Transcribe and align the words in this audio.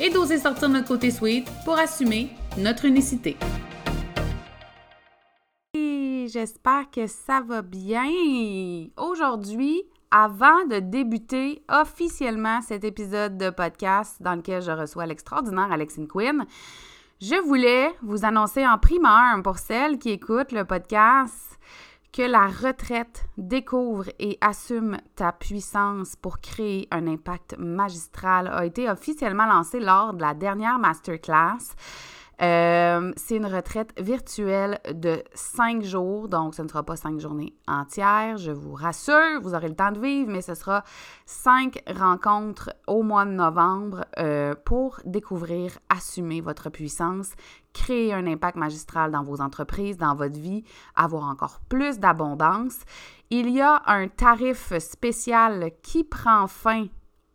et 0.00 0.10
d'oser 0.10 0.38
sortir 0.38 0.68
notre 0.68 0.88
côté 0.88 1.10
sweet 1.10 1.48
pour 1.64 1.78
assumer 1.78 2.30
notre 2.56 2.84
unicité. 2.84 3.36
J'espère 5.74 6.90
que 6.90 7.06
ça 7.06 7.40
va 7.40 7.62
bien. 7.62 8.04
Aujourd'hui, 8.96 9.82
avant 10.10 10.66
de 10.66 10.78
débuter 10.78 11.62
officiellement 11.70 12.60
cet 12.60 12.84
épisode 12.84 13.38
de 13.38 13.50
podcast 13.50 14.16
dans 14.20 14.34
lequel 14.34 14.62
je 14.62 14.70
reçois 14.70 15.06
l'extraordinaire 15.06 15.72
Alexine 15.72 16.06
Quinn, 16.06 16.44
je 17.20 17.34
voulais 17.34 17.90
vous 18.02 18.24
annoncer 18.24 18.66
en 18.66 18.78
primeur 18.78 19.42
pour 19.42 19.58
celles 19.58 19.98
qui 19.98 20.10
écoutent 20.10 20.52
le 20.52 20.64
podcast 20.64 21.57
que 22.12 22.22
la 22.22 22.46
retraite 22.46 23.26
découvre 23.36 24.10
et 24.18 24.38
assume 24.40 24.98
ta 25.14 25.32
puissance 25.32 26.16
pour 26.16 26.40
créer 26.40 26.88
un 26.90 27.06
impact 27.06 27.56
magistral 27.58 28.48
a 28.48 28.64
été 28.64 28.88
officiellement 28.88 29.46
lancée 29.46 29.80
lors 29.80 30.14
de 30.14 30.22
la 30.22 30.34
dernière 30.34 30.78
masterclass. 30.78 31.74
Euh, 32.40 33.12
c'est 33.16 33.36
une 33.36 33.46
retraite 33.46 33.92
virtuelle 34.00 34.78
de 34.92 35.24
cinq 35.34 35.82
jours, 35.82 36.28
donc 36.28 36.54
ce 36.54 36.62
ne 36.62 36.68
sera 36.68 36.84
pas 36.84 36.94
cinq 36.94 37.18
journées 37.18 37.54
entières, 37.66 38.36
je 38.36 38.52
vous 38.52 38.74
rassure, 38.74 39.40
vous 39.42 39.54
aurez 39.54 39.68
le 39.68 39.74
temps 39.74 39.90
de 39.90 39.98
vivre, 39.98 40.30
mais 40.30 40.40
ce 40.40 40.54
sera 40.54 40.84
cinq 41.26 41.82
rencontres 41.88 42.70
au 42.86 43.02
mois 43.02 43.24
de 43.24 43.32
novembre 43.32 44.04
euh, 44.18 44.54
pour 44.64 45.00
découvrir, 45.04 45.78
assumer 45.88 46.40
votre 46.40 46.70
puissance, 46.70 47.32
créer 47.72 48.14
un 48.14 48.26
impact 48.26 48.56
magistral 48.56 49.10
dans 49.10 49.24
vos 49.24 49.40
entreprises, 49.40 49.96
dans 49.96 50.14
votre 50.14 50.38
vie, 50.38 50.62
avoir 50.94 51.24
encore 51.24 51.58
plus 51.68 51.98
d'abondance. 51.98 52.78
Il 53.30 53.50
y 53.50 53.60
a 53.60 53.82
un 53.86 54.06
tarif 54.06 54.78
spécial 54.78 55.72
qui 55.82 56.04
prend 56.04 56.46
fin 56.46 56.86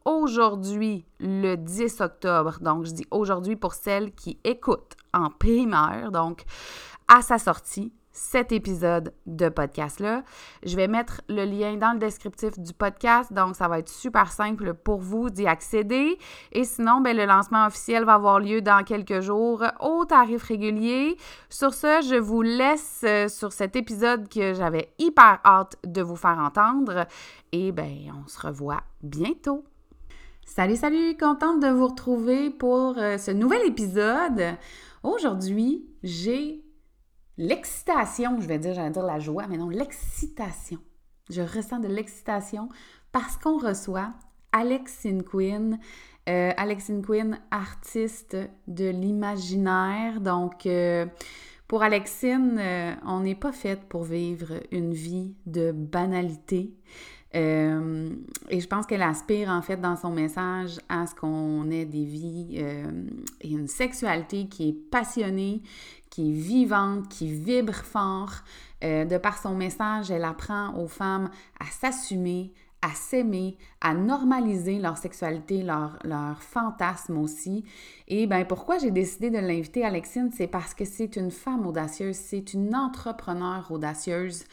aujourd'hui, 0.05 1.05
le 1.19 1.55
10 1.55 2.01
octobre. 2.01 2.57
Donc, 2.61 2.85
je 2.85 2.91
dis 2.91 3.05
aujourd'hui 3.11 3.55
pour 3.55 3.73
celles 3.73 4.13
qui 4.13 4.39
écoutent 4.43 4.95
en 5.13 5.29
primaire, 5.29 6.11
donc 6.11 6.43
à 7.07 7.21
sa 7.21 7.37
sortie, 7.37 7.93
cet 8.13 8.51
épisode 8.51 9.11
de 9.25 9.49
podcast-là. 9.49 10.23
Je 10.63 10.75
vais 10.75 10.87
mettre 10.87 11.21
le 11.27 11.45
lien 11.45 11.75
dans 11.77 11.93
le 11.93 11.99
descriptif 11.99 12.57
du 12.59 12.71
podcast, 12.71 13.33
donc 13.33 13.55
ça 13.55 13.67
va 13.67 13.79
être 13.79 13.89
super 13.89 14.31
simple 14.31 14.75
pour 14.75 14.99
vous 14.99 15.31
d'y 15.31 15.47
accéder. 15.47 16.17
Et 16.51 16.63
sinon, 16.63 17.01
ben, 17.01 17.17
le 17.17 17.25
lancement 17.25 17.65
officiel 17.65 18.05
va 18.05 18.13
avoir 18.13 18.39
lieu 18.39 18.61
dans 18.61 18.83
quelques 18.83 19.21
jours 19.21 19.63
au 19.79 20.05
tarif 20.05 20.43
régulier. 20.43 21.17
Sur 21.49 21.73
ce, 21.73 22.01
je 22.07 22.15
vous 22.15 22.43
laisse 22.43 23.01
euh, 23.03 23.27
sur 23.27 23.51
cet 23.51 23.75
épisode 23.75 24.29
que 24.29 24.53
j'avais 24.53 24.93
hyper 24.99 25.39
hâte 25.43 25.77
de 25.83 26.03
vous 26.03 26.15
faire 26.15 26.37
entendre. 26.37 27.07
Et 27.51 27.71
ben, 27.71 28.13
on 28.23 28.27
se 28.27 28.39
revoit 28.39 28.81
bientôt. 29.01 29.65
Salut, 30.45 30.75
salut, 30.75 31.17
contente 31.17 31.61
de 31.61 31.67
vous 31.67 31.87
retrouver 31.87 32.51
pour 32.51 32.97
euh, 32.99 33.17
ce 33.17 33.31
nouvel 33.31 33.65
épisode. 33.65 34.55
Aujourd'hui, 35.01 35.87
j'ai 36.03 36.63
l'excitation, 37.37 38.39
je 38.39 38.47
vais 38.47 38.59
dire, 38.59 38.75
j'allais 38.75 38.91
dire 38.91 39.03
la 39.03 39.19
joie, 39.19 39.47
mais 39.47 39.57
non, 39.57 39.69
l'excitation. 39.69 40.77
Je 41.31 41.41
ressens 41.41 41.79
de 41.79 41.87
l'excitation 41.87 42.69
parce 43.11 43.37
qu'on 43.37 43.57
reçoit 43.57 44.13
Alexine 44.51 45.23
Quinn. 45.23 45.79
Euh, 46.29 46.51
Alexine 46.55 47.03
Quinn, 47.03 47.39
artiste 47.49 48.37
de 48.67 48.89
l'imaginaire. 48.89 50.21
Donc, 50.21 50.67
euh, 50.67 51.07
pour 51.67 51.81
Alexine, 51.81 52.61
on 53.07 53.21
n'est 53.21 53.33
pas 53.33 53.53
faite 53.53 53.85
pour 53.89 54.03
vivre 54.03 54.59
une 54.71 54.93
vie 54.93 55.35
de 55.47 55.71
banalité. 55.71 56.75
Euh, 57.35 58.09
et 58.49 58.59
je 58.59 58.67
pense 58.67 58.85
qu'elle 58.85 59.01
aspire 59.01 59.49
en 59.49 59.61
fait 59.61 59.77
dans 59.77 59.95
son 59.95 60.11
message 60.11 60.79
à 60.87 61.07
ce 61.07 61.15
qu'on 61.15 61.69
ait 61.71 61.85
des 61.85 62.05
vies 62.05 62.57
euh, 62.57 62.83
et 63.41 63.49
une 63.49 63.67
sexualité 63.67 64.47
qui 64.47 64.69
est 64.69 64.89
passionnée, 64.91 65.63
qui 66.09 66.29
est 66.29 66.33
vivante, 66.33 67.09
qui 67.09 67.27
vibre 67.27 67.73
fort. 67.73 68.33
Euh, 68.83 69.05
de 69.05 69.17
par 69.17 69.37
son 69.37 69.55
message, 69.55 70.11
elle 70.11 70.25
apprend 70.25 70.75
aux 70.75 70.87
femmes 70.87 71.29
à 71.59 71.65
s'assumer, 71.65 72.51
à 72.83 72.89
s'aimer, 72.89 73.57
à 73.79 73.93
normaliser 73.93 74.77
leur 74.77 74.97
sexualité, 74.97 75.63
leur, 75.63 75.97
leur 76.03 76.43
fantasme 76.43 77.17
aussi. 77.17 77.63
Et 78.09 78.27
bien, 78.27 78.43
pourquoi 78.43 78.77
j'ai 78.77 78.91
décidé 78.91 79.29
de 79.29 79.37
l'inviter, 79.37 79.85
Alexine, 79.85 80.31
c'est 80.35 80.47
parce 80.47 80.73
que 80.73 80.83
c'est 80.83 81.15
une 81.15 81.31
femme 81.31 81.65
audacieuse, 81.65 82.17
c'est 82.17 82.53
une 82.53 82.75
entrepreneur 82.75 83.71
audacieuse. 83.71 84.43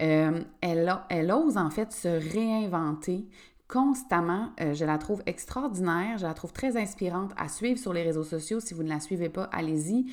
Euh, 0.00 0.42
elle, 0.60 0.92
elle 1.08 1.30
ose 1.30 1.56
en 1.56 1.70
fait 1.70 1.92
se 1.92 2.08
réinventer 2.08 3.24
constamment. 3.68 4.50
Euh, 4.60 4.74
je 4.74 4.84
la 4.84 4.98
trouve 4.98 5.22
extraordinaire, 5.26 6.18
je 6.18 6.26
la 6.26 6.34
trouve 6.34 6.52
très 6.52 6.76
inspirante 6.76 7.30
à 7.36 7.48
suivre 7.48 7.78
sur 7.78 7.92
les 7.92 8.02
réseaux 8.02 8.24
sociaux. 8.24 8.58
Si 8.58 8.74
vous 8.74 8.82
ne 8.82 8.88
la 8.88 8.98
suivez 8.98 9.28
pas, 9.28 9.44
allez-y. 9.52 10.06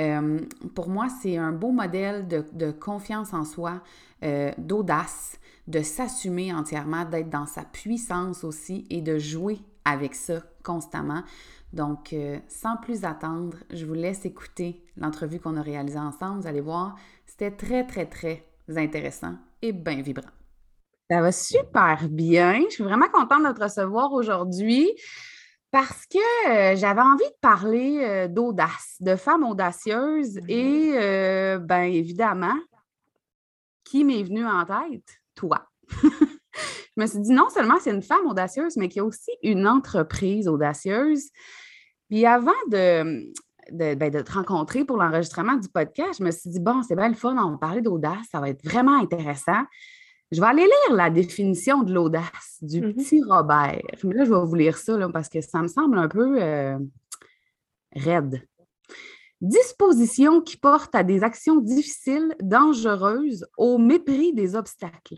Euh, 0.00 0.40
pour 0.74 0.88
moi, 0.88 1.06
c'est 1.22 1.36
un 1.36 1.52
beau 1.52 1.70
modèle 1.70 2.26
de, 2.26 2.44
de 2.52 2.72
confiance 2.72 3.32
en 3.32 3.44
soi, 3.44 3.80
d'audace 4.56 5.40
de 5.68 5.82
s'assumer 5.82 6.52
entièrement, 6.52 7.04
d'être 7.04 7.30
dans 7.30 7.46
sa 7.46 7.64
puissance 7.64 8.44
aussi 8.44 8.86
et 8.90 9.00
de 9.00 9.18
jouer 9.18 9.60
avec 9.84 10.14
ça 10.14 10.42
constamment. 10.62 11.22
Donc, 11.72 12.12
euh, 12.12 12.38
sans 12.48 12.76
plus 12.76 13.04
attendre, 13.04 13.56
je 13.70 13.86
vous 13.86 13.94
laisse 13.94 14.24
écouter 14.24 14.84
l'entrevue 14.96 15.40
qu'on 15.40 15.56
a 15.56 15.62
réalisée 15.62 15.98
ensemble. 15.98 16.42
Vous 16.42 16.46
allez 16.46 16.60
voir, 16.60 16.96
c'était 17.26 17.50
très, 17.50 17.86
très, 17.86 18.06
très 18.06 18.44
intéressant 18.76 19.36
et 19.62 19.72
bien 19.72 20.02
vibrant. 20.02 20.28
Ça 21.10 21.20
va 21.20 21.32
super 21.32 22.08
bien. 22.08 22.62
Je 22.68 22.74
suis 22.74 22.84
vraiment 22.84 23.08
contente 23.08 23.44
de 23.46 23.52
te 23.52 23.64
recevoir 23.64 24.12
aujourd'hui 24.12 24.90
parce 25.70 26.04
que 26.06 26.48
euh, 26.48 26.76
j'avais 26.76 27.00
envie 27.00 27.24
de 27.24 27.40
parler 27.40 27.98
euh, 28.02 28.28
d'audace, 28.28 28.96
de 29.00 29.16
femmes 29.16 29.44
audacieuses 29.44 30.38
et, 30.48 30.92
bien 31.60 31.82
évidemment, 31.84 32.56
qui 33.84 34.04
m'est 34.04 34.22
venu 34.22 34.46
en 34.46 34.64
tête? 34.64 35.21
Toi. 35.34 35.66
je 36.02 36.08
me 36.96 37.06
suis 37.06 37.20
dit, 37.20 37.32
non 37.32 37.48
seulement 37.48 37.78
c'est 37.80 37.90
une 37.90 38.02
femme 38.02 38.26
audacieuse, 38.26 38.76
mais 38.76 38.88
qu'il 38.88 38.98
y 38.98 39.00
a 39.00 39.04
aussi 39.04 39.30
une 39.42 39.66
entreprise 39.66 40.48
audacieuse. 40.48 41.30
Puis 42.08 42.26
avant 42.26 42.50
de, 42.70 43.32
ben, 43.70 44.10
de, 44.10 44.20
te 44.20 44.32
rencontrer 44.32 44.84
pour 44.84 44.96
l'enregistrement 44.96 45.56
du 45.56 45.68
podcast, 45.68 46.18
je 46.18 46.24
me 46.24 46.30
suis 46.30 46.50
dit, 46.50 46.60
bon, 46.60 46.82
c'est 46.82 46.96
bien 46.96 47.08
le 47.08 47.14
fun, 47.14 47.36
on 47.36 47.52
va 47.52 47.58
parler 47.58 47.80
d'audace, 47.80 48.26
ça 48.30 48.40
va 48.40 48.50
être 48.50 48.62
vraiment 48.64 48.98
intéressant. 49.00 49.62
Je 50.30 50.40
vais 50.40 50.46
aller 50.46 50.64
lire 50.64 50.96
la 50.96 51.10
définition 51.10 51.82
de 51.82 51.92
l'audace 51.92 52.58
du 52.62 52.80
mm-hmm. 52.80 52.94
petit 52.94 53.22
Robert. 53.22 53.82
Mais 54.04 54.14
là, 54.14 54.24
je 54.24 54.30
vais 54.32 54.44
vous 54.44 54.54
lire 54.54 54.78
ça 54.78 54.96
parce 55.12 55.28
que 55.28 55.40
ça 55.40 55.60
me 55.60 55.68
semble 55.68 55.98
un 55.98 56.08
peu 56.08 56.42
euh, 56.42 56.78
raide. 57.94 58.42
Disposition 59.42 60.40
qui 60.40 60.56
porte 60.56 60.94
à 60.94 61.02
des 61.02 61.24
actions 61.24 61.56
difficiles, 61.56 62.32
dangereuses, 62.40 63.44
au 63.58 63.76
mépris 63.76 64.32
des 64.32 64.54
obstacles. 64.54 65.16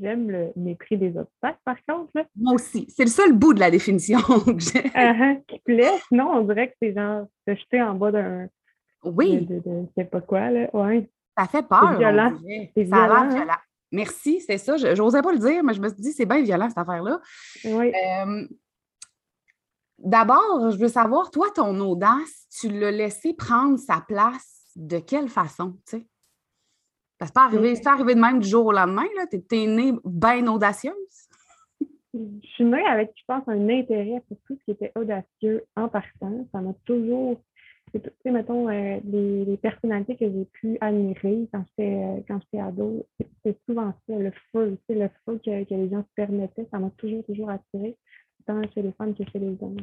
J'aime 0.00 0.30
le 0.30 0.52
mépris 0.56 0.96
des 0.96 1.14
obstacles, 1.18 1.60
par 1.66 1.76
contre. 1.86 2.12
Moi 2.34 2.54
aussi. 2.54 2.86
C'est 2.88 3.04
le 3.04 3.10
seul 3.10 3.34
bout 3.34 3.52
de 3.52 3.60
la 3.60 3.70
définition 3.70 4.20
que 4.20 4.58
j'ai. 4.58 4.86
Uh 4.86 5.42
qui 5.46 5.58
plaît. 5.58 5.98
Sinon, 6.08 6.30
on 6.30 6.44
dirait 6.44 6.68
que 6.68 6.74
c'est 6.80 6.94
genre 6.94 7.26
se 7.46 7.54
jeter 7.54 7.82
en 7.82 7.94
bas 7.94 8.10
d'un. 8.10 8.48
Oui. 9.04 9.44
De, 9.44 9.56
de, 9.58 9.86
sais 9.94 10.06
pas 10.06 10.22
quoi, 10.22 10.50
là. 10.50 10.70
Ouais. 10.72 11.10
Ça 11.36 11.46
fait 11.46 11.68
peur. 11.68 11.90
C'est 11.92 11.98
violent. 11.98 12.38
C'est 12.74 12.82
violent. 12.84 13.14
Hein? 13.14 13.28
violent. 13.28 13.58
Merci, 13.90 14.40
c'est 14.40 14.56
ça. 14.56 14.78
Je 14.78 14.96
n'osais 14.96 15.20
pas 15.20 15.32
le 15.32 15.38
dire, 15.38 15.62
mais 15.62 15.74
je 15.74 15.80
me 15.82 15.88
suis 15.88 16.00
dit, 16.00 16.12
c'est 16.12 16.24
bien 16.24 16.40
violent, 16.40 16.70
cette 16.70 16.78
affaire-là. 16.78 17.20
Oui. 17.66 17.92
Euh, 17.94 18.46
D'abord, 20.02 20.70
je 20.70 20.78
veux 20.78 20.88
savoir, 20.88 21.30
toi, 21.30 21.46
ton 21.54 21.78
audace, 21.80 22.48
tu 22.60 22.68
l'as 22.68 22.90
laissé 22.90 23.34
prendre 23.34 23.78
sa 23.78 24.00
place 24.00 24.72
de 24.74 24.98
quelle 24.98 25.28
façon, 25.28 25.78
tu 25.86 25.98
sais? 25.98 26.06
Ça 27.20 27.30
pas 27.32 27.44
arrivé, 27.44 27.76
c'est 27.76 27.86
arrivé 27.86 28.16
de 28.16 28.20
même 28.20 28.40
du 28.40 28.48
jour 28.48 28.66
au 28.66 28.72
lendemain, 28.72 29.06
là? 29.16 29.26
Tu 29.28 29.40
es, 29.56 29.66
née 29.66 29.92
bien 30.04 30.44
audacieuse? 30.48 31.28
Je 32.12 32.46
suis 32.48 32.64
née 32.64 32.84
avec, 32.84 33.12
je 33.14 33.22
pense, 33.28 33.44
un 33.46 33.68
intérêt 33.68 34.20
pour 34.26 34.38
tout 34.44 34.56
ce 34.58 34.64
qui 34.64 34.70
était 34.72 34.90
audacieux 34.96 35.64
en 35.76 35.88
partant. 35.88 36.46
Ça 36.52 36.60
m'a 36.60 36.72
toujours 36.84 37.40
tu 37.94 38.00
sais, 38.22 38.30
mettons, 38.30 38.68
euh, 38.68 39.00
les, 39.04 39.56
personnalités 39.58 40.16
que 40.16 40.24
j'ai 40.24 40.44
pu 40.46 40.78
admirer 40.80 41.48
quand 41.52 41.64
j'étais 41.68 41.94
euh, 41.94 42.20
quand 42.26 42.40
j'étais 42.40 42.60
ado, 42.60 43.06
c'est 43.44 43.58
souvent 43.66 43.92
ça, 44.08 44.16
le 44.16 44.32
feu, 44.50 44.78
tu 44.88 44.94
sais, 44.94 44.98
le 44.98 45.10
feu 45.24 45.38
que, 45.44 45.64
que, 45.64 45.74
les 45.74 45.90
gens 45.90 46.02
se 46.02 46.14
permettaient, 46.14 46.66
ça 46.70 46.78
m'a 46.78 46.90
toujours, 46.96 47.22
toujours 47.24 47.50
attiré 47.50 47.96
tant 48.46 48.62
chez 48.74 48.82
les 48.82 48.92
femmes 48.92 49.14
que 49.14 49.24
chez 49.30 49.38
les 49.38 49.56
hommes. 49.60 49.76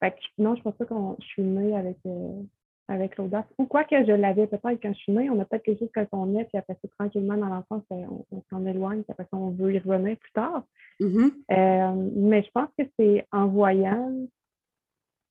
Fait 0.00 0.10
que, 0.12 0.16
non, 0.38 0.54
je 0.56 0.62
pense 0.62 0.74
pas 0.74 0.84
que 0.84 0.94
je 1.20 1.26
suis 1.26 1.42
née 1.42 1.76
avec, 1.76 1.96
euh, 2.06 2.42
avec 2.88 3.16
l'audace. 3.16 3.46
Ou 3.58 3.66
quoi 3.66 3.84
que 3.84 4.04
je 4.04 4.12
l'avais 4.12 4.46
peut-être 4.46 4.80
quand 4.82 4.92
je 4.92 4.98
suis 4.98 5.12
née, 5.12 5.30
on 5.30 5.40
a 5.40 5.44
peut-être 5.44 5.64
quelque 5.64 5.80
chose 5.80 5.90
quand 5.94 6.06
on 6.12 6.38
est, 6.38 6.44
puis 6.44 6.58
après 6.58 6.76
ça, 6.80 6.88
tranquillement 6.98 7.36
dans 7.36 7.48
l'enfance, 7.48 7.82
ben, 7.90 8.08
on, 8.30 8.42
s'en 8.50 8.64
éloigne, 8.66 9.02
puis 9.02 9.12
après 9.12 9.24
ça, 9.24 9.36
on 9.36 9.50
veut 9.50 9.74
y 9.74 9.78
revenir 9.78 10.16
plus 10.18 10.32
tard. 10.32 10.64
Mm-hmm. 11.00 11.30
Euh, 11.52 12.10
mais 12.14 12.42
je 12.42 12.50
pense 12.50 12.68
que 12.78 12.84
c'est 12.98 13.26
en 13.32 13.46
voyant, 13.48 14.12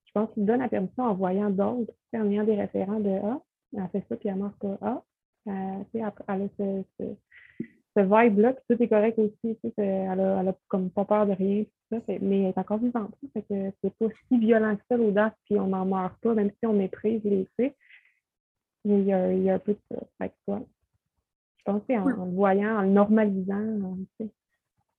je 0.06 0.12
pense 0.14 0.32
qu'il 0.34 0.46
donne 0.46 0.62
la 0.62 0.70
permission 0.70 1.04
en 1.04 1.14
voyant 1.14 1.50
d'autres, 1.50 1.94
en 2.14 2.30
ayant 2.30 2.44
des 2.44 2.56
référents 2.56 3.00
de 3.00 3.20
Ah, 3.24 3.40
elle 3.74 3.90
fait 3.90 4.06
ça, 4.10 4.16
puis 4.16 4.30
elle 4.30 4.36
marque 4.36 4.58
pas 4.58 4.78
Ah. 4.82 5.04
Euh, 5.48 5.84
elle 5.94 6.02
a 6.02 6.48
ce, 6.58 6.84
ce, 7.00 7.04
ce 7.96 8.02
vibe-là, 8.02 8.54
puis 8.54 8.64
tout 8.70 8.84
est 8.84 8.88
correct 8.88 9.18
aussi. 9.20 9.58
Elle 9.78 10.20
a, 10.20 10.42
elle 10.42 10.48
a 10.50 10.56
comme 10.68 10.90
pas 10.90 11.06
peur 11.06 11.26
de 11.26 11.34
rien, 11.34 11.64
tout 11.64 11.98
ça, 11.98 12.02
mais 12.08 12.42
elle 12.42 12.50
est 12.50 12.58
encore 12.58 12.78
vivante. 12.78 13.14
Fait 13.34 13.42
que 13.42 13.72
c'est 13.82 13.94
pas 13.98 14.06
si 14.28 14.38
violent 14.38 14.76
que 14.76 14.82
ça, 14.90 14.98
l'audace, 14.98 15.34
puis 15.46 15.58
on 15.60 15.68
n'en 15.68 15.86
meurt 15.86 16.18
pas, 16.22 16.34
même 16.34 16.52
si 16.60 16.66
on 16.66 16.74
méprise 16.74 17.22
les 17.24 17.48
faits. 17.56 17.76
Il 18.84 19.04
y, 19.04 19.14
a, 19.14 19.32
il 19.32 19.44
y 19.44 19.50
a 19.50 19.56
un 19.56 19.60
peu 19.60 19.74
de 19.74 19.80
ça. 19.90 19.98
Fait 20.20 20.30
que, 20.30 20.36
Je 20.48 21.64
pense 21.64 21.82
que 21.88 21.94
en, 21.94 22.04
en, 22.04 22.26
le 22.26 22.32
voyant, 22.32 22.78
en 22.78 22.82
le 22.82 22.90
normalisant. 22.90 23.98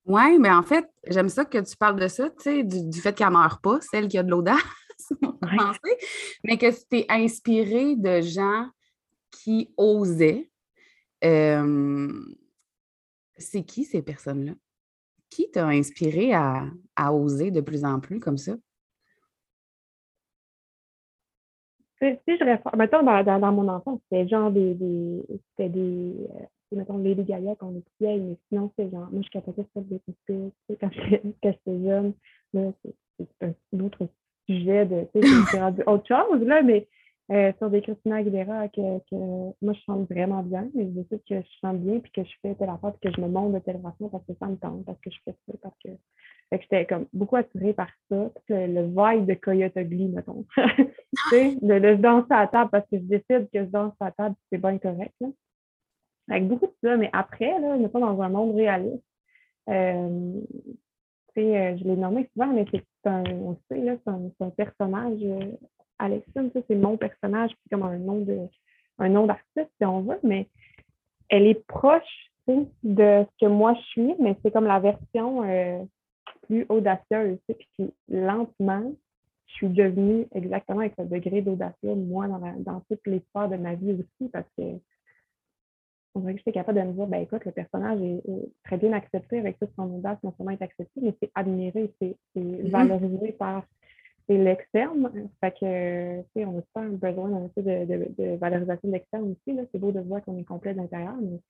Oui, 0.07 0.39
mais 0.39 0.51
en 0.51 0.63
fait, 0.63 0.89
j'aime 1.07 1.29
ça 1.29 1.45
que 1.45 1.59
tu 1.59 1.77
parles 1.77 2.01
de 2.01 2.09
ça, 2.09 2.31
tu 2.31 2.37
sais, 2.39 2.65
du, 2.65 2.89
du, 2.89 3.01
fait 3.01 3.13
qu'elle 3.13 3.29
ne 3.29 3.33
meurt 3.33 3.63
pas, 3.63 3.81
celle 3.81 4.09
qui 4.09 4.19
a 4.19 4.23
de 4.23 4.31
l'audace, 4.31 4.57
mais 6.45 6.57
que 6.57 6.71
tu 6.71 6.87
t'es 6.89 7.07
inspiré 7.09 7.95
de 7.97 8.23
gens 8.23 8.69
qui 9.31 9.73
osaient. 9.77 10.49
Euh, 11.25 12.13
c'est 13.37 13.63
qui 13.63 13.85
ces 13.85 14.03
personnes-là? 14.03 14.53
Qui 15.31 15.51
t'a 15.51 15.67
inspiré 15.67 16.33
à, 16.35 16.71
oser 17.13 17.51
de 17.51 17.61
plus 17.61 17.85
en 17.85 18.01
plus 18.01 18.21
comme 18.21 18.39
ça? 18.39 18.55
Si 22.01 22.09
je 22.27 22.45
réfère, 22.45 22.77
mettons, 22.77 23.03
dans, 23.03 23.53
mon 23.53 23.69
enfance, 23.69 24.01
c'était 24.05 24.29
genre 24.29 24.51
des, 24.51 24.75
des 24.75 25.25
c'était 25.51 25.71
des, 25.71 26.15
euh, 26.71 26.77
mettons, 26.77 26.99
Lady 26.99 27.25
Gaga 27.25 27.55
qu'on 27.57 27.75
étudiait, 27.75 28.19
mais 28.19 28.37
sinon, 28.49 28.71
c'est 28.79 28.91
genre, 28.91 29.09
moi, 29.11 29.23
je 29.25 29.31
capotais 29.31 29.67
sur 29.73 29.83
des 29.83 29.99
petites 30.01 30.53
quand 30.81 30.91
j'étais 30.93 31.59
jeune, 31.65 32.13
là, 32.53 32.73
c'est 33.19 33.55
un 33.75 33.81
autre 33.81 34.09
sujet 34.47 34.85
de, 34.85 35.07
tu 35.15 35.27
sais, 35.27 35.63
autre 35.87 36.07
chose, 36.07 36.43
là, 36.43 36.63
mais 36.63 36.87
euh, 37.33 37.53
sur 37.59 37.71
des 37.71 37.83
Christina 37.83 38.17
Aguilera 38.17 38.69
que, 38.69 38.99
que, 39.11 39.17
moi 39.61 39.73
je 39.73 39.81
chante 39.81 40.09
vraiment 40.09 40.43
bien, 40.43 40.69
mais 40.75 40.89
je 40.95 41.01
sais 41.09 41.21
que 41.29 41.41
je 41.41 41.59
chante 41.61 41.81
bien 41.81 41.99
puis 42.01 42.13
que 42.13 42.25
je 42.25 42.33
fais 42.41 42.55
telle 42.55 42.69
affaire 42.69 42.93
puis 42.93 43.11
que 43.11 43.17
je 43.17 43.21
me 43.21 43.29
montre 43.29 43.55
de 43.55 43.59
telle 43.61 43.81
façon 43.81 44.09
parce 44.09 44.25
que 44.27 44.33
ça 44.39 44.47
me 44.47 44.57
tente, 44.57 44.85
parce 44.85 45.01
que 45.01 45.11
je 45.11 45.19
fais 45.25 45.35
ça, 45.47 45.53
parce 45.63 45.77
que. 45.85 45.91
J'étais 46.53 46.87
comme 46.87 47.07
beaucoup 47.13 47.35
attirée 47.35 47.73
par 47.73 47.89
ça, 48.09 48.31
le, 48.49 48.83
vibe 48.87 49.27
de 49.27 49.35
Coyote 49.35 49.75
Ugly, 49.75 50.07
mettons. 50.09 50.45
tu 50.57 50.87
sais, 51.31 51.57
de, 51.61 51.79
de 51.81 51.95
danser 51.97 52.29
à 52.31 52.47
table 52.47 52.71
parce 52.71 52.89
que 52.89 52.99
je 52.99 53.03
décide 53.03 53.51
que 53.53 53.65
je 53.65 53.71
danse 53.71 53.95
à 53.99 54.13
table, 54.13 54.37
c'est 54.51 54.59
bien 54.59 54.79
correct. 54.79 55.13
Là. 55.21 55.29
Avec 56.31 56.47
beaucoup 56.47 56.67
de 56.67 56.75
ça, 56.83 56.97
mais 56.97 57.11
après, 57.13 57.59
là, 57.61 57.77
pas 57.89 58.01
dans 58.01 58.21
un 58.21 58.29
monde 58.29 58.55
réaliste. 58.55 59.03
Euh, 59.69 60.41
euh, 61.39 61.77
je 61.77 61.85
l'ai 61.85 61.97
nommé 61.97 62.29
souvent, 62.33 62.53
mais 62.53 62.65
c'est 62.71 62.85
un, 63.05 63.25
on 63.25 63.57
là, 63.71 63.97
c'est 64.05 64.45
un, 64.45 64.51
personnage 64.51 65.21
Alexine, 65.99 66.51
ça, 66.53 66.61
c'est 66.69 66.75
mon 66.75 66.97
personnage, 66.97 67.51
c'est 67.51 67.71
comme 67.71 67.87
un 67.87 67.99
nom 67.99 68.21
de 68.21 68.39
un 68.99 69.09
nom 69.09 69.27
d'artiste, 69.27 69.71
si 69.79 69.85
on 69.85 70.01
veut, 70.01 70.19
mais 70.23 70.49
elle 71.29 71.47
est 71.47 71.67
proche 71.67 72.31
de 72.49 73.25
ce 73.25 73.45
que 73.45 73.51
moi 73.51 73.75
je 73.75 73.81
suis, 73.89 74.15
mais 74.21 74.37
c'est 74.43 74.51
comme 74.51 74.67
la 74.67 74.81
version 74.81 75.43
euh, 75.43 75.83
plus 76.43 76.65
audacieuse. 76.69 77.39
Puis 77.47 77.93
lentement, 78.09 78.93
je 79.47 79.53
suis 79.55 79.69
devenue 79.69 80.27
exactement 80.33 80.81
avec 80.81 80.95
ce 80.99 81.05
degré 81.05 81.43
d'audacieux, 81.43 81.95
moi, 81.95 82.29
dans, 82.29 82.41
dans 82.59 82.81
toutes 82.89 83.07
les 83.07 83.21
sphères 83.29 83.49
de 83.49 83.57
ma 83.57 83.75
vie 83.75 83.93
aussi, 83.93 84.31
parce 84.31 84.49
que 84.57 84.63
on 86.15 86.21
dirait 86.21 86.33
que 86.33 86.39
j'étais 86.39 86.53
capable 86.53 86.81
de 86.81 86.85
me 86.85 86.93
dire, 86.93 87.07
ben 87.07 87.21
écoute, 87.21 87.45
le 87.45 87.53
personnage 87.53 88.01
est, 88.01 88.23
très 88.65 88.79
bien 88.79 88.95
accepté 88.95 89.39
avec 89.39 89.59
toute 89.59 89.75
son 89.77 89.97
audace, 89.97 90.17
non 90.23 90.33
seulement 90.37 90.53
est 90.53 90.63
accepté, 90.63 91.01
mais 91.03 91.15
c'est 91.21 91.31
admiré, 91.35 91.93
c'est 92.01 92.17
mm-hmm. 92.37 92.71
valorisé 92.71 93.33
par 93.33 93.65
c'est 94.27 94.37
l'externe. 94.37 95.31
Fait 95.41 95.53
que, 95.53 96.21
tu 96.23 96.29
sais, 96.35 96.45
on 96.45 96.59
a 96.59 96.63
pas 96.73 96.83
besoin 96.83 97.31
d'un 97.31 97.49
peu 97.49 97.63
de, 97.63 97.85
de, 97.85 98.37
valorisation 98.37 98.89
de 98.89 98.93
l'externe 98.93 99.31
aussi. 99.33 99.59
C'est 99.73 99.79
beau 99.79 99.93
de 99.93 100.01
voir 100.01 100.25
qu'on 100.25 100.39
est 100.39 100.45
complet 100.45 100.73
de 100.73 100.79
l'intérieur, 100.79 101.15
mais 101.21 101.41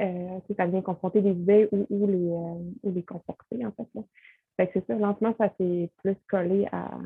euh, 0.00 0.54
ça 0.56 0.66
vient 0.66 0.82
confronter 0.82 1.20
des 1.20 1.32
idées 1.32 1.68
ou, 1.72 1.86
ou 1.90 2.06
les, 2.06 2.30
euh, 2.30 2.92
les 2.92 3.02
conforter, 3.02 3.64
en 3.66 3.72
fait. 3.72 3.88
Là. 3.94 4.02
Fait 4.56 4.66
que 4.66 4.72
c'est 4.74 4.86
ça, 4.86 4.94
lentement, 4.94 5.34
ça 5.38 5.52
s'est 5.58 5.90
plus 6.02 6.16
collé 6.28 6.66
à, 6.72 6.98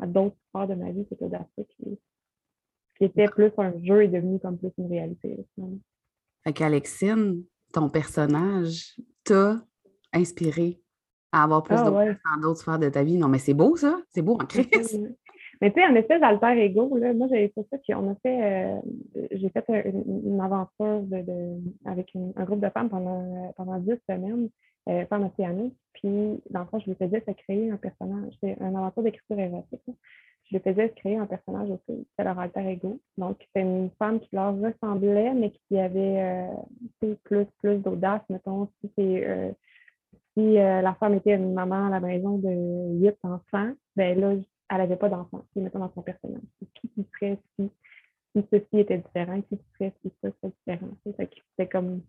à 0.00 0.06
d'autres 0.06 0.36
parts 0.52 0.68
de 0.68 0.74
ma 0.74 0.90
vie, 0.92 1.06
c'était 1.08 1.24
audacieux. 1.24 1.66
Qui, 1.76 1.98
qui 2.96 3.04
était 3.04 3.26
plus 3.26 3.50
un 3.56 3.72
jeu 3.82 4.04
est 4.04 4.08
devenu 4.08 4.38
comme 4.38 4.58
plus 4.58 4.72
une 4.78 4.88
réalité. 4.88 5.36
Là, 5.56 5.64
fait 6.44 6.52
qu'Alexine, 6.52 7.44
ton 7.72 7.88
personnage 7.88 8.96
t'a 9.24 9.56
inspiré 10.12 10.80
à 11.32 11.44
avoir 11.44 11.62
plus 11.62 11.76
ah, 11.78 11.84
de 11.84 11.90
dans 11.90 12.40
d'autres 12.40 12.60
sphères 12.60 12.78
de 12.78 12.88
ta 12.88 13.02
vie. 13.02 13.16
Non, 13.16 13.28
mais 13.28 13.38
c'est 13.38 13.54
beau, 13.54 13.76
ça. 13.76 13.98
C'est 14.10 14.22
beau 14.22 14.34
en 14.34 14.46
crise. 14.46 15.00
Mais 15.60 15.70
tu 15.72 15.80
sais, 15.80 15.86
en 15.86 15.94
espèce 15.94 16.20
d'alter 16.20 16.64
ego, 16.64 16.96
là, 16.96 17.12
moi, 17.12 17.26
j'avais 17.28 17.52
fait 17.54 17.66
ça, 17.70 17.76
puis 17.78 17.94
on 17.94 18.10
a 18.10 18.14
fait, 18.22 18.42
euh, 18.42 18.80
j'ai 19.32 19.50
fait 19.50 19.64
une, 19.68 20.40
aventure 20.40 21.02
de, 21.02 21.20
de 21.20 21.60
avec 21.84 22.10
un 22.36 22.44
groupe 22.44 22.60
de 22.60 22.70
femmes 22.70 22.88
pendant, 22.88 23.52
pendant 23.56 23.78
10 23.78 23.92
semaines, 24.08 24.48
euh, 24.88 25.04
femmes 25.06 25.30
océaniques. 25.32 25.76
Puis, 25.92 26.40
dans 26.48 26.60
le 26.60 26.66
fond, 26.66 26.78
je 26.78 26.86
lui 26.86 26.96
faisais 26.96 27.22
se 27.26 27.32
créer 27.32 27.70
un 27.70 27.76
personnage. 27.76 28.32
C'est 28.42 28.56
une 28.58 28.76
aventure 28.76 29.02
d'écriture 29.02 29.38
érotique. 29.38 29.82
Je 30.50 30.56
lui 30.56 30.62
faisais 30.62 30.88
se 30.88 30.94
créer 30.94 31.16
un 31.16 31.26
personnage 31.26 31.68
aussi. 31.70 32.06
C'était 32.10 32.24
leur 32.24 32.38
alter 32.38 32.66
ego. 32.66 32.98
Donc, 33.18 33.36
c'est 33.54 33.60
une 33.60 33.90
femme 33.98 34.18
qui 34.20 34.30
leur 34.32 34.54
ressemblait, 34.58 35.34
mais 35.34 35.50
qui 35.50 35.78
avait 35.78 36.48
euh, 37.02 37.14
plus, 37.24 37.44
plus 37.58 37.76
d'audace, 37.76 38.22
mettons. 38.30 38.68
Si 38.80 38.90
c'est 38.96 39.28
euh, 39.28 39.50
si 40.40 40.58
euh, 40.58 40.80
la 40.80 40.94
femme 40.94 41.14
était 41.14 41.34
une 41.34 41.52
maman 41.52 41.86
à 41.86 41.90
la 41.90 42.00
maison 42.00 42.38
de 42.38 42.98
huit 43.00 43.16
enfants, 43.22 43.72
ben 43.96 44.18
là, 44.18 44.34
elle 44.70 44.78
n'avait 44.78 44.96
pas 44.96 45.08
d'enfants, 45.08 45.44
mettons 45.56 45.80
dans 45.80 45.92
son 45.94 46.02
personnage. 46.02 46.40
Qui 46.74 46.88
qui 46.88 47.06
serait 47.14 47.38
si, 47.58 47.70
si 48.34 48.44
ceci 48.50 48.78
était 48.78 48.98
différent, 48.98 49.40
qui 49.42 49.58
serait 49.72 49.92
si 50.02 50.12
ça 50.22 50.30
serait 50.30 50.52
différent. 50.66 50.92
C'était 51.04 51.68
comme 51.68 52.02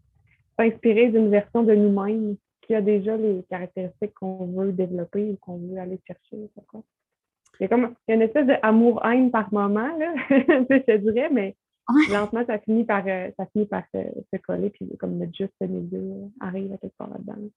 s'inspirer 0.57 1.09
d'une 1.09 1.29
version 1.29 1.63
de 1.63 1.73
nous-mêmes 1.73 2.35
qui 2.61 2.75
a 2.75 2.81
déjà 2.81 3.17
les 3.17 3.43
caractéristiques 3.50 4.13
qu'on 4.13 4.45
veut 4.47 4.71
développer 4.71 5.31
ou 5.31 5.35
qu'on 5.38 5.57
veut 5.57 5.79
aller 5.79 6.00
chercher. 6.05 6.38
Il 6.38 7.63
y 7.63 7.65
a 7.65 7.67
comme 7.67 7.95
il 8.07 8.11
y 8.11 8.13
a 8.13 8.15
une 8.15 8.21
espèce 8.21 8.47
d'amour-haine 8.47 9.31
par 9.31 9.51
moment, 9.51 9.97
là, 9.97 10.13
je 10.29 10.77
te 10.77 10.97
dirais, 10.97 11.29
mais 11.31 11.55
lentement, 12.11 12.45
ça 12.45 12.59
finit 12.59 12.85
par, 12.85 13.03
euh, 13.07 13.29
ça 13.38 13.45
finit 13.47 13.65
par 13.65 13.83
se, 13.93 14.38
coller, 14.38 14.69
puis 14.69 14.95
comme 14.97 15.17
notre 15.17 15.33
juste 15.33 15.53
milieu 15.61 16.29
arrive 16.39 16.73
à 16.73 16.77
quelque 16.77 16.95
part 16.97 17.09
là-dedans. 17.09 17.50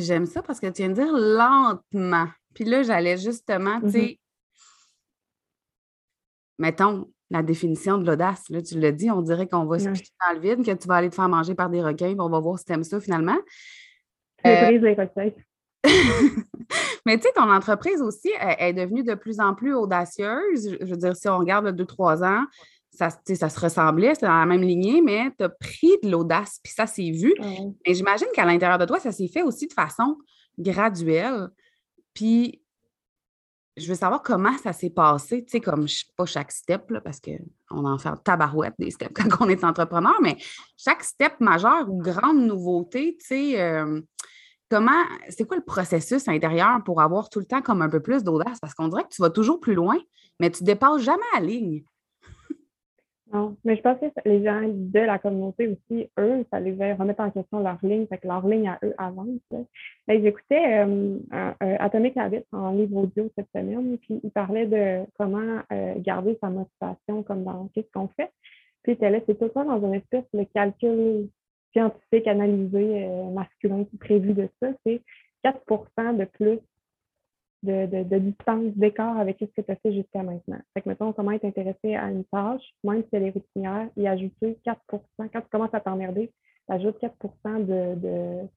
J'aime 0.00 0.26
ça 0.26 0.42
parce 0.42 0.60
que 0.60 0.66
tu 0.66 0.82
viens 0.82 0.88
de 0.88 0.94
dire 0.94 1.12
lentement. 1.12 2.28
Puis 2.54 2.64
là, 2.64 2.82
j'allais 2.82 3.16
justement, 3.18 3.80
tu 3.80 3.86
mmh 3.86 3.90
sais, 3.90 4.20
mettons 6.58 7.10
la 7.30 7.42
définition 7.42 7.98
de 7.98 8.06
l'audace. 8.06 8.48
Là, 8.50 8.62
tu 8.62 8.78
l'as 8.78 8.92
dit, 8.92 9.10
on 9.10 9.20
dirait 9.20 9.48
qu'on 9.48 9.66
va 9.66 9.78
se 9.78 9.88
pitcher 9.88 10.12
dans 10.26 10.34
le 10.34 10.40
vide, 10.40 10.64
que 10.64 10.70
tu 10.70 10.88
vas 10.88 10.96
aller 10.96 11.10
te 11.10 11.14
faire 11.14 11.28
manger 11.28 11.54
par 11.54 11.68
des 11.68 11.82
requins, 11.82 12.12
puis 12.12 12.20
on 12.20 12.28
va 12.28 12.38
voir 12.38 12.58
si 12.58 12.64
tu 12.64 12.72
aimes 12.72 12.84
ça 12.84 13.00
finalement. 13.00 13.36
Euh... 14.46 14.78
Mais 17.06 17.16
tu 17.18 17.22
sais, 17.22 17.32
ton 17.34 17.50
entreprise 17.50 18.02
aussi 18.02 18.32
est 18.40 18.72
devenue 18.72 19.04
de 19.04 19.14
plus 19.14 19.38
en 19.40 19.54
plus 19.54 19.74
audacieuse. 19.74 20.76
Je 20.80 20.86
veux 20.86 20.96
dire, 20.96 21.14
si 21.16 21.28
on 21.28 21.38
regarde 21.38 21.68
deux, 21.70 21.84
trois 21.84 22.24
ans, 22.24 22.44
ça, 22.96 23.10
ça 23.10 23.48
se 23.48 23.60
ressemblait, 23.60 24.14
c'était 24.14 24.26
dans 24.26 24.38
la 24.38 24.46
même 24.46 24.62
lignée, 24.62 25.02
mais 25.02 25.30
tu 25.38 25.44
as 25.44 25.48
pris 25.48 25.92
de 26.02 26.10
l'audace, 26.10 26.60
puis 26.62 26.72
ça 26.72 26.86
s'est 26.86 27.10
vu. 27.10 27.34
Et 27.84 27.94
j'imagine 27.94 28.28
qu'à 28.34 28.44
l'intérieur 28.44 28.78
de 28.78 28.84
toi, 28.84 28.98
ça 28.98 29.12
s'est 29.12 29.28
fait 29.28 29.42
aussi 29.42 29.66
de 29.66 29.72
façon 29.72 30.16
graduelle. 30.58 31.48
Puis 32.14 32.62
je 33.76 33.88
veux 33.88 33.94
savoir 33.94 34.22
comment 34.22 34.56
ça 34.58 34.72
s'est 34.72 34.90
passé, 34.90 35.44
tu 35.44 35.50
sais, 35.50 35.60
comme 35.60 35.86
pas 36.16 36.24
chaque 36.24 36.50
step, 36.50 36.90
là, 36.90 37.00
parce 37.00 37.20
qu'on 37.20 37.84
en 37.84 37.98
fait 37.98 38.10
tabarouette 38.24 38.74
des 38.78 38.90
steps 38.90 39.12
quand 39.14 39.44
on 39.44 39.48
est 39.48 39.64
entrepreneur, 39.64 40.14
mais 40.22 40.36
chaque 40.76 41.02
step 41.04 41.34
majeur 41.40 41.88
ou 41.88 41.98
grande 41.98 42.38
nouveauté, 42.38 43.16
tu 43.20 43.26
sais, 43.26 43.60
euh, 43.60 44.00
comment, 44.70 45.04
c'est 45.28 45.46
quoi 45.46 45.56
le 45.56 45.64
processus 45.64 46.26
intérieur 46.28 46.82
pour 46.84 47.02
avoir 47.02 47.28
tout 47.28 47.38
le 47.38 47.46
temps 47.46 47.60
comme 47.60 47.82
un 47.82 47.88
peu 47.88 48.00
plus 48.00 48.24
d'audace? 48.24 48.58
Parce 48.60 48.74
qu'on 48.74 48.88
dirait 48.88 49.04
que 49.04 49.14
tu 49.14 49.22
vas 49.22 49.30
toujours 49.30 49.60
plus 49.60 49.74
loin, 49.74 49.98
mais 50.40 50.50
tu 50.50 50.64
dépasses 50.64 51.02
jamais 51.02 51.22
la 51.34 51.40
ligne. 51.40 51.84
Non, 53.32 53.56
mais 53.64 53.76
je 53.76 53.82
pense 53.82 53.98
que 53.98 54.06
les 54.24 54.44
gens 54.44 54.62
de 54.68 55.00
la 55.00 55.18
communauté 55.18 55.66
aussi, 55.66 56.08
eux, 56.16 56.44
ça 56.52 56.60
les 56.60 56.76
fait 56.76 56.92
remettre 56.92 57.20
en 57.20 57.30
question 57.30 57.58
leur 57.58 57.78
ligne, 57.82 58.06
fait 58.06 58.18
que 58.18 58.28
leur 58.28 58.46
ligne 58.46 58.68
à 58.68 58.78
eux 58.84 58.94
avance. 58.98 59.40
J'écoutais 60.06 60.84
euh, 60.84 61.18
Atomic 61.60 62.16
Habits 62.16 62.44
en 62.52 62.70
livre 62.70 62.98
audio 62.98 63.28
cette 63.36 63.48
semaine, 63.52 63.98
puis 63.98 64.20
il 64.22 64.30
parlait 64.30 64.66
de 64.66 65.04
comment 65.18 65.60
euh, 65.72 65.94
garder 65.98 66.38
sa 66.40 66.50
motivation 66.50 67.24
comme 67.24 67.42
dans 67.42 67.68
qu'est-ce 67.74 67.90
qu'on 67.92 68.08
fait. 68.08 68.30
Puis 68.84 68.96
là, 69.00 69.18
c'est 69.26 69.38
tout 69.38 69.50
ça 69.52 69.64
dans 69.64 69.84
une 69.84 69.94
espèce 69.94 70.24
de 70.32 70.44
calcul 70.54 71.28
scientifique 71.72 72.28
analysé 72.28 73.06
euh, 73.06 73.30
masculin 73.30 73.84
qui 73.84 73.96
prévu 73.96 74.34
de 74.34 74.48
ça, 74.62 74.68
c'est 74.86 75.02
4% 75.44 76.16
de 76.16 76.24
plus 76.26 76.60
de, 77.66 78.18
distance, 78.18 78.72
d'écart 78.76 79.18
avec 79.18 79.38
ce 79.40 79.44
que 79.46 79.60
tu 79.60 79.70
as 79.70 79.76
fait 79.76 79.92
jusqu'à 79.92 80.22
maintenant. 80.22 80.58
Fait 80.74 80.82
que, 80.82 80.88
mettons, 80.88 81.12
comment 81.12 81.32
être 81.32 81.44
intéressé 81.44 81.94
à 81.94 82.10
une 82.10 82.24
tâche, 82.24 82.62
même 82.84 83.02
si 83.02 83.08
elle 83.12 83.24
est 83.24 83.30
routinière, 83.30 83.88
et 83.96 84.08
ajouter 84.08 84.58
4% 84.64 85.00
Quand 85.18 85.40
tu 85.40 85.48
commences 85.50 85.74
à 85.74 85.80
t'emmerder, 85.80 86.30
ajoute 86.68 86.98
4 86.98 87.14
de, 87.60 87.94
de, 88.00 88.48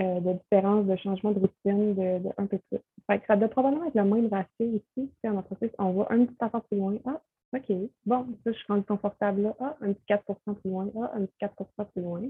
euh, 0.00 0.20
de 0.20 0.32
différence, 0.32 0.86
de 0.86 0.96
changement 0.96 1.32
de 1.32 1.40
routine, 1.40 1.94
de, 1.94 2.28
un 2.38 2.46
peu 2.46 2.58
plus. 2.70 2.80
Fait 3.06 3.18
que 3.18 3.26
ça 3.26 3.36
doit 3.36 3.48
probablement 3.48 3.86
être 3.86 3.94
le 3.94 4.04
même 4.04 4.28
ratio 4.28 4.80
ici. 4.96 5.10
En 5.24 5.36
entreprise, 5.36 5.70
on 5.78 5.92
voit 5.92 6.12
un 6.12 6.24
petit 6.24 6.36
affaire 6.40 6.62
plus 6.62 6.78
loin. 6.78 6.96
Ah, 7.04 7.20
OK, 7.54 7.76
bon, 8.06 8.26
ça, 8.42 8.52
je 8.52 8.56
suis 8.56 8.66
rendu 8.68 8.84
confortable 8.84 9.42
là. 9.42 9.54
Ah, 9.60 9.76
un 9.80 9.92
petit 9.92 10.04
4% 10.08 10.54
plus 10.54 10.70
loin. 10.70 10.88
Ah, 11.00 11.12
un 11.14 11.26
petit 11.26 11.36
4% 11.40 11.84
plus 11.92 12.02
loin. 12.02 12.22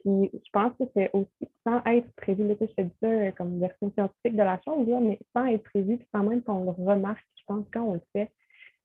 Puis 0.00 0.30
je 0.32 0.50
pense 0.52 0.72
que 0.78 0.84
c'est 0.94 1.10
aussi 1.12 1.48
sans 1.66 1.82
être 1.84 2.10
prévu, 2.16 2.46
là, 2.46 2.54
je 2.60 2.66
te 2.66 2.80
dis 2.82 2.90
ça 3.02 3.08
euh, 3.08 3.30
comme 3.32 3.58
version 3.58 3.92
scientifique 3.92 4.32
de 4.32 4.42
la 4.42 4.60
chose, 4.64 4.88
là, 4.88 5.00
mais 5.00 5.18
sans 5.34 5.46
être 5.46 5.62
prévu, 5.64 5.98
sans 6.14 6.22
même 6.22 6.42
qu'on 6.42 6.64
le 6.64 6.70
remarque, 6.70 7.24
je 7.36 7.42
pense, 7.46 7.64
quand 7.72 7.82
on 7.82 7.94
le 7.94 8.02
fait. 8.12 8.30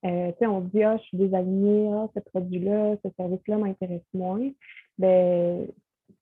Euh, 0.05 0.31
on 0.41 0.61
dit, 0.61 0.83
ah, 0.83 0.97
je 0.97 1.03
suis 1.03 1.17
désalignée, 1.17 1.89
ah, 1.93 2.07
ce 2.15 2.19
produit-là, 2.19 2.95
ce 3.03 3.09
service-là 3.17 3.57
m'intéresse 3.57 4.01
moins. 4.13 4.51
Ben, 4.97 5.67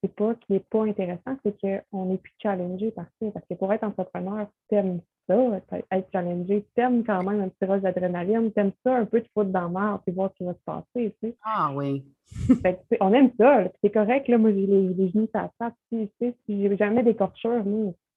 c'est 0.02 0.14
pas 0.14 0.36
qu'il 0.36 0.56
n'est 0.56 0.66
pas 0.70 0.84
intéressant, 0.84 1.38
c'est 1.44 1.60
qu'on 1.60 2.06
n'est 2.06 2.18
plus 2.18 2.34
challengé 2.42 2.92
par 2.92 3.06
ça. 3.20 3.32
Parce 3.32 3.46
que 3.46 3.56
pour 3.56 3.74
être 3.74 3.84
entrepreneur, 3.84 4.48
t'aimes 4.70 5.02
ça, 5.28 5.62
être 5.92 6.12
challengé, 6.12 6.66
t'aimes 6.76 7.04
quand 7.04 7.24
même 7.24 7.42
un 7.42 7.50
petit 7.50 7.66
rush 7.66 7.82
d'adrénaline, 7.82 8.52
t'aimes 8.52 8.72
ça 8.84 8.96
un 8.96 9.06
peu 9.06 9.22
de 9.22 9.28
foutre 9.34 9.50
dans 9.50 9.70
mer 9.70 10.00
et 10.06 10.12
voir 10.12 10.32
ce 10.32 10.38
qui 10.38 10.44
va 10.44 10.54
se 10.54 10.64
passer. 10.66 11.16
Tu 11.22 11.30
sais. 11.30 11.36
Ah 11.44 11.72
oui. 11.74 12.06
on 13.00 13.14
aime 13.14 13.32
ça. 13.38 13.66
C'est 13.82 13.92
correct, 13.92 14.28
là, 14.28 14.38
moi 14.38 14.52
j'ai 14.52 14.66
les, 14.66 14.94
les, 14.94 15.10
genoux 15.10 15.28
ça 15.34 15.52
passe. 15.58 15.74
Tu 15.92 16.10
sais, 16.20 16.36
si 16.46 16.62
j'ai 16.62 16.78
jamais 16.78 17.04
d'écorchure, 17.04 17.64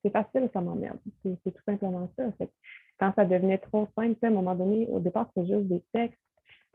c'est 0.02 0.10
facile, 0.10 0.48
ça 0.52 0.60
m'emmerde. 0.60 0.98
C'est 1.22 1.52
tout 1.52 1.62
simplement 1.64 2.08
ça. 2.16 2.24
Fait 2.38 2.50
quand 2.98 3.12
ça 3.14 3.24
devenait 3.24 3.58
trop 3.58 3.88
simple, 3.96 4.16
à 4.22 4.28
un 4.28 4.30
moment 4.30 4.54
donné, 4.54 4.86
au 4.90 5.00
départ, 5.00 5.28
c'était 5.34 5.48
juste 5.48 5.68
des 5.68 5.82
textes, 5.92 6.18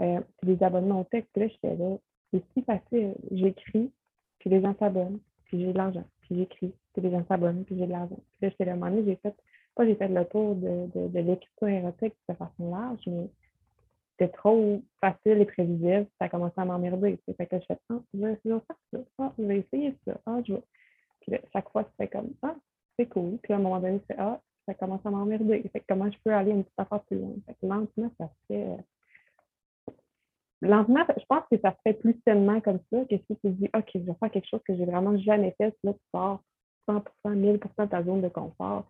euh, 0.01 0.19
des 0.43 0.61
abonnements 0.63 1.01
au 1.01 1.03
texte. 1.05 1.35
Là, 1.35 1.47
j'étais 1.47 1.75
là, 1.75 1.97
c'est 2.31 2.43
si 2.53 2.63
facile. 2.63 3.15
J'écris, 3.31 3.91
puis 4.39 4.50
les 4.50 4.61
gens 4.61 4.75
s'abonnent, 4.77 5.19
puis 5.45 5.59
j'ai 5.61 5.73
de 5.73 5.77
l'argent, 5.77 6.03
puis 6.21 6.38
j'écris, 6.38 6.73
puis 6.93 7.01
les 7.01 7.11
gens 7.11 7.25
s'abonnent, 7.27 7.63
puis 7.65 7.77
j'ai 7.77 7.88
de 7.88 7.91
l'argent. 7.91 8.19
Puis 8.38 8.41
là, 8.41 8.50
j'étais 8.50 8.65
là, 8.65 8.73
un 8.73 9.05
j'ai 9.05 9.15
fait, 9.15 9.35
pas 9.75 9.85
j'ai 9.85 9.95
fait 9.95 10.07
le 10.07 10.25
tour 10.25 10.55
de, 10.55 10.87
de, 10.93 11.67
érotique 11.67 12.15
de 12.29 12.35
façon 12.35 12.71
large, 12.71 13.01
mais 13.07 13.29
c'était 14.11 14.31
trop 14.33 14.81
facile 14.99 15.41
et 15.41 15.45
prévisible, 15.45 16.07
ça 16.19 16.25
a 16.25 16.29
commencé 16.29 16.53
à 16.57 16.65
m'emmerder. 16.65 17.19
Fait 17.37 17.45
que 17.45 17.59
je 17.59 17.65
fais, 17.65 17.77
ah, 17.89 17.99
je 18.13 18.19
vais, 18.19 18.35
faire 18.43 18.59
ça, 18.93 18.99
ah, 19.19 19.33
je 19.37 19.43
vais 19.43 19.59
essayer 19.59 19.95
ça, 20.05 20.19
ah, 20.25 20.39
je 20.45 20.53
vais. 20.53 20.63
Puis 21.21 21.31
là, 21.31 21.39
chaque 21.53 21.69
fois, 21.69 21.85
c'est 21.99 22.07
comme, 22.07 22.33
ah, 22.43 22.55
c'est 22.97 23.07
cool. 23.07 23.37
Puis 23.41 23.53
à 23.53 23.55
un 23.55 23.59
moment 23.59 23.79
donné, 23.79 23.99
c'est, 24.09 24.17
ah, 24.17 24.39
ça 24.67 24.73
commence 24.73 25.05
à 25.05 25.09
m'emmerder. 25.09 25.63
Comment 25.87 26.11
je 26.11 26.17
peux 26.23 26.33
aller 26.33 26.51
une 26.51 26.63
petite 26.63 26.79
affaire 26.79 27.01
plus 27.03 27.17
loin? 27.17 27.33
Lentement, 27.63 28.11
ça 28.19 28.27
se 28.27 28.47
fait 28.47 28.77
lentement, 30.61 31.03
je 31.17 31.25
pense 31.27 31.43
que 31.51 31.57
ça 31.59 31.71
se 31.71 31.77
fait 31.83 31.93
plus 31.93 32.15
sainement 32.25 32.61
comme 32.61 32.79
ça 32.91 33.03
que 33.05 33.17
si 33.17 33.35
tu 33.43 33.49
dis, 33.49 33.69
OK, 33.75 33.89
je 33.95 33.99
vais 33.99 34.13
faire 34.19 34.31
quelque 34.31 34.47
chose 34.47 34.61
que 34.67 34.75
j'ai 34.75 34.85
vraiment 34.85 35.17
jamais 35.17 35.55
fait, 35.57 35.75
là, 35.83 35.93
tu 35.93 35.99
sors 36.13 36.41
100% 36.87 37.01
1000 37.25 37.59
de 37.59 37.85
ta 37.85 38.03
zone 38.03 38.21
de 38.21 38.29
confort, 38.29 38.87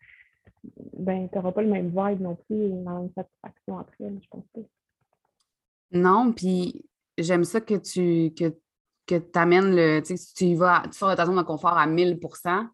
ben, 0.93 1.27
tu 1.29 1.38
n'auras 1.38 1.51
pas 1.51 1.62
le 1.62 1.69
même 1.69 1.88
vibe 1.88 2.21
non 2.21 2.36
plus 2.36 2.69
dans 2.83 3.03
une 3.03 3.12
satisfaction 3.13 3.79
après, 3.79 4.05
je 4.21 4.27
pense 4.29 4.45
pas. 4.53 4.62
Non, 5.91 6.31
puis 6.31 6.86
j'aime 7.17 7.43
ça 7.43 7.62
que 7.62 7.75
tu 7.75 8.33
que, 8.33 8.55
que 9.07 9.21
amènes 9.38 9.75
le, 9.75 10.01
tu 10.01 10.15
sais, 10.15 10.33
tu 10.36 10.55
vas, 10.55 10.83
tu 10.86 10.98
sors 10.98 11.10
de 11.10 11.15
ta 11.15 11.25
zone 11.25 11.38
de 11.38 11.41
confort 11.41 11.77
à 11.77 11.88
1000% 11.88 12.67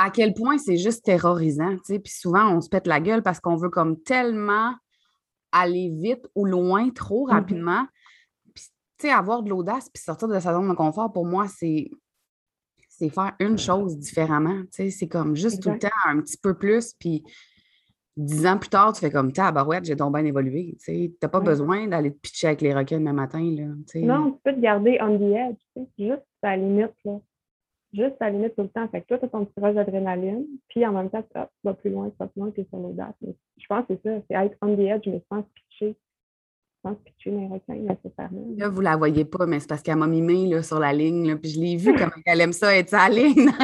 à 0.00 0.10
quel 0.10 0.32
point 0.32 0.58
c'est 0.58 0.76
juste 0.76 1.04
terrorisant, 1.04 1.74
tu 1.78 1.80
sais, 1.84 1.98
puis 1.98 2.12
souvent 2.12 2.54
on 2.54 2.60
se 2.60 2.68
pète 2.68 2.86
la 2.86 3.00
gueule 3.00 3.22
parce 3.22 3.40
qu'on 3.40 3.56
veut 3.56 3.70
comme 3.70 4.00
tellement 4.02 4.72
aller 5.50 5.90
vite 5.90 6.28
ou 6.36 6.44
loin 6.44 6.90
trop 6.90 7.26
mm-hmm. 7.26 7.32
rapidement 7.32 7.86
sais, 8.98 9.10
avoir 9.10 9.42
de 9.42 9.50
l'audace 9.50 9.88
puis 9.92 10.02
sortir 10.02 10.28
de 10.28 10.38
sa 10.38 10.52
zone 10.52 10.68
de 10.68 10.74
confort, 10.74 11.12
pour 11.12 11.26
moi, 11.26 11.46
c'est 11.48 11.90
c'est 12.98 13.10
faire 13.10 13.34
une 13.38 13.58
chose 13.58 13.96
différemment. 13.96 14.62
C'est 14.70 15.08
comme 15.08 15.36
juste 15.36 15.62
tout 15.62 15.70
le 15.70 15.78
temps 15.78 15.88
un 16.06 16.20
petit 16.20 16.36
peu 16.36 16.54
plus. 16.54 16.94
Puis 16.98 17.22
dix 18.16 18.44
ans 18.44 18.58
plus 18.58 18.68
tard, 18.68 18.92
tu 18.92 19.00
fais 19.00 19.10
comme 19.10 19.32
tabarouette, 19.32 19.84
j'ai 19.84 19.94
donc 19.94 20.14
bien 20.14 20.24
évolué. 20.24 20.76
Tu 20.84 21.12
n'as 21.22 21.28
pas 21.28 21.40
besoin 21.40 21.86
d'aller 21.86 22.12
te 22.12 22.18
pitcher 22.18 22.48
avec 22.48 22.60
les 22.60 22.74
requins 22.74 22.98
demain 22.98 23.12
matin. 23.12 23.38
Là, 23.38 23.66
non, 24.00 24.32
tu 24.32 24.38
peux 24.44 24.52
te 24.52 24.60
garder 24.60 24.98
on 25.00 25.16
the 25.16 25.32
edge, 25.32 25.86
juste 25.96 26.22
à 26.42 26.56
la 26.56 26.56
limite. 26.56 26.94
Là. 27.04 27.20
Juste 27.92 28.16
à 28.20 28.26
la 28.26 28.30
limite 28.32 28.56
tout 28.56 28.62
le 28.62 28.68
temps. 28.68 28.88
Fait 28.88 29.02
que 29.02 29.06
toi, 29.06 29.18
tu 29.18 29.24
as 29.26 29.28
ton 29.28 29.44
petit 29.44 29.60
rush 29.60 29.74
d'adrénaline, 29.74 30.44
puis 30.68 30.84
en 30.84 30.92
même 30.92 31.08
temps, 31.08 31.22
tu 31.22 31.38
vas 31.62 31.74
plus 31.74 31.90
loin, 31.90 32.10
tu 32.10 32.16
vas 32.18 32.26
plus 32.26 32.40
loin 32.40 32.50
que 32.50 32.64
sur 32.64 32.78
l'audace. 32.78 33.14
Je 33.22 33.66
pense 33.68 33.86
que 33.86 33.94
c'est 34.02 34.10
ça, 34.10 34.22
c'est 34.28 34.36
être 34.36 34.56
on 34.60 34.76
the 34.76 34.80
edge, 34.80 35.06
mais 35.06 35.22
sans 35.30 35.42
se 35.42 35.48
pitcher 35.54 35.96
Là, 36.84 38.68
vous 38.68 38.80
la 38.80 38.96
voyez 38.96 39.24
pas, 39.24 39.46
mais 39.46 39.60
c'est 39.60 39.68
parce 39.68 39.82
qu'elle 39.82 39.96
m'a 39.96 40.06
mimé 40.06 40.46
là, 40.46 40.62
sur 40.62 40.78
la 40.78 40.92
ligne, 40.92 41.28
là, 41.28 41.36
puis 41.36 41.50
je 41.50 41.60
l'ai 41.60 41.76
vu 41.76 41.94
comme 41.98 42.10
elle 42.24 42.40
aime 42.40 42.52
ça 42.52 42.76
être 42.76 42.90
sa 42.90 43.08
ligne. 43.08 43.50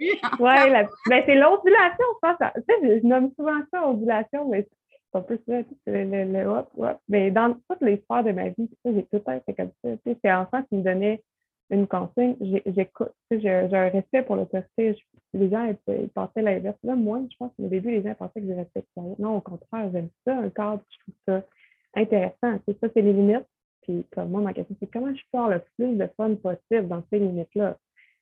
oui, 0.00 0.70
ben, 0.70 1.22
c'est 1.26 1.34
l'ondulation, 1.34 2.06
je 2.14 2.18
pense. 2.22 2.36
Tu 2.54 2.62
sais, 2.68 3.00
je 3.00 3.06
nomme 3.06 3.30
souvent 3.36 3.60
ça 3.72 3.86
ondulation, 3.86 4.48
mais 4.48 4.66
c'est 5.12 5.18
un 5.18 5.22
peu 5.22 5.38
ça, 5.46 5.60
le, 5.86 6.24
le, 6.32 6.46
hop, 6.46 6.70
hop. 6.78 6.98
Mais 7.08 7.30
dans 7.30 7.54
toutes 7.68 7.82
les 7.82 7.98
sphères 7.98 8.24
de 8.24 8.32
ma 8.32 8.48
vie, 8.48 8.70
j'ai 8.84 9.04
tout 9.04 9.22
le 9.26 9.40
fait 9.40 9.54
comme 9.54 9.72
ça. 9.84 9.90
Tu 9.90 9.98
sais, 10.04 10.18
c'est 10.22 10.32
enfant 10.32 10.62
qui 10.64 10.76
me 10.76 10.82
donnait 10.82 11.22
une 11.70 11.86
consigne, 11.86 12.36
j'écoute. 12.66 13.12
J'ai 13.30 13.50
un 13.50 13.88
respect 13.90 14.22
pour 14.22 14.36
l'autorité. 14.36 14.96
Les 15.32 15.50
gens, 15.50 15.72
ils, 15.88 16.08
pensaient 16.08 16.42
l'inverse. 16.42 16.78
Là, 16.82 16.96
moi, 16.96 17.20
je 17.30 17.36
pense 17.38 17.52
qu'au 17.56 17.68
début, 17.68 17.90
les 17.90 18.02
gens 18.02 18.14
pensaient 18.14 18.40
que 18.40 18.48
je 18.48 18.54
respectais. 18.54 19.00
Non, 19.18 19.36
au 19.36 19.40
contraire, 19.40 19.90
j'aime 19.92 20.08
ça, 20.26 20.36
un 20.36 20.50
cadre, 20.50 20.82
je 20.90 20.98
trouve 20.98 21.14
ça 21.26 21.46
intéressant. 21.94 22.58
C'est 22.66 22.78
ça, 22.80 22.88
c'est 22.94 23.02
les 23.02 23.12
limites. 23.12 23.46
Puis 23.82 24.04
comme 24.12 24.30
moi, 24.30 24.40
ma 24.40 24.52
question, 24.52 24.76
c'est 24.80 24.90
comment 24.90 25.14
je 25.14 25.22
peux 25.32 25.38
avoir 25.38 25.50
le 25.50 25.62
plus 25.76 25.96
de 25.96 26.08
fun 26.16 26.34
possible 26.36 26.88
dans 26.88 27.02
ces 27.10 27.18
limites-là? 27.18 27.76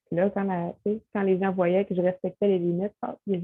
Puis 0.06 0.16
là, 0.16 0.30
quand, 0.30 1.22
les 1.22 1.38
gens 1.38 1.52
voyaient 1.52 1.84
que 1.84 1.94
je 1.94 2.00
respectais 2.00 2.48
les 2.48 2.58
limites, 2.58 2.94
ah, 3.02 3.16
ils 3.26 3.42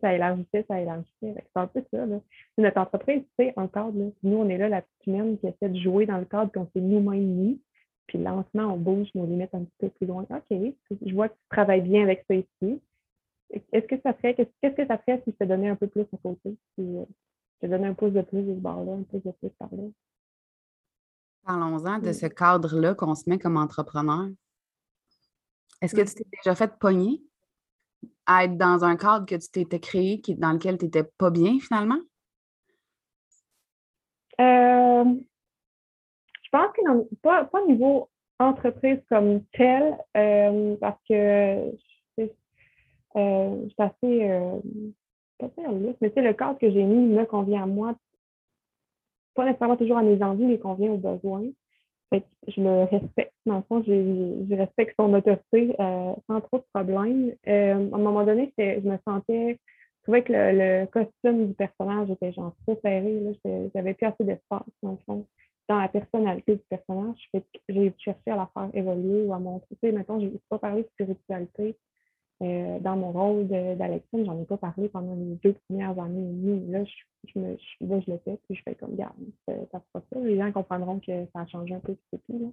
ça 0.00 0.14
élargissait, 0.14 0.64
ça 0.68 0.80
élargissait. 0.80 1.10
C'est 1.20 1.56
un 1.56 1.66
peu 1.66 1.84
ça. 1.90 2.06
Là. 2.06 2.20
Notre 2.58 2.78
entreprise, 2.78 3.22
c'est 3.38 3.52
un 3.56 3.66
cadre. 3.68 3.98
Là. 3.98 4.06
Nous, 4.22 4.36
on 4.36 4.48
est 4.48 4.58
là, 4.58 4.68
la 4.68 4.82
petite 4.82 5.06
humaine 5.06 5.38
qui 5.38 5.46
essaie 5.46 5.68
de 5.68 5.78
jouer 5.78 6.06
dans 6.06 6.18
le 6.18 6.24
cadre 6.24 6.50
qu'on 6.52 6.66
s'est 6.72 6.80
nous-mêmes 6.80 7.26
mis. 7.26 7.60
Puis 8.06 8.18
lentement, 8.18 8.74
on 8.74 8.76
bouge 8.76 9.08
nos 9.14 9.26
limites 9.26 9.54
un 9.54 9.64
petit 9.64 9.76
peu 9.78 9.88
plus 9.88 10.06
loin. 10.06 10.26
OK, 10.30 10.58
je 11.04 11.14
vois 11.14 11.28
que 11.28 11.34
tu 11.34 11.48
travailles 11.50 11.82
bien 11.82 12.02
avec 12.02 12.24
ça 12.28 12.34
ici. 12.34 12.80
Est-ce 13.72 13.86
que 13.86 14.00
ça 14.02 14.12
ferait, 14.14 14.34
qu'est-ce 14.34 14.74
que 14.74 14.86
ça 14.86 14.98
ferait 14.98 15.22
si 15.24 15.32
je 15.32 15.36
te 15.36 15.44
donnais 15.44 15.68
un 15.68 15.76
peu 15.76 15.86
plus 15.86 16.02
à 16.02 16.16
côté? 16.22 16.56
Euh, 16.80 17.04
je 17.64 17.70
donne 17.70 17.84
un 17.86 17.94
pouce 17.94 18.12
de 18.12 18.20
plus 18.20 18.42
de 18.42 18.54
ce 18.54 18.60
bord-là, 18.60 18.92
un 18.92 19.02
pouce 19.04 19.22
de 19.22 19.30
plus 19.30 19.48
par 19.58 19.68
là. 19.72 19.84
Parlons-en 21.44 21.98
de 21.98 22.12
ce 22.12 22.26
cadre-là 22.26 22.94
qu'on 22.94 23.14
se 23.14 23.28
met 23.28 23.38
comme 23.38 23.56
entrepreneur. 23.56 24.28
Est-ce 25.80 25.94
que 25.94 26.02
tu 26.02 26.14
t'es 26.14 26.26
déjà 26.42 26.54
fait 26.54 26.78
pogner 26.78 27.22
à 28.26 28.44
être 28.44 28.58
dans 28.58 28.84
un 28.84 28.96
cadre 28.96 29.26
que 29.26 29.34
tu 29.34 29.48
t'étais 29.48 29.80
créé 29.80 30.20
qui, 30.20 30.34
dans 30.34 30.52
lequel 30.52 30.76
tu 30.78 30.84
n'étais 30.84 31.04
pas 31.04 31.30
bien 31.30 31.58
finalement? 31.58 32.00
Euh, 34.40 35.04
je 36.42 36.48
pense 36.50 36.72
que 36.74 37.14
pas, 37.22 37.44
pas 37.44 37.62
au 37.62 37.66
niveau 37.66 38.10
entreprise 38.38 39.00
comme 39.08 39.42
tel, 39.52 39.96
euh, 40.16 40.76
parce 40.80 41.00
que 41.08 41.14
euh, 41.14 41.70
je 42.16 43.68
suis 43.68 43.74
assez 43.78 44.50
mais 46.00 46.12
le 46.16 46.32
cadre 46.32 46.58
que 46.58 46.70
j'ai 46.70 46.82
mis 46.82 47.06
me 47.06 47.24
convient 47.24 47.62
à 47.62 47.66
moi, 47.66 47.94
pas 49.34 49.44
nécessairement 49.44 49.76
toujours 49.76 49.98
à 49.98 50.02
mes 50.02 50.22
envies, 50.22 50.46
mais 50.46 50.58
convient 50.58 50.92
aux 50.92 50.98
besoins. 50.98 51.44
je 52.12 52.60
le 52.60 52.84
respecte. 52.84 53.32
Dans 53.46 53.56
le 53.56 53.62
fond, 53.62 53.82
je, 53.86 54.54
respecte 54.54 54.94
son 54.98 55.12
autorité 55.12 55.74
euh, 55.80 56.12
sans 56.28 56.40
trop 56.40 56.58
de 56.58 56.64
problèmes. 56.72 57.34
Euh, 57.46 57.72
à 57.92 57.96
un 57.96 57.98
moment 57.98 58.24
donné, 58.24 58.52
je 58.56 58.88
me 58.88 58.96
sentais, 59.06 59.58
je 59.98 60.02
trouvais 60.02 60.22
que 60.22 60.32
le, 60.32 60.86
costume 60.86 61.48
du 61.48 61.54
personnage 61.54 62.10
était 62.10 62.32
genre 62.32 62.54
trop 62.66 62.78
serré. 62.82 63.20
J'avais 63.74 63.94
plus 63.94 64.06
assez 64.06 64.24
d'espace, 64.24 64.62
dans 64.82 64.92
le 64.92 64.98
fond. 65.06 65.26
Dans 65.68 65.78
la 65.78 65.88
personnalité 65.88 66.56
du 66.56 66.62
personnage, 66.68 67.30
j'ai 67.68 67.94
cherché 67.98 68.30
à 68.30 68.36
la 68.36 68.50
faire 68.52 68.68
évoluer 68.74 69.24
ou 69.24 69.32
à 69.32 69.38
montrer. 69.38 69.92
Mettons, 69.92 70.20
je 70.20 70.26
ne 70.26 70.38
pas 70.50 70.58
parler 70.58 70.82
de 70.82 70.88
spiritualité 70.88 71.74
euh, 72.42 72.78
dans 72.80 72.96
mon 72.96 73.12
rôle 73.12 73.46
d'Alexine, 73.46 74.26
j'en 74.26 74.40
ai 74.40 74.44
pas 74.44 74.56
parlé 74.56 74.88
pendant 74.88 75.14
les 75.14 75.36
deux 75.42 75.54
premières 75.68 75.98
années 75.98 76.20
et 76.20 76.32
demie. 76.32 76.70
Là, 76.70 76.84
je, 76.84 77.32
je 77.34 78.10
le 78.10 78.18
fais, 78.18 78.38
puis 78.44 78.56
je 78.56 78.62
fais 78.62 78.74
comme, 78.74 78.96
garde, 78.96 79.14
ça 79.46 79.80
pas 79.92 80.02
ça. 80.12 80.20
Les 80.20 80.36
gens 80.36 80.52
comprendront 80.52 80.98
que 80.98 81.26
ça 81.32 81.40
a 81.40 81.46
changé 81.46 81.74
un 81.74 81.80
peu, 81.80 81.96
c'est 82.10 82.20
tout. 82.26 82.52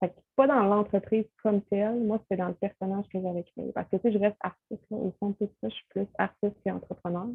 Fait 0.00 0.10
que 0.10 0.14
pas 0.34 0.46
dans 0.46 0.62
l'entreprise 0.62 1.24
comme 1.42 1.62
telle, 1.62 2.04
moi, 2.04 2.20
c'est 2.30 2.36
dans 2.36 2.48
le 2.48 2.54
personnage 2.54 3.06
que 3.12 3.20
j'avais 3.20 3.44
créé. 3.44 3.72
Parce 3.72 3.88
que, 3.88 3.96
tu 3.96 4.02
sais, 4.02 4.12
je 4.12 4.18
reste 4.18 4.36
artiste. 4.40 4.82
Au 4.90 5.12
fond 5.18 5.30
de 5.30 5.46
tout 5.46 5.50
ça, 5.60 5.68
je 5.68 5.74
suis 5.74 5.86
plus 5.88 6.06
artiste 6.18 6.56
qu'entrepreneur. 6.64 7.28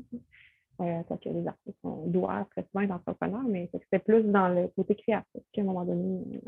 Euh, 0.79 1.03
que 1.03 1.29
les 1.29 1.45
artistes, 1.45 1.77
on 1.83 2.07
doit 2.07 2.47
très 2.51 2.63
souvent 2.63 2.81
être 2.81 2.91
entrepreneur, 2.91 3.43
mais 3.43 3.69
c'était 3.71 3.99
plus 3.99 4.23
dans 4.23 4.47
le 4.47 4.67
côté 4.69 4.95
créatif 4.95 5.41
qu'à 5.51 5.61
un 5.61 5.65
moment 5.65 5.85
donné, 5.85 6.41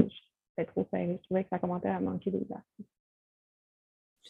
c'était 0.50 0.72
trop 0.72 0.88
serré. 0.89 1.20
Je 1.20 1.24
trouvais 1.25 1.43
que 1.43 1.50
ça 1.50 1.60
commençait 1.60 1.89
à 1.89 2.00
manquer 2.00 2.32
des 2.32 2.48
artistes. 2.51 2.89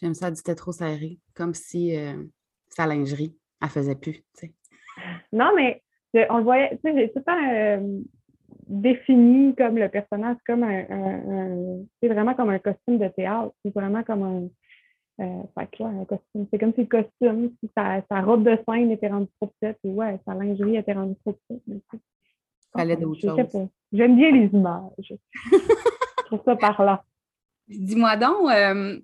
J'aime 0.04 0.12
ça, 0.12 0.30
dit 0.30 0.42
trop 0.54 0.72
serré, 0.72 1.18
comme 1.34 1.54
si 1.54 1.96
euh, 1.96 2.24
sa 2.68 2.86
lingerie 2.86 3.34
elle 3.62 3.68
faisait 3.70 3.94
plus. 3.94 4.22
Non, 5.32 5.52
mais 5.56 5.82
on 6.28 6.36
le 6.36 6.42
voyait, 6.42 6.68
tu 6.72 6.80
sais, 6.84 6.94
j'ai 6.94 7.08
tout 7.10 7.20
le 7.20 7.24
temps 7.24 7.54
euh, 7.54 8.00
défini 8.68 9.54
comme 9.56 9.78
le 9.78 9.88
personnage 9.88 10.36
comme 10.46 10.62
un, 10.62 10.84
c'est 12.02 12.08
vraiment 12.08 12.34
comme 12.34 12.50
un 12.50 12.58
costume 12.58 12.98
de 12.98 13.08
théâtre. 13.08 13.54
C'est 13.64 13.72
vraiment 13.72 14.02
comme 14.02 14.22
un. 14.22 14.48
Euh, 15.24 15.42
un 15.56 16.04
costume. 16.04 16.48
C'est 16.50 16.58
comme 16.58 16.74
si 16.74 16.82
le 16.82 16.86
costume, 16.86 17.52
si 17.60 17.70
sa, 17.74 18.20
robe 18.20 18.44
de 18.44 18.58
scène 18.68 18.90
était 18.90 19.08
rendue 19.08 19.30
trop 19.40 19.50
petite, 19.58 19.78
et 19.84 19.88
ouais, 19.88 20.20
sa 20.26 20.34
lingerie 20.34 20.76
était 20.76 20.92
rendue 20.92 21.16
trop 21.24 21.38
petite. 21.48 21.82
Fallait 22.76 22.96
d'autres 22.96 23.20
choses. 23.20 23.68
J'aime 23.90 24.16
bien 24.16 24.32
les 24.32 24.48
images. 24.52 24.92
je 25.52 26.24
trouve 26.26 26.42
ça 26.44 26.56
parlant. 26.56 26.98
Dis-moi 27.68 28.16
donc, 28.16 28.50
euh, 28.50 29.00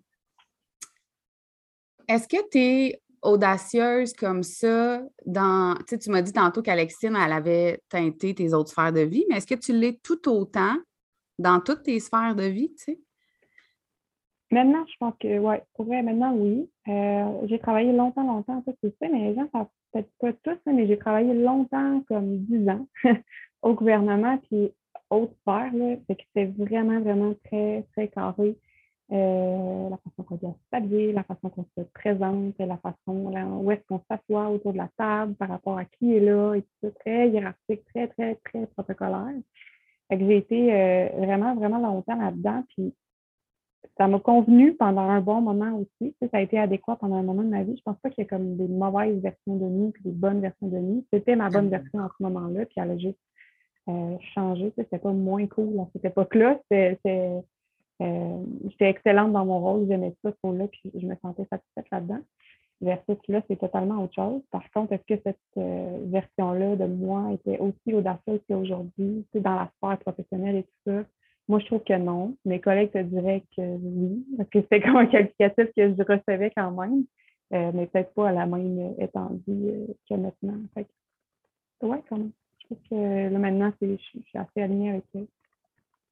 est-ce 2.10 2.26
que 2.26 2.48
tu 2.50 2.58
es 2.58 3.00
audacieuse 3.22 4.12
comme 4.14 4.42
ça 4.42 5.00
dans. 5.26 5.76
Tu 5.76 5.84
sais, 5.88 5.98
tu 5.98 6.10
m'as 6.10 6.22
dit 6.22 6.32
tantôt 6.32 6.60
qu'Alexine, 6.60 7.16
elle 7.16 7.32
avait 7.32 7.80
teinté 7.88 8.34
tes 8.34 8.52
autres 8.52 8.70
sphères 8.70 8.92
de 8.92 9.00
vie, 9.00 9.24
mais 9.28 9.36
est-ce 9.36 9.46
que 9.46 9.54
tu 9.54 9.72
l'es 9.72 9.98
tout 10.02 10.28
autant 10.28 10.76
dans 11.38 11.60
toutes 11.60 11.84
tes 11.84 12.00
sphères 12.00 12.34
de 12.34 12.44
vie, 12.44 12.74
tu 12.74 12.84
sais? 12.84 13.00
Maintenant, 14.50 14.84
je 14.88 14.94
pense 14.98 15.14
que 15.20 15.38
oui. 15.38 15.56
Pour 15.74 15.84
vrai, 15.84 16.02
maintenant, 16.02 16.34
oui. 16.34 16.68
Euh, 16.88 17.46
j'ai 17.46 17.60
travaillé 17.60 17.92
longtemps, 17.92 18.26
longtemps, 18.26 18.60
ça, 18.66 18.72
tu 18.82 18.88
sais, 19.00 19.08
mais 19.08 19.28
les 19.28 19.34
gens 19.36 19.48
ne 19.54 19.64
peut-être 19.92 20.10
pas 20.18 20.32
tous, 20.42 20.72
mais 20.72 20.88
j'ai 20.88 20.98
travaillé 20.98 21.32
longtemps, 21.32 22.02
comme 22.08 22.38
10 22.38 22.68
ans, 22.68 22.88
au 23.62 23.74
gouvernement, 23.74 24.38
puis 24.38 24.72
haute 25.10 25.32
sphère, 25.42 25.72
là. 25.72 25.94
Fait 26.08 26.16
c'était 26.26 26.46
vraiment, 26.46 27.00
vraiment 27.00 27.34
très, 27.44 27.86
très 27.92 28.08
carré. 28.08 28.56
Euh, 29.12 29.88
la 29.90 29.96
façon 29.96 30.22
qu'on 30.22 30.36
doit 30.36 30.56
s'habiller, 30.70 31.12
la 31.12 31.24
façon 31.24 31.48
qu'on 31.48 31.66
se 31.76 31.82
présente, 31.94 32.56
la 32.58 32.76
façon 32.76 33.30
là, 33.30 33.44
où 33.44 33.68
est-ce 33.72 33.84
qu'on 33.88 34.00
s'assoit 34.08 34.48
autour 34.50 34.72
de 34.72 34.78
la 34.78 34.88
table 34.96 35.34
par 35.34 35.48
rapport 35.48 35.78
à 35.78 35.84
qui 35.84 36.14
est 36.14 36.20
là, 36.20 36.54
et 36.54 36.62
tout 36.62 36.68
ça, 36.82 36.90
très 37.00 37.28
hiérarchique, 37.28 37.84
très, 37.92 38.06
très, 38.06 38.36
très 38.36 38.66
protocolaire. 38.68 39.34
j'ai 40.12 40.36
été 40.36 40.72
euh, 40.72 41.08
vraiment, 41.18 41.56
vraiment 41.56 41.80
longtemps 41.80 42.14
là-dedans, 42.14 42.62
puis 42.68 42.94
ça 43.98 44.06
m'a 44.06 44.20
convenu 44.20 44.74
pendant 44.74 45.08
un 45.08 45.20
bon 45.20 45.40
moment 45.40 45.78
aussi. 45.78 46.14
Ça 46.20 46.38
a 46.38 46.40
été 46.40 46.56
adéquat 46.56 46.94
pendant 46.94 47.16
un 47.16 47.22
moment 47.22 47.42
de 47.42 47.48
ma 47.48 47.64
vie. 47.64 47.76
Je 47.76 47.82
pense 47.82 47.98
pas 47.98 48.10
qu'il 48.10 48.22
y 48.22 48.24
ait 48.24 48.28
comme 48.28 48.56
des 48.56 48.68
mauvaises 48.68 49.20
versions 49.20 49.56
de 49.56 49.66
nous 49.66 49.90
puis 49.90 50.04
des 50.04 50.12
bonnes 50.12 50.40
versions 50.40 50.68
de 50.68 50.78
nous. 50.78 51.04
C'était 51.12 51.34
ma 51.34 51.50
bonne 51.50 51.68
version 51.68 51.98
en 51.98 52.08
ce 52.16 52.22
moment-là, 52.22 52.64
puis 52.66 52.76
elle 52.76 52.92
a 52.92 52.98
juste 52.98 53.18
euh, 53.88 54.16
changé. 54.34 54.72
C'était 54.76 54.98
pas 54.98 55.12
moins 55.12 55.46
cool 55.48 55.80
à 55.80 55.88
cette 55.92 56.04
époque-là. 56.04 56.60
C'était 56.70 57.00
euh, 58.00 58.44
j'étais 58.68 58.88
excellente 58.88 59.32
dans 59.32 59.44
mon 59.44 59.60
rôle, 59.60 59.86
j'aimais 59.88 60.14
ça, 60.22 60.30
ce 60.30 60.36
rôle-là, 60.42 60.68
puis 60.68 60.90
je 60.94 61.06
me 61.06 61.14
sentais 61.16 61.46
satisfaite 61.50 61.86
là-dedans. 61.92 62.20
Versus 62.80 63.18
là, 63.28 63.42
c'est 63.46 63.58
totalement 63.58 64.02
autre 64.02 64.14
chose. 64.14 64.40
Par 64.50 64.68
contre, 64.70 64.94
est-ce 64.94 65.14
que 65.14 65.20
cette 65.22 65.38
euh, 65.58 65.98
version-là 66.06 66.76
de 66.76 66.86
moi 66.86 67.30
était 67.32 67.58
aussi 67.58 67.92
audacieuse 67.92 68.40
qu'aujourd'hui, 68.48 69.26
dans 69.34 69.54
la 69.54 69.70
sphère 69.76 69.98
professionnelle 69.98 70.56
et 70.56 70.62
tout 70.62 70.90
ça? 70.90 71.04
Moi, 71.46 71.58
je 71.58 71.66
trouve 71.66 71.84
que 71.84 71.98
non. 71.98 72.36
Mes 72.46 72.60
collègues 72.60 72.92
te 72.92 73.02
diraient 73.02 73.44
que 73.54 73.60
oui, 73.60 74.24
parce 74.38 74.48
que 74.48 74.62
c'était 74.62 74.80
comme 74.82 74.96
un 74.96 75.06
qualificatif 75.06 75.66
que 75.76 75.94
je 75.94 76.02
recevais 76.02 76.52
quand 76.56 76.70
même, 76.70 77.04
euh, 77.52 77.70
mais 77.74 77.86
peut-être 77.86 78.14
pas 78.14 78.30
à 78.30 78.32
la 78.32 78.46
même 78.46 78.94
étendue 78.98 79.88
que 80.08 80.14
maintenant. 80.14 80.56
Fait 80.72 80.86
ouais, 81.82 82.02
quand 82.08 82.16
même. 82.16 82.30
Je 82.60 82.64
trouve 82.64 82.78
que 82.88 83.30
là, 83.30 83.38
maintenant, 83.38 83.72
je 83.82 83.96
suis 83.96 84.38
assez 84.38 84.62
alignée 84.62 84.90
avec 84.90 85.04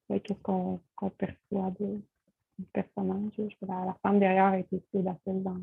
qu'est-ce 0.09 0.43
qu'on 0.43 0.81
perçoit 1.17 1.73
du 1.79 2.03
personnage. 2.73 3.33
la, 3.67 3.97
femme 4.03 4.19
derrière 4.19 4.55
est 4.55 4.67
aussi 4.73 4.85
audacieuse 4.95 5.43
dans, 5.43 5.61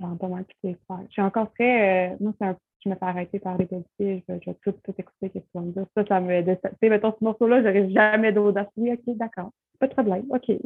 dans 0.00 0.16
pas 0.16 0.28
mal 0.28 0.44
toutes 0.44 0.58
les 0.62 0.76
sphères. 0.84 1.04
Je 1.08 1.12
suis 1.12 1.22
encore 1.22 1.52
très. 1.52 2.12
Euh, 2.12 2.16
moi, 2.20 2.32
c'est 2.38 2.46
un 2.46 2.56
je 2.84 2.88
me 2.88 2.94
fais 2.94 3.04
arrêter 3.04 3.38
par 3.38 3.58
les 3.58 3.66
policiers, 3.66 4.24
je 4.26 4.32
vais, 4.32 4.40
je 4.42 4.50
vais 4.50 4.56
tout, 4.64 4.72
tout 4.72 4.94
écouter 4.96 5.26
ce 5.26 5.26
qu'ils 5.28 5.42
vont 5.54 5.62
me 5.62 5.72
dire. 5.72 5.86
Ça, 5.94 6.04
ça 6.06 6.20
me. 6.20 6.42
Tu 6.42 6.56
sais, 6.82 6.88
mettons, 6.88 7.12
ce 7.18 7.22
morceau-là, 7.24 7.62
j'aurais 7.62 7.90
jamais 7.90 8.32
d'audace. 8.32 8.68
Oui, 8.76 8.92
OK, 8.92 9.16
d'accord. 9.16 9.50
Pas 9.78 9.86
de 9.86 9.92
problème. 9.92 10.24
OK. 10.30 10.46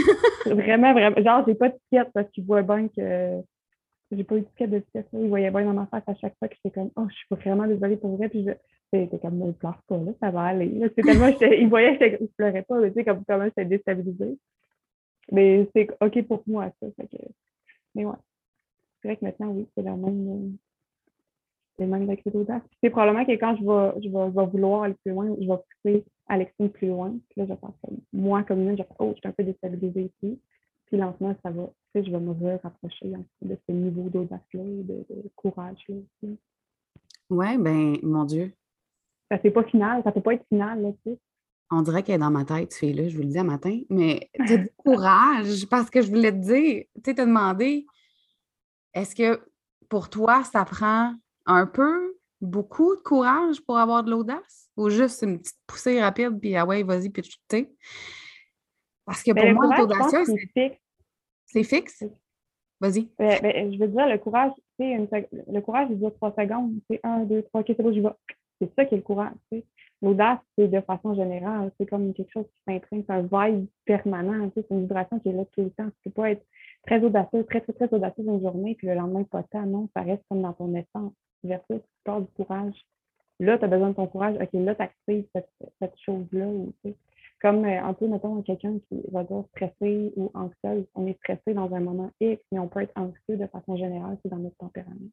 vraiment, 0.46 0.92
vraiment. 0.92 1.22
Genre, 1.22 1.44
j'ai 1.46 1.54
pas 1.54 1.68
de 1.68 1.74
ticket 1.74 2.08
parce 2.14 2.30
qu'ils 2.30 2.44
voient 2.44 2.62
bien 2.62 2.88
que 2.88 3.42
j'ai 4.10 4.24
pas 4.24 4.36
eu 4.36 4.40
de 4.40 4.46
ticket 4.46 4.66
de 4.66 4.78
pièce. 4.80 5.06
Ils 5.12 5.28
voyaient 5.28 5.50
bien 5.50 5.64
dans 5.64 5.72
ma 5.72 5.86
face 5.86 6.02
à 6.06 6.14
chaque 6.14 6.36
fois 6.38 6.48
que 6.48 6.54
j'étais 6.56 6.74
comme, 6.74 6.90
oh, 6.96 7.06
je 7.08 7.14
suis 7.14 7.26
vraiment 7.30 7.66
désolée 7.66 7.96
pour 7.96 8.16
vrai. 8.16 8.28
Puis 8.28 8.44
je, 8.44 8.52
c'était 8.92 9.18
comme, 9.18 9.38
ne 9.38 9.52
pleure 9.52 9.80
pas, 9.86 9.98
là, 9.98 10.12
ça 10.20 10.30
va 10.30 10.42
aller. 10.42 10.80
C'est 10.96 11.02
tellement, 11.02 11.28
ils 11.40 11.68
voyaient 11.68 11.96
que 11.98 12.24
je 12.24 12.26
pleurais 12.36 12.62
pas, 12.62 12.82
tu 12.88 12.94
sais, 12.94 13.04
comme 13.04 13.24
comment 13.24 13.44
j'étais 13.44 13.64
déstabilisée. 13.64 14.36
Mais 15.30 15.68
c'est 15.74 15.88
OK 16.00 16.22
pour 16.26 16.42
moi, 16.46 16.72
ça. 16.80 16.86
Mais 17.94 18.04
ouais. 18.04 18.16
C'est 19.00 19.08
vrai 19.08 19.16
que 19.16 19.24
maintenant, 19.24 19.48
oui, 19.48 19.66
c'est 19.74 19.82
la 19.82 19.96
même. 19.96 20.56
C'est 21.76 21.86
le 21.86 21.90
même 21.90 22.14
d'audace. 22.26 22.62
C'est 22.82 22.90
probablement 22.90 23.24
que 23.24 23.32
quand 23.32 23.56
je 23.56 23.62
vais, 23.62 24.02
je, 24.02 24.08
vais, 24.10 24.46
vouloir 24.46 24.82
aller 24.82 24.94
plus 25.02 25.12
loin, 25.12 25.34
je 25.40 25.46
vais 25.46 25.56
pousser 25.82 26.04
Alexine 26.28 26.68
plus 26.68 26.88
loin. 26.88 27.10
Puis 27.30 27.40
là, 27.40 27.46
je 27.48 27.54
pense 27.54 27.74
que 27.82 27.90
moi, 28.12 28.42
comme 28.42 28.60
une, 28.60 28.76
je 28.76 28.82
vais 28.82 28.88
oh, 28.98 29.12
je 29.14 29.20
suis 29.20 29.28
un 29.28 29.32
peu 29.32 29.44
déstabilisée 29.44 30.10
ici. 30.22 30.38
Puis 30.90 30.98
lentement, 30.98 31.34
ça 31.42 31.50
va, 31.50 31.66
tu 31.66 32.00
sais, 32.00 32.04
je 32.04 32.10
vais 32.10 32.20
me 32.20 32.58
rapprocher 32.62 33.12
de 33.42 33.56
ce 33.68 33.72
niveau 33.72 34.08
d'audace-là, 34.08 34.62
de, 34.62 35.06
de 35.08 35.30
courage-là 35.36 35.94
aussi. 35.96 36.38
Ouais, 37.30 37.56
ben, 37.56 37.96
mon 38.02 38.24
Dieu, 38.24 38.52
ça 39.30 39.38
c'est 39.42 39.50
pas 39.50 39.62
final, 39.64 40.02
ça 40.02 40.12
peut 40.12 40.20
pas 40.20 40.34
être 40.34 40.46
final, 40.48 40.82
là, 40.82 40.92
tu 41.04 41.12
sais. 41.12 41.18
On 41.72 41.82
dirait 41.82 42.02
qu'elle 42.02 42.16
est 42.16 42.18
dans 42.18 42.32
ma 42.32 42.44
tête, 42.44 42.70
tu 42.70 42.92
là 42.92 43.08
je 43.08 43.16
vous 43.16 43.22
le 43.22 43.28
dis 43.28 43.38
à 43.38 43.44
matin, 43.44 43.80
mais 43.88 44.28
tu 44.46 44.58
du 44.58 44.70
courage 44.76 45.66
parce 45.70 45.88
que 45.88 46.02
je 46.02 46.08
voulais 46.08 46.32
te 46.32 46.38
dire, 46.38 46.84
tu 46.96 47.02
sais, 47.04 47.14
te 47.14 47.20
demander, 47.20 47.86
est-ce 48.92 49.14
que 49.14 49.40
pour 49.88 50.10
toi, 50.10 50.42
ça 50.42 50.64
prend 50.64 51.14
un 51.46 51.66
peu, 51.66 52.16
beaucoup 52.40 52.96
de 52.96 53.02
courage 53.02 53.60
pour 53.60 53.78
avoir 53.78 54.02
de 54.02 54.10
l'audace? 54.10 54.70
Ou 54.76 54.88
juste 54.88 55.22
une 55.22 55.38
petite 55.38 55.58
poussée 55.66 56.00
rapide, 56.00 56.40
puis 56.40 56.56
ah 56.56 56.66
ouais, 56.66 56.82
vas-y, 56.82 57.10
puis 57.10 57.22
tu 57.22 57.38
sais? 57.50 57.70
Parce 59.10 59.24
que 59.24 59.32
ben, 59.32 59.56
pour 59.56 59.64
moi, 59.64 59.76
l'audace, 59.76 60.14
c'est 60.24 60.38
fixe. 60.38 60.78
C'est 61.46 61.64
fixe? 61.64 62.04
Vas-y. 62.80 63.08
Ben, 63.18 63.40
ben, 63.42 63.72
je 63.72 63.76
veux 63.76 63.88
dire, 63.88 64.06
le 64.06 64.18
courage, 64.18 64.52
c'est 64.78 64.96
le 64.96 65.60
courage, 65.60 65.88
il 65.90 65.98
dure 65.98 66.14
trois 66.14 66.30
secondes. 66.30 66.74
C'est 66.88 67.00
un, 67.02 67.24
deux, 67.24 67.42
trois, 67.42 67.64
c'est 67.66 67.82
bon, 67.82 67.92
j'y 67.92 68.00
vais. 68.00 68.10
C'est 68.60 68.72
ça 68.76 68.84
qui 68.84 68.94
est 68.94 68.98
le 68.98 69.02
courage. 69.02 69.32
L'audace, 70.00 70.38
c'est 70.56 70.68
de 70.68 70.80
façon 70.80 71.14
générale, 71.16 71.72
c'est 71.76 71.86
comme 71.86 72.14
quelque 72.14 72.30
chose 72.30 72.46
qui 72.46 72.72
s'imprime, 72.72 73.02
c'est 73.04 73.12
un 73.12 73.22
vibe 73.22 73.66
permanent, 73.84 74.48
c'est 74.54 74.64
une 74.70 74.82
vibration 74.82 75.18
qui 75.18 75.30
est 75.30 75.32
là 75.32 75.44
tout 75.56 75.64
le 75.64 75.70
temps. 75.70 75.88
Tu 75.88 76.04
peux 76.04 76.10
pas 76.10 76.30
être 76.30 76.46
très 76.86 77.02
audacieux, 77.02 77.44
très, 77.46 77.60
très, 77.62 77.72
très 77.72 77.92
audacieux 77.92 78.24
une 78.24 78.40
journée, 78.40 78.76
puis 78.76 78.86
le 78.86 78.94
lendemain, 78.94 79.24
pas 79.24 79.42
tant, 79.42 79.66
non, 79.66 79.88
ça 79.92 80.02
reste 80.02 80.22
comme 80.28 80.42
dans 80.42 80.52
ton 80.52 80.72
essence. 80.76 81.12
Versus, 81.42 81.80
tu 81.80 82.00
pars 82.04 82.20
du 82.20 82.28
courage. 82.36 82.74
Là, 83.40 83.58
tu 83.58 83.64
as 83.64 83.68
besoin 83.68 83.88
de 83.88 83.94
ton 83.94 84.06
courage, 84.06 84.36
ok, 84.40 84.50
là, 84.52 84.76
tu 84.76 84.82
actives 84.82 85.24
cette, 85.34 85.98
chose-là. 85.98 86.46
Comme 87.40 87.64
euh, 87.64 87.82
un 87.82 87.94
peu, 87.94 88.06
mettons, 88.06 88.42
quelqu'un 88.42 88.78
qui 88.88 89.02
va 89.10 89.24
dire 89.24 89.44
stressé 89.54 90.12
ou 90.16 90.30
anxieux. 90.34 90.86
On 90.94 91.06
est 91.06 91.18
stressé 91.18 91.54
dans 91.54 91.72
un 91.74 91.80
moment 91.80 92.10
X, 92.20 92.42
mais 92.52 92.58
on 92.58 92.68
peut 92.68 92.80
être 92.80 92.92
anxieux 92.96 93.36
de 93.36 93.46
façon 93.46 93.76
générale, 93.76 94.18
c'est 94.22 94.30
dans 94.30 94.38
notre 94.38 94.56
tempérament 94.56 95.08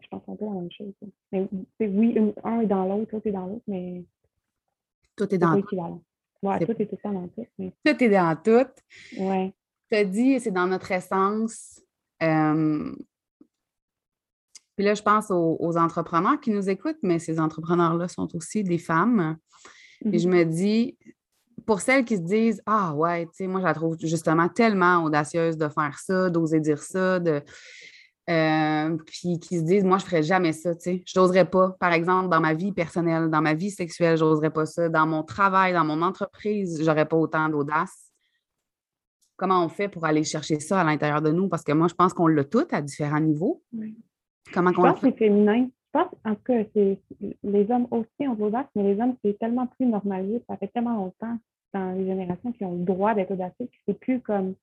je 0.00 0.08
pense 0.08 0.22
un 0.28 0.36
peu 0.36 0.44
la 0.44 0.50
même 0.52 0.70
chose. 0.70 0.92
Mais, 1.32 1.48
oui, 1.80 2.32
un 2.42 2.60
est 2.60 2.66
dans 2.66 2.84
l'autre, 2.84 3.10
l'autre 3.12 3.26
est 3.26 3.32
dans 3.32 3.46
l'autre, 3.46 3.64
mais. 3.66 4.04
Tout 5.16 5.32
est 5.34 5.38
dans 5.38 5.60
tout. 5.60 5.76
Ouais, 6.42 6.58
tout 6.64 6.72
est 6.72 6.86
tout 6.86 6.98
dans 7.04 7.28
tout. 7.28 7.46
Tout 7.58 8.04
est 8.04 8.10
dans 8.10 8.36
tout. 8.36 9.20
Ouais. 9.20 9.54
Tu 9.90 9.96
as 9.96 10.04
dit, 10.04 10.40
c'est 10.40 10.50
dans 10.50 10.66
notre 10.66 10.90
essence. 10.90 11.80
Euh, 12.22 12.94
puis 14.76 14.84
là, 14.84 14.94
je 14.94 15.02
pense 15.02 15.30
aux, 15.30 15.76
entrepreneurs 15.76 16.40
qui 16.40 16.50
nous 16.50 16.68
écoutent, 16.68 16.98
mais 17.02 17.18
ces 17.18 17.38
entrepreneurs-là 17.38 18.08
sont 18.08 18.34
aussi 18.34 18.64
des 18.64 18.78
femmes. 18.78 19.38
Et 20.04 20.18
je 20.18 20.28
mm-hmm. 20.28 20.32
me 20.32 20.44
dis, 20.44 20.98
pour 21.66 21.80
celles 21.80 22.04
qui 22.04 22.16
se 22.16 22.22
disent 22.22 22.62
Ah 22.66 22.94
ouais, 22.94 23.26
tu 23.26 23.32
sais, 23.34 23.46
moi, 23.46 23.60
je 23.60 23.66
la 23.66 23.74
trouve 23.74 23.96
justement 24.00 24.48
tellement 24.48 25.04
audacieuse 25.04 25.56
de 25.56 25.68
faire 25.68 25.98
ça, 25.98 26.30
d'oser 26.30 26.60
dire 26.60 26.82
ça, 26.82 27.18
de 27.20 27.42
euh, 28.30 28.96
puis 29.06 29.38
qui 29.38 29.58
se 29.58 29.62
disent, 29.62 29.84
moi, 29.84 29.98
je 29.98 30.04
ne 30.04 30.08
ferais 30.08 30.22
jamais 30.22 30.52
ça, 30.52 30.74
tu 30.74 30.80
sais. 30.80 31.02
Je 31.06 31.18
n'oserais 31.18 31.44
pas, 31.44 31.76
par 31.78 31.92
exemple, 31.92 32.30
dans 32.30 32.40
ma 32.40 32.54
vie 32.54 32.72
personnelle, 32.72 33.28
dans 33.28 33.42
ma 33.42 33.52
vie 33.52 33.70
sexuelle, 33.70 34.16
je 34.16 34.24
n'oserais 34.24 34.50
pas 34.50 34.64
ça. 34.64 34.88
Dans 34.88 35.06
mon 35.06 35.22
travail, 35.22 35.74
dans 35.74 35.84
mon 35.84 36.00
entreprise, 36.00 36.78
je 36.80 36.86
n'aurais 36.86 37.06
pas 37.06 37.16
autant 37.16 37.48
d'audace. 37.50 38.10
Comment 39.36 39.64
on 39.64 39.68
fait 39.68 39.88
pour 39.88 40.06
aller 40.06 40.24
chercher 40.24 40.58
ça 40.60 40.80
à 40.80 40.84
l'intérieur 40.84 41.20
de 41.20 41.30
nous? 41.30 41.48
Parce 41.48 41.64
que 41.64 41.72
moi, 41.72 41.88
je 41.88 41.94
pense 41.94 42.14
qu'on 42.14 42.26
l'a 42.26 42.44
tout 42.44 42.66
à 42.70 42.80
différents 42.80 43.20
niveaux. 43.20 43.62
Comment 44.52 44.70
je 44.70 44.76
pense 44.76 45.00
que 45.00 45.08
c'est 45.08 45.18
féminin. 45.18 45.68
Je 45.94 46.00
pense, 46.00 46.08
en 46.24 46.34
tout 46.34 46.42
cas, 46.44 46.64
les 47.42 47.70
hommes 47.70 47.86
aussi 47.90 48.28
ont 48.28 48.34
de 48.34 48.40
l'audace, 48.40 48.66
mais 48.74 48.94
les 48.94 49.00
hommes, 49.00 49.16
c'est 49.22 49.38
tellement 49.38 49.66
plus 49.66 49.86
normalisé. 49.86 50.42
Ça 50.48 50.56
fait 50.56 50.68
tellement 50.68 50.96
longtemps 50.96 51.36
dans 51.74 51.92
les 51.92 52.06
générations 52.06 52.52
qui 52.52 52.64
ont 52.64 52.72
le 52.72 52.84
droit 52.84 53.14
d'être 53.14 53.32
audacieux 53.32 53.68
c'est 53.86 53.98
plus 53.98 54.20
comme 54.20 54.54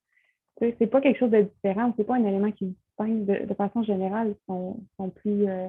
c'est 0.60 0.88
pas 0.88 1.02
quelque 1.02 1.19
chose 1.19 1.32
de 1.32 1.41
différent, 1.41 1.93
c'est 1.97 2.04
pas 2.04 2.15
un 2.15 2.26
élément 2.26 2.52
qui 2.52 2.65
distingue 2.65 3.26
de, 3.26 3.45
de 3.45 3.54
façon 3.54 3.84
générale, 3.84 4.36
ils 4.36 4.45
sont, 4.47 5.10
plus 5.15 5.47
euh, 5.47 5.67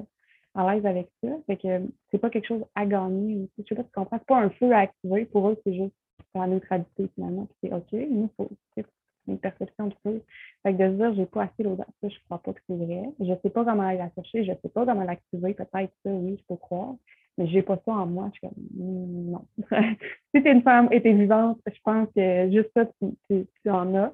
à 0.54 0.74
l'aise 0.74 0.84
avec 0.84 1.08
ça. 1.22 1.30
Fait 1.46 1.56
que 1.56 1.88
c'est 2.10 2.18
pas 2.18 2.30
quelque 2.30 2.46
chose 2.46 2.64
à 2.74 2.84
gagner. 2.84 3.48
Je 3.58 3.64
sais 3.64 3.74
pas 3.74 3.82
si 3.82 3.88
tu 3.88 3.94
comprends, 3.94 4.18
c'est 4.18 4.26
pas 4.26 4.40
un 4.40 4.50
feu 4.50 4.72
à 4.72 4.80
activer. 4.80 5.24
Pour 5.26 5.48
eux, 5.48 5.56
c'est 5.64 5.74
juste 5.74 5.94
la 6.34 6.46
neutralité 6.46 7.08
finalement. 7.14 7.48
C'est 7.62 7.72
OK. 7.72 7.92
Nous, 7.92 8.28
c'est 8.76 8.86
une 9.28 9.38
perception 9.38 9.86
de 9.86 9.94
feu. 10.02 10.22
Fait 10.62 10.74
que 10.74 10.78
de 10.78 10.90
se 10.90 10.96
dire, 10.96 11.14
j'ai 11.14 11.26
pas 11.26 11.44
assez 11.44 11.62
l'audace, 11.62 11.86
je 12.02 12.08
crois 12.26 12.38
pas 12.38 12.52
que 12.52 12.60
c'est 12.68 12.76
vrai. 12.76 13.04
Je 13.20 13.32
sais 13.42 13.50
pas 13.50 13.64
comment 13.64 13.82
aller 13.82 13.98
la 13.98 14.10
chercher, 14.10 14.44
je 14.44 14.52
sais 14.62 14.68
pas 14.68 14.84
comment 14.84 15.04
l'activer. 15.04 15.54
Peut-être 15.54 15.92
ça, 16.04 16.10
oui, 16.10 16.36
je 16.38 16.44
peux 16.46 16.56
croire. 16.56 16.94
Mais 17.38 17.46
j'ai 17.48 17.62
pas 17.62 17.78
ça 17.84 17.92
en 17.92 18.06
moi. 18.06 18.30
Je 18.32 18.38
suis 18.38 18.48
comme, 18.48 18.64
hmm, 18.76 19.30
non. 19.30 19.46
si 20.34 20.42
t'es 20.42 20.52
une 20.52 20.62
femme 20.62 20.88
et 20.90 21.02
t'es 21.02 21.12
vivante, 21.12 21.58
je 21.66 21.80
pense 21.82 22.08
que 22.14 22.50
juste 22.50 22.70
ça, 22.76 22.84
tu, 23.28 23.46
tu, 23.62 23.70
en 23.70 23.94
as. 23.94 24.12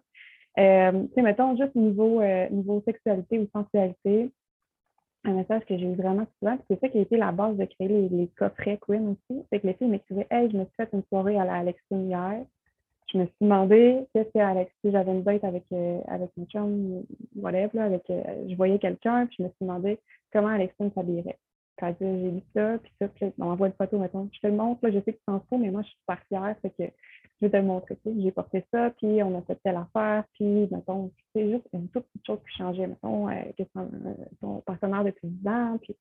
Euh, 0.58 0.92
tu 0.92 1.14
sais, 1.14 1.22
mettons, 1.22 1.56
juste 1.56 1.74
niveau, 1.74 2.20
euh, 2.20 2.48
niveau 2.50 2.82
sexualité 2.86 3.38
ou 3.38 3.48
sensualité, 3.52 4.30
un 5.24 5.32
message 5.32 5.64
que 5.64 5.76
j'ai 5.76 5.86
eu 5.86 5.94
vraiment 5.94 6.26
souvent, 6.38 6.56
c'est 6.70 6.80
ça 6.80 6.88
qui 6.88 6.98
a 6.98 7.00
été 7.02 7.16
la 7.16 7.32
base 7.32 7.56
de 7.56 7.64
créer 7.64 7.88
les, 7.88 8.08
les 8.08 8.28
coffrets 8.28 8.78
Queen 8.80 9.08
aussi. 9.08 9.42
C'est 9.50 9.60
que 9.60 9.66
les 9.66 9.74
filles 9.74 9.88
m'écrivaient 9.88 10.26
Hey, 10.30 10.50
je 10.50 10.56
me 10.56 10.64
suis 10.64 10.74
fait 10.76 10.88
une 10.92 11.02
soirée 11.08 11.38
à 11.38 11.44
la 11.44 11.54
Alexine 11.54 12.08
hier. 12.08 12.44
Je 13.12 13.18
me 13.18 13.24
suis 13.24 13.34
demandé 13.40 14.06
qu'est-ce 14.12 14.30
que 14.30 14.38
Alex, 14.38 14.70
si 14.84 14.92
j'avais 14.92 15.12
une 15.12 15.22
date 15.22 15.42
avec, 15.42 15.64
euh, 15.72 16.00
avec 16.08 16.30
mon 16.36 16.44
chum, 16.46 17.02
whatever, 17.36 17.70
là, 17.72 17.84
avec, 17.84 18.02
je 18.08 18.54
voyais 18.54 18.78
quelqu'un, 18.78 19.26
puis 19.26 19.36
je 19.38 19.44
me 19.44 19.48
suis 19.48 19.56
demandé 19.62 19.98
comment 20.30 20.48
Alexine 20.48 20.92
s'habillerait. 20.94 21.38
Quand 21.78 21.94
j'ai 22.00 22.30
lu 22.30 22.42
ça, 22.54 22.78
puis 22.78 22.92
ça, 23.00 23.08
puis 23.08 23.32
on 23.38 23.44
m'envoie 23.44 23.68
une 23.68 23.72
photo, 23.74 23.98
mettons. 23.98 24.28
Je 24.32 24.40
te 24.40 24.46
le 24.46 24.54
montre, 24.54 24.84
là, 24.84 24.90
je 24.90 24.98
sais 24.98 25.12
que 25.12 25.18
tu 25.18 25.24
t'en 25.26 25.40
fous, 25.48 25.58
mais 25.58 25.70
moi, 25.70 25.82
je 25.82 25.88
suis 25.88 25.98
super 25.98 26.20
fière, 26.28 26.56
fait 26.60 26.70
que 26.70 26.84
je 27.40 27.46
vais 27.46 27.50
te 27.50 27.56
le 27.56 27.62
montrer. 27.62 27.96
J'ai 28.04 28.32
porté 28.32 28.64
ça, 28.72 28.90
puis 28.90 29.22
on 29.22 29.38
a 29.38 29.42
fait 29.42 29.58
telle 29.62 29.76
affaire, 29.76 30.24
puis, 30.34 30.68
mettons, 30.70 31.10
c'est 31.34 31.50
juste 31.50 31.66
une 31.72 31.88
toute 31.88 32.04
petite 32.06 32.26
chose 32.26 32.38
qui 32.48 32.56
changeait. 32.56 32.86
Mettons, 32.86 33.28
euh, 33.28 33.34
que 33.56 33.62
ton, 33.74 33.90
ton, 34.40 34.60
partenaire 34.62 35.04
depuis 35.04 35.28
10 35.28 35.48
ans, 35.48 35.78
puis 35.80 35.96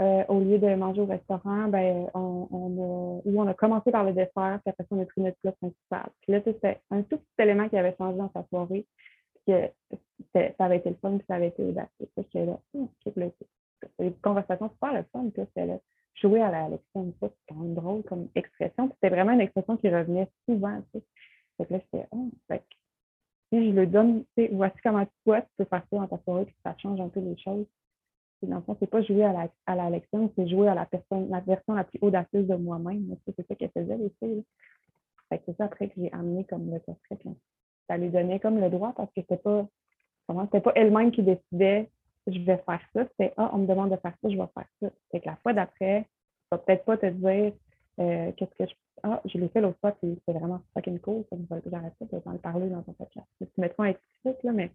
euh, 0.00 0.24
au 0.28 0.40
lieu 0.40 0.58
de 0.58 0.74
manger 0.74 1.00
au 1.00 1.06
restaurant, 1.06 1.68
ben, 1.68 2.08
on, 2.14 3.20
a, 3.24 3.30
on 3.30 3.46
a 3.46 3.54
commencé 3.54 3.90
par 3.90 4.04
le 4.04 4.12
dessert, 4.12 4.60
puis 4.64 4.70
après 4.70 4.84
ça, 4.84 4.88
on 4.90 5.02
a 5.02 5.06
pris 5.06 5.20
notre 5.20 5.38
plat 5.38 5.52
principal. 5.52 6.10
Puis 6.22 6.32
là, 6.32 6.40
c'était 6.44 6.80
un 6.90 7.02
tout 7.02 7.18
petit 7.18 7.42
élément 7.42 7.68
qui 7.68 7.76
avait 7.76 7.94
changé 7.96 8.18
dans 8.18 8.30
sa 8.32 8.44
soirée, 8.48 8.86
puis 9.34 9.54
que 9.54 9.98
ça 10.34 10.64
avait 10.64 10.78
été 10.78 10.90
le 10.90 10.96
fun, 10.96 11.16
puis 11.16 11.26
ça 11.28 11.36
avait 11.36 11.48
été 11.48 11.62
audacieux. 11.62 12.08
Puis 12.14 12.26
là, 12.36 12.58
hum, 12.74 12.88
c'est 13.98 14.06
une 14.06 14.14
conversation 14.14 14.70
super 14.70 14.92
le 14.92 15.04
fun, 15.12 15.30
là 15.56 15.78
jouer 16.14 16.42
à 16.42 16.50
la 16.50 16.68
lecture, 16.68 17.04
c'est 17.20 17.30
quand 17.48 17.56
même 17.56 17.74
drôle 17.74 18.02
comme 18.04 18.28
expression. 18.34 18.90
C'était 18.94 19.14
vraiment 19.14 19.32
une 19.32 19.40
expression 19.40 19.76
qui 19.76 19.88
revenait 19.88 20.28
souvent. 20.46 20.80
Tu 20.92 21.00
là, 21.58 21.78
j'étais, 21.78 22.06
oh, 22.10 22.30
je 23.52 23.58
le 23.58 23.86
donne, 23.86 24.24
tu 24.36 24.48
voici 24.52 24.76
comment 24.82 25.06
toi, 25.24 25.42
tu 25.42 25.48
peux 25.58 25.64
faire 25.64 25.82
ça 25.90 25.98
dans 25.98 26.06
ta 26.06 26.18
soirée, 26.24 26.46
puis 26.46 26.56
ça 26.64 26.74
change 26.78 27.00
un 27.00 27.08
peu 27.08 27.20
les 27.20 27.36
choses. 27.38 27.66
Dans 28.42 28.56
le 28.56 28.62
fond, 28.62 28.76
c'est 28.80 28.90
pas 28.90 29.02
jouer 29.02 29.22
à 29.22 29.32
la, 29.32 29.48
à 29.66 29.90
c'est 30.36 30.48
jouer 30.48 30.66
à 30.66 30.74
la 30.74 30.84
personne, 30.84 31.30
la 31.30 31.38
version 31.40 31.74
la 31.74 31.84
plus 31.84 32.00
audacieuse 32.02 32.48
de 32.48 32.56
moi-même. 32.56 33.16
C'est 33.24 33.46
ça 33.46 33.54
qu'elle 33.54 33.70
faisait, 33.70 33.96
les 33.96 34.10
filles. 34.18 34.44
Fait 35.28 35.38
que 35.38 35.44
c'est 35.46 35.56
ça 35.58 35.66
après 35.66 35.88
que 35.88 35.94
j'ai 35.96 36.12
amené 36.12 36.44
comme 36.44 36.68
le 36.68 36.80
portrait. 36.80 37.18
Ça 37.86 37.96
lui 37.96 38.08
donnait 38.08 38.40
comme 38.40 38.58
le 38.58 38.68
droit 38.68 38.94
parce 38.96 39.08
que 39.10 39.20
c'était 39.20 39.36
pas, 39.36 39.68
comment, 40.26 40.44
c'était 40.46 40.60
pas 40.60 40.72
elle-même 40.74 41.12
qui 41.12 41.22
décidait 41.22 41.88
je 42.26 42.38
vais 42.38 42.62
faire 42.64 42.80
ça. 42.94 43.04
C'était 43.10 43.32
Ah, 43.36 43.50
on 43.52 43.58
me 43.58 43.66
demande 43.66 43.90
de 43.90 43.96
faire 43.96 44.14
ça, 44.22 44.28
je 44.28 44.36
vais 44.36 44.48
faire 44.54 44.68
ça. 44.80 44.90
Fait 45.10 45.20
que 45.20 45.26
la 45.26 45.36
fois 45.36 45.52
d'après, 45.52 46.02
tu 46.02 46.08
vas 46.50 46.58
peut-être 46.58 46.84
pas 46.84 46.96
te 46.96 47.06
dire 47.06 47.52
euh, 48.00 48.32
qu'est-ce 48.36 48.64
que 48.64 48.70
je. 48.70 48.74
Ah, 49.02 49.20
je 49.24 49.36
l'ai 49.38 49.48
fait 49.48 49.60
l'autre 49.60 49.78
fois, 49.80 49.92
puis 49.92 50.16
c'est 50.26 50.32
vraiment 50.32 50.60
fucking 50.74 50.98
cool. 51.00 51.24
Ça 51.30 51.36
me 51.36 51.46
j'arrête 51.66 51.94
pas 51.98 52.32
de 52.32 52.38
parler 52.38 52.68
dans 52.68 52.82
ton 52.82 52.92
podcast. 52.92 53.26
Tu 53.40 53.46
mets 53.58 53.68
pas 53.68 53.90
explicite, 53.90 54.42
là, 54.44 54.52
mais, 54.52 54.70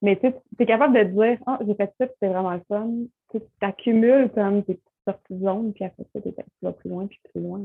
mais 0.00 0.18
tu 0.18 0.32
es 0.58 0.66
capable 0.66 0.96
de 0.96 1.04
dire 1.04 1.38
Ah, 1.46 1.58
j'ai 1.66 1.74
fait 1.74 1.92
ça, 1.98 2.06
puis 2.06 2.16
c'est 2.20 2.28
vraiment 2.28 2.52
le 2.52 2.62
fun. 2.68 2.90
Tu 3.32 3.40
accumules 3.60 4.30
comme 4.34 4.64
tes 4.64 4.74
petites 4.74 5.04
sorties 5.06 5.34
de 5.34 5.44
zone, 5.44 5.72
puis 5.74 5.84
après 5.84 6.04
ça, 6.12 6.20
tu 6.20 6.32
vas 6.62 6.72
plus 6.72 6.90
loin, 6.90 7.06
puis 7.06 7.20
plus 7.32 7.42
loin. 7.42 7.60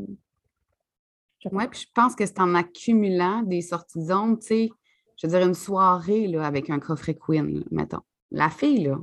Oui, 1.51 1.67
puis 1.67 1.81
je 1.81 1.87
pense 1.93 2.15
que 2.15 2.25
c'est 2.25 2.39
en 2.39 2.55
accumulant 2.55 3.43
des 3.43 3.61
sorties 3.61 3.99
de 3.99 4.05
zone, 4.05 4.39
tu 4.39 4.47
sais, 4.47 4.69
je 5.17 5.27
veux 5.27 5.31
dire, 5.31 5.47
une 5.47 5.53
soirée 5.53 6.27
là, 6.27 6.45
avec 6.45 6.71
un 6.71 6.79
coffret 6.79 7.13
Queen, 7.13 7.63
mettons 7.71 8.01
la 8.35 8.49
fille, 8.49 8.83
là, 8.83 8.97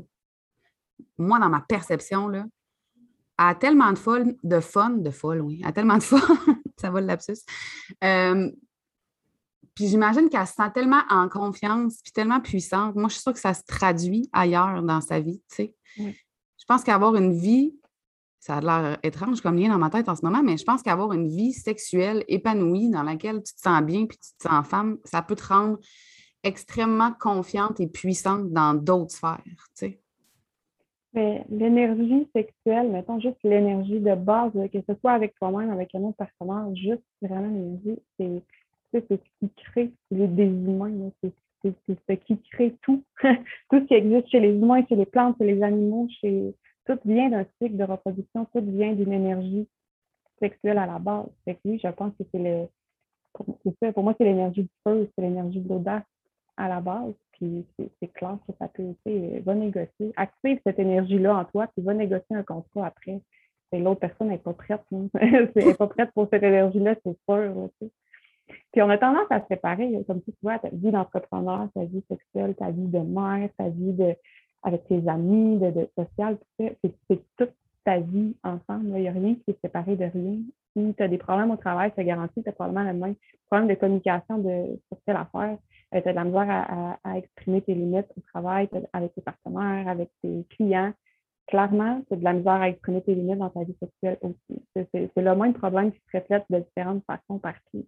moi, 1.19 1.39
dans 1.39 1.49
ma 1.49 1.61
perception, 1.61 2.29
là, 2.29 2.45
a 3.39 3.55
tellement 3.55 3.93
de, 3.93 3.99
folle, 3.99 4.37
de 4.43 4.61
fun, 4.61 4.91
de 4.91 5.11
folle, 5.11 5.41
oui, 5.41 5.63
a 5.65 5.73
tellement 5.73 5.97
de 5.97 6.03
fun, 6.03 6.21
ça 6.77 6.91
va 6.91 7.01
le 7.01 7.07
lapsus. 7.07 7.39
Euh, 8.05 8.51
puis 9.75 9.89
j'imagine 9.89 10.29
qu'elle 10.29 10.47
se 10.47 10.53
sent 10.53 10.71
tellement 10.75 11.03
en 11.09 11.29
confiance, 11.29 12.01
puis 12.03 12.13
tellement 12.13 12.41
puissante. 12.41 12.95
Moi, 12.95 13.09
je 13.09 13.15
suis 13.15 13.23
sûre 13.23 13.33
que 13.33 13.41
ça 13.41 13.55
se 13.55 13.63
traduit 13.67 14.29
ailleurs 14.33 14.83
dans 14.83 15.01
sa 15.01 15.19
vie, 15.19 15.43
tu 15.49 15.57
sais. 15.57 15.75
Je 15.97 16.65
pense 16.69 16.85
qu'avoir 16.85 17.17
une 17.17 17.33
vie, 17.33 17.75
ça 18.39 18.57
a 18.57 18.61
l'air 18.61 18.99
étrange 19.03 19.41
comme 19.41 19.57
lien 19.57 19.71
dans 19.71 19.79
ma 19.79 19.89
tête 19.89 20.09
en 20.09 20.15
ce 20.15 20.25
moment, 20.25 20.43
mais 20.43 20.59
je 20.59 20.65
pense 20.65 20.83
qu'avoir 20.83 21.13
une 21.13 21.29
vie 21.29 21.53
sexuelle 21.53 22.25
épanouie 22.29 22.91
dans 22.91 23.03
laquelle 23.03 23.43
tu 23.43 23.55
te 23.55 23.61
sens 23.61 23.83
bien 23.83 24.07
puis 24.07 24.19
tu 24.19 24.37
te 24.37 24.49
sens 24.49 24.67
femme, 24.67 24.99
ça 25.05 25.23
peut 25.23 25.37
te 25.37 25.47
rendre 25.47 25.79
extrêmement 26.43 27.13
confiante 27.13 27.81
et 27.81 27.87
puissante 27.87 28.51
dans 28.51 28.75
d'autres 28.75 29.13
sphères, 29.13 29.43
tu 29.47 29.55
sais. 29.75 29.99
Mais 31.15 31.45
l'énergie 31.51 32.27
sexuelle, 32.35 32.91
mettons 32.91 33.21
juste 33.21 33.37
l'énergie 33.45 34.01
de 34.01 34.15
base, 34.15 34.53
que 34.73 34.79
ce 34.89 34.95
soit 35.01 35.13
avec 35.13 35.35
toi-même, 35.35 35.71
avec 35.71 35.95
un 35.95 36.01
autre 36.01 36.17
personnage, 36.17 36.75
juste 36.79 37.03
vraiment 37.21 37.49
l'énergie, 37.49 38.01
c'est 38.19 39.09
ce 39.09 39.15
qui 39.15 39.51
crée 39.57 39.93
les, 40.11 40.27
des 40.27 40.47
humains, 40.47 41.11
c'est 41.23 41.33
ce 41.63 42.13
qui 42.15 42.39
crée 42.51 42.77
tout. 42.83 43.05
tout 43.21 43.81
ce 43.81 43.85
qui 43.85 43.95
existe 43.95 44.29
chez 44.29 44.41
les 44.41 44.55
humains, 44.55 44.85
chez 44.89 44.97
les 44.97 45.07
plantes, 45.07 45.37
chez 45.39 45.45
les 45.45 45.63
animaux, 45.63 46.09
chez 46.21 46.55
tout 46.87 46.99
vient 47.05 47.29
d'un 47.29 47.47
cycle 47.61 47.77
de 47.77 47.85
reproduction, 47.85 48.47
tout 48.47 48.65
vient 48.65 48.93
d'une 48.93 49.13
énergie 49.13 49.69
sexuelle 50.41 50.79
à 50.79 50.87
la 50.87 50.99
base. 50.99 51.27
Je 51.47 51.89
pense 51.91 52.13
que 52.19 52.25
c'est 52.33 52.39
le. 52.39 52.67
Pour, 53.33 53.47
pour 53.95 54.03
moi, 54.03 54.15
c'est 54.19 54.25
l'énergie 54.25 54.63
du 54.63 54.71
feu, 54.85 55.09
c'est 55.15 55.23
l'énergie 55.23 55.61
de 55.61 55.69
l'audace, 55.69 56.03
à 56.57 56.69
la 56.69 56.81
base, 56.81 57.15
puis 57.33 57.67
c'est 57.79 58.13
clair 58.13 58.39
que 58.47 58.55
ça 58.59 58.69
peut, 58.69 58.95
tu 59.05 59.41
va 59.41 59.55
négocier. 59.55 60.13
Active 60.17 60.61
cette 60.65 60.79
énergie-là 60.79 61.37
en 61.37 61.45
toi, 61.45 61.67
puis 61.69 61.83
va 61.85 61.95
négocier 61.95 62.37
un 62.37 62.43
contrat 62.43 62.87
après. 62.87 63.21
L'autre 63.73 64.01
personne 64.01 64.29
n'est 64.29 64.39
pas 64.39 64.53
prête. 64.53 64.83
elle 65.21 65.51
n'est 65.57 65.75
pas 65.75 65.87
prête 65.87 66.11
pour 66.13 66.29
cette 66.31 66.43
énergie-là, 66.43 66.95
c'est 67.05 67.17
sûr. 67.29 67.71
Puis 68.73 68.83
on 68.83 68.91
a 68.91 68.99
tendance 68.99 69.27
à 69.31 69.41
se 69.41 69.47
séparer, 69.51 69.91
comme 70.07 70.23
tu 70.23 70.33
vois, 70.43 70.59
ta 70.59 70.69
vie 70.69 70.91
d'entrepreneur, 70.91 71.69
ta 71.75 71.85
vie 71.85 72.05
sexuelle, 72.09 72.55
ta 72.55 72.71
vie 72.71 72.87
de 72.87 72.99
mère, 72.99 73.49
ta 73.57 73.69
vie 73.69 73.93
de, 73.93 74.15
avec 74.63 74.87
tes 74.89 75.09
amis, 75.09 75.59
de, 75.59 75.71
de 75.71 75.89
social, 75.97 76.37
c'est 76.59 76.79
toute 77.39 77.53
ta 77.85 77.99
vie 77.99 78.37
ensemble. 78.45 78.89
Il 78.97 79.03
n'y 79.03 79.09
a 79.09 79.13
rien 79.13 79.35
qui 79.35 79.51
est 79.51 79.61
séparé 79.63 79.97
de 79.97 80.05
rien. 80.05 80.39
Si 80.77 80.95
tu 80.95 81.03
as 81.03 81.09
des 81.09 81.19
problèmes 81.19 81.51
au 81.51 81.57
travail, 81.57 81.93
c'est 81.97 82.05
garanti, 82.05 82.43
tu 82.43 82.49
as 82.49 82.53
probablement 82.53 82.91
le 82.91 82.99
même 82.99 83.15
problème 83.47 83.69
de 83.69 83.75
communication 83.75 84.39
de, 84.39 84.79
sur 84.89 85.01
telle 85.05 85.17
affaire. 85.17 85.59
Euh, 85.95 86.01
tu 86.01 86.09
as 86.09 86.13
de 86.13 86.17
la 86.17 86.25
misère 86.25 86.99
à, 87.05 87.19
exprimer 87.19 87.63
tes 87.63 87.75
limites 87.75 88.07
au 88.17 88.21
travail, 88.33 88.69
avec 88.93 89.15
tes 89.15 89.21
partenaires, 89.21 89.89
avec 89.89 90.11
tes 90.23 90.45
clients. 90.51 90.93
Clairement, 91.47 92.03
tu 92.07 92.15
as 92.15 92.17
de 92.17 92.25
la 92.25 92.33
misère 92.33 92.53
à 92.53 92.69
exprimer 92.69 93.03
tes 93.03 93.15
limites 93.15 93.39
dans 93.39 93.51
ta 93.51 93.65
vie 93.65 93.77
sexuelle 93.81 94.19
aussi. 94.23 94.63
C'est 94.75 95.11
le 95.17 95.35
même 95.35 95.53
problème 95.55 95.93
qui 95.93 95.99
se 95.99 96.19
reflète 96.19 96.45
de 96.49 96.61
différentes 96.61 97.05
façons 97.05 97.39
partout. 97.39 97.87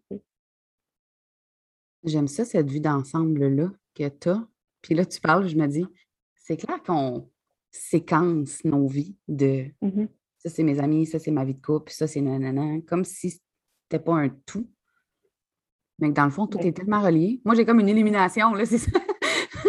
J'aime 2.04 2.28
ça, 2.28 2.44
cette 2.44 2.70
vue 2.70 2.80
d'ensemble-là 2.80 3.70
que 3.94 4.08
tu 4.08 4.28
as. 4.28 4.46
Puis 4.82 4.94
là, 4.94 5.06
tu 5.06 5.20
parles, 5.20 5.48
je 5.48 5.56
me 5.56 5.66
dis, 5.66 5.86
c'est 6.34 6.58
clair 6.58 6.82
qu'on 6.82 7.30
séquence 7.70 8.62
nos 8.64 8.86
vies 8.86 9.16
de 9.26 9.66
mm-hmm. 9.82 10.08
ça, 10.38 10.50
c'est 10.50 10.62
mes 10.62 10.78
amis, 10.78 11.06
ça, 11.06 11.18
c'est 11.18 11.30
ma 11.30 11.44
vie 11.44 11.54
de 11.54 11.60
couple, 11.60 11.90
ça, 11.90 12.06
c'est 12.06 12.20
nanana, 12.20 12.80
comme 12.86 13.04
si 13.04 13.30
c'était 13.30 14.02
pas 14.04 14.14
un 14.14 14.28
tout. 14.28 14.68
Mais 15.98 16.10
dans 16.10 16.24
le 16.24 16.30
fond, 16.30 16.46
tout 16.46 16.58
est 16.58 16.72
tellement 16.72 17.00
relié. 17.00 17.40
Moi, 17.44 17.54
j'ai 17.54 17.64
comme 17.64 17.80
une 17.80 17.88
élimination, 17.88 18.52
là, 18.54 18.64
c'est 18.64 18.78
ça. 18.78 18.98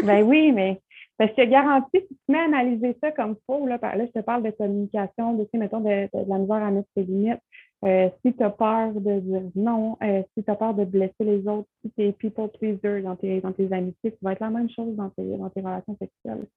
ben 0.04 0.24
oui, 0.24 0.52
mais 0.56 0.82
parce 1.18 1.32
que 1.34 1.46
garanti, 1.46 1.88
si 1.94 2.08
tu 2.08 2.16
te 2.28 2.32
mets 2.32 2.40
à 2.40 2.46
analyser 2.46 2.98
ça 3.02 3.12
comme 3.12 3.36
faux, 3.46 3.66
là, 3.68 3.80
là, 3.82 4.06
je 4.06 4.12
te 4.12 4.20
parle 4.20 4.44
de 4.44 4.52
communication, 4.52 5.34
de, 5.34 5.48
mettons, 5.54 5.80
de, 5.80 6.10
la 6.14 6.38
misère 6.38 6.56
à 6.56 6.72
mettre 6.72 6.90
tes 6.96 7.04
limites. 7.04 7.40
Euh, 7.84 8.10
si 8.26 8.34
tu 8.34 8.44
as 8.44 8.50
peur 8.50 8.94
de 8.94 9.20
dire 9.20 9.44
non, 9.56 9.98
euh, 10.02 10.24
si 10.36 10.44
tu 10.44 10.50
as 10.50 10.56
peur 10.56 10.74
de 10.74 10.86
blesser 10.86 11.14
les 11.20 11.48
autres, 11.48 11.68
si 11.84 11.92
tu 11.92 12.04
es 12.04 12.12
people 12.14 12.50
pleaser 12.50 13.02
dans 13.02 13.16
tes, 13.16 13.42
dans 13.42 13.52
tes 13.52 13.72
amitiés, 13.72 14.12
ça 14.12 14.18
va 14.24 14.34
être 14.34 14.40
la 14.40 14.50
même 14.50 14.70
chose 14.70 14.96
dans 14.96 15.10
tes, 15.10 15.38
dans 15.38 15.50
tes 15.50 15.62
relations 15.62 15.98
sexuelles. 16.00 16.48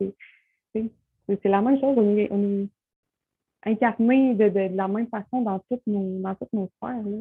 C'est 0.75 1.45
la 1.45 1.61
même 1.61 1.79
chose, 1.81 1.97
on 1.99 2.17
est, 2.17 2.29
on 2.31 2.63
est 2.63 2.69
incarné 3.65 4.35
de, 4.35 4.49
de, 4.49 4.77
la 4.77 4.89
même 4.89 5.09
façon 5.09 5.43
dans 5.43 5.61
toutes 5.71 5.87
nos, 5.87 6.21
dans 6.21 6.35
toutes 6.35 6.53
nos 6.53 6.71
sphères. 6.79 7.03
Là 7.03 7.19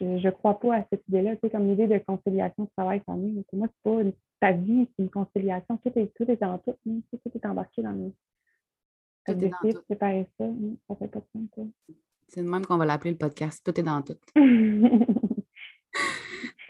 je 0.00 0.04
ne 0.04 0.30
crois 0.30 0.58
pas 0.58 0.76
à 0.76 0.84
cette 0.90 1.06
idée-là. 1.08 1.34
Tu 1.36 1.40
sais, 1.42 1.50
comme 1.50 1.68
l'idée 1.68 1.86
de 1.86 1.98
conciliation 1.98 2.68
travail-famille. 2.76 3.44
Pour 3.48 3.58
moi, 3.58 3.68
c'est 3.68 3.82
pas 3.90 4.00
une, 4.00 4.12
ta 4.40 4.52
vie, 4.52 4.88
c'est 4.96 5.02
une 5.02 5.10
conciliation. 5.10 5.76
Tout 5.78 5.92
est, 5.96 6.12
tout 6.14 6.30
est 6.30 6.40
dans 6.40 6.58
tout. 6.58 6.76
Hein. 6.88 7.00
Tout, 7.10 7.30
est 7.34 7.46
embarqué 7.46 7.82
dans 7.82 7.92
nous. 7.92 8.14
Tout 9.26 9.34
séparer 9.88 10.26
ça, 10.38 10.44
hein. 10.44 10.76
ça 10.88 10.96
fait 10.96 11.08
pas 11.08 11.20
de 11.20 11.24
sens. 11.32 11.66
C'est 12.28 12.42
de 12.42 12.48
même 12.48 12.64
qu'on 12.64 12.76
va 12.76 12.86
l'appeler 12.86 13.12
le 13.12 13.18
podcast. 13.18 13.62
Tout 13.64 13.78
est 13.78 13.82
dans 13.82 14.02
tout. 14.02 14.16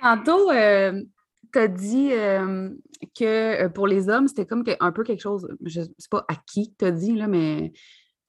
Tantôt, 0.01 0.51
euh, 0.51 1.03
tu 1.53 1.59
as 1.59 1.69
dit 1.69 2.13
euh, 2.13 2.71
que 3.17 3.65
euh, 3.65 3.69
pour 3.69 3.87
les 3.87 4.09
hommes, 4.09 4.29
c'était 4.29 4.47
comme 4.47 4.65
un 4.81 4.93
peu 4.93 5.03
quelque 5.03 5.21
chose, 5.21 5.49
je 5.65 5.81
ne 5.81 5.85
sais 5.85 6.09
pas 6.11 6.25
à 6.29 6.35
qui 6.47 6.75
tu 6.77 6.85
as 6.85 6.93
dit, 6.93 7.15
là, 7.17 7.27
mais 7.27 7.73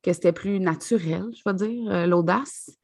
que 0.02 0.14
c'était 0.14 0.34
plus 0.34 0.60
naturel, 0.60 1.26
je 1.34 1.42
vais 1.46 1.54
dire, 1.54 2.08
l'audace 2.08 2.78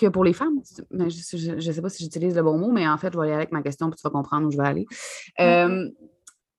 que 0.00 0.06
pour 0.06 0.24
les 0.24 0.32
femmes. 0.32 0.60
je 0.90 1.52
ne 1.52 1.60
sais 1.60 1.82
pas 1.82 1.88
si 1.90 2.02
j'utilise 2.02 2.34
le 2.34 2.42
bon 2.42 2.58
mot, 2.58 2.72
mais 2.72 2.88
en 2.88 2.96
fait, 2.96 3.12
je 3.12 3.18
vais 3.18 3.26
aller 3.26 3.34
avec 3.34 3.52
ma 3.52 3.62
question, 3.62 3.90
puis 3.90 3.96
tu 3.96 4.02
vas 4.02 4.10
comprendre 4.10 4.46
où 4.46 4.50
je 4.50 4.56
vais 4.56 4.66
aller. 4.66 4.86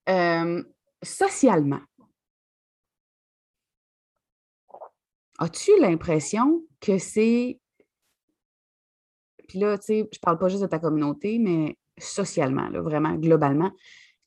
Euh, 0.10 0.64
socialement, 1.04 1.82
as-tu 5.40 5.72
l'impression 5.80 6.64
que 6.80 6.98
c'est. 6.98 7.60
Puis 9.48 9.60
là, 9.60 9.78
tu 9.78 9.86
sais, 9.86 10.10
je 10.12 10.20
parle 10.20 10.38
pas 10.38 10.48
juste 10.48 10.62
de 10.62 10.68
ta 10.68 10.80
communauté, 10.80 11.38
mais 11.40 11.78
socialement, 11.98 12.70
là, 12.70 12.82
vraiment, 12.82 13.16
globalement, 13.16 13.72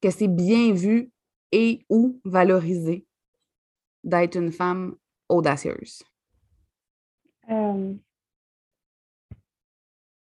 que 0.00 0.10
c'est 0.10 0.28
bien 0.28 0.72
vu 0.72 1.10
et 1.50 1.84
ou 1.88 2.20
valorisé 2.24 3.06
d'être 4.02 4.36
une 4.36 4.52
femme 4.52 4.96
audacieuse? 5.28 6.02
Euh, 7.50 7.94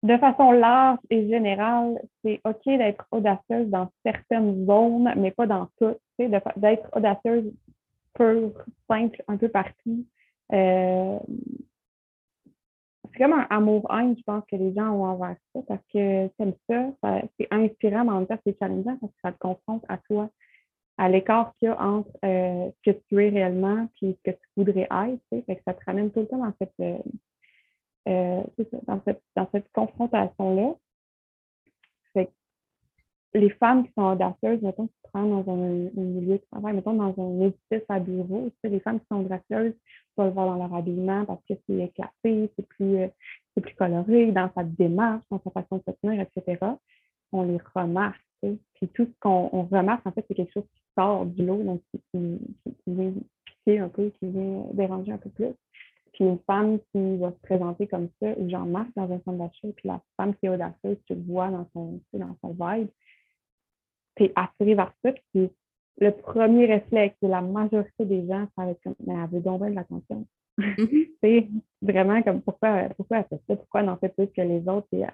de 0.03 0.17
façon 0.17 0.53
large 0.53 0.99
et 1.11 1.29
générale, 1.29 2.01
c'est 2.25 2.41
OK 2.45 2.65
d'être 2.65 3.05
audacieuse 3.11 3.69
dans 3.69 3.89
certaines 4.05 4.67
zones, 4.67 5.13
mais 5.17 5.31
pas 5.31 5.47
dans 5.47 5.69
toutes. 5.79 5.99
D'être 6.19 6.89
audacieuse 6.95 7.53
pure, 8.15 8.53
simple, 8.89 9.23
un 9.29 9.37
peu 9.37 9.49
partout. 9.49 10.05
Euh, 10.53 11.19
c'est 13.13 13.19
comme 13.19 13.33
un 13.33 13.47
amour-haine, 13.51 14.17
je 14.17 14.23
pense, 14.23 14.45
que 14.51 14.57
les 14.57 14.73
gens 14.75 14.91
ont 14.91 15.05
envers 15.05 15.37
ça, 15.55 15.61
parce 15.67 15.83
que 15.93 16.29
c'est 16.39 16.57
ça, 16.69 17.21
c'est 17.39 17.49
inspirant, 17.51 18.05
mais 18.05 18.11
en 18.11 18.19
même 18.19 18.27
temps, 18.27 18.39
c'est 18.45 18.59
challengeant 18.59 18.97
parce 19.01 19.13
que 19.13 19.19
ça 19.23 19.33
te 19.33 19.39
confronte 19.39 19.85
à 19.89 19.99
toi, 19.99 20.31
à 20.97 21.09
l'écart 21.09 21.53
qu'il 21.59 21.67
y 21.67 21.71
a 21.71 21.83
entre 21.83 22.11
euh, 22.25 22.71
ce 22.71 22.91
que 22.91 22.99
tu 23.09 23.25
es 23.25 23.31
réellement 23.31 23.89
et 24.03 24.13
ce 24.13 24.31
que 24.31 24.37
tu 24.37 24.47
voudrais 24.57 24.89
être. 24.91 25.63
Ça 25.67 25.75
te 25.75 25.85
ramène 25.85 26.11
tout 26.11 26.21
le 26.21 26.27
temps 26.27 26.39
dans 26.39 26.53
cette, 26.61 26.73
euh, 26.81 26.99
euh, 28.09 28.43
dans 28.87 29.01
cette, 29.53 29.73
confrontation-là. 29.73 30.75
les 33.35 33.51
femmes 33.51 33.87
qui 33.87 33.93
sont 33.97 34.03
audacieuses, 34.03 34.61
mettons, 34.63 34.89
qui 34.89 34.95
se 35.05 35.13
dans 35.13 35.45
un, 35.49 35.91
milieu 35.95 36.39
de 36.39 36.45
travail, 36.51 36.75
mettons, 36.75 36.95
dans 36.95 37.15
un 37.17 37.41
édifice 37.47 37.85
à 37.89 38.01
bureau, 38.01 38.51
les 38.65 38.81
femmes 38.81 39.01
qui 39.01 39.07
sont 39.11 39.25
audacieuses, 39.25 39.75
le 40.25 40.31
voir 40.31 40.47
dans 40.47 40.57
leur 40.57 40.75
habillement 40.75 41.25
parce 41.25 41.41
que 41.49 41.55
c'est 41.67 41.79
éclaté, 41.79 42.51
c'est 42.57 42.67
plus, 42.67 42.97
euh, 42.97 43.09
c'est 43.55 43.61
plus 43.61 43.75
coloré, 43.75 44.33
dans 44.33 44.51
sa 44.55 44.65
démarche, 44.65 45.23
dans 45.31 45.41
sa 45.43 45.51
façon 45.51 45.77
de 45.77 45.83
se 45.87 45.97
tenir, 46.03 46.21
etc. 46.21 46.59
On 47.33 47.43
les 47.43 47.59
remarque. 47.75 48.21
Puis 48.43 48.89
tout 48.95 49.05
ce 49.05 49.21
qu'on 49.21 49.49
remarque, 49.71 50.07
en 50.07 50.13
fait, 50.13 50.25
c'est 50.27 50.35
quelque 50.35 50.53
chose 50.53 50.67
qui 50.75 50.83
sort 50.97 51.27
du 51.27 51.45
lot, 51.45 51.63
donc 51.63 51.83
qui, 51.91 52.01
qui, 52.13 52.75
qui 52.85 52.95
vient 52.95 53.13
piquer 53.45 53.79
un 53.79 53.89
peu, 53.89 54.11
qui 54.19 54.29
vient 54.31 54.65
déranger 54.73 55.13
un 55.13 55.19
peu 55.19 55.31
plus. 55.31 55.55
Puis 56.13 56.25
une 56.25 56.39
femme 56.47 56.79
qui 56.93 57.17
va 57.19 57.31
se 57.31 57.39
présenter 57.43 57.87
comme 57.87 58.09
ça, 58.21 58.33
ou 58.37 58.49
j'en 58.49 58.67
marque 58.67 58.95
dans 58.97 59.11
un 59.11 59.21
centre 59.21 59.39
d'achat, 59.39 59.69
puis 59.77 59.89
la 59.89 60.01
femme 60.17 60.35
qui 60.35 60.47
est 60.47 60.49
audacieuse, 60.49 60.99
tu 61.07 61.15
le 61.15 61.23
vois 61.23 61.49
dans 61.49 61.69
son, 61.73 62.01
dans 62.13 62.37
son 62.43 62.51
vibe, 62.51 62.89
tu 64.17 64.25
es 64.25 64.33
attiré 64.35 64.75
vers 64.75 64.93
ça, 65.05 65.13
puis 65.13 65.51
le 66.01 66.11
premier 66.11 66.67
réflexe 66.67 67.17
de 67.23 67.29
la 67.29 67.43
majorité 67.43 68.05
des 68.05 68.27
gens, 68.27 68.47
ça 68.57 68.65
va 68.65 68.71
être 68.71 68.83
comme, 68.83 68.95
mais 69.07 69.15
elle 69.15 69.31
veut 69.31 69.41
donc 69.41 69.61
de 69.61 69.67
l'attention. 69.67 70.27
c'est 71.23 71.49
vraiment 71.83 72.23
comme, 72.23 72.43
pourquoi, 72.43 72.89
pourquoi 72.97 73.19
elle 73.19 73.25
fait 73.25 73.43
ça? 73.49 73.57
Pourquoi 73.57 73.81
elle 73.81 73.87
n'en 73.87 73.97
fait 73.97 74.09
plus 74.09 74.29
que 74.29 74.43
les 74.43 74.67
autres? 74.69 74.89
Et 74.93 75.05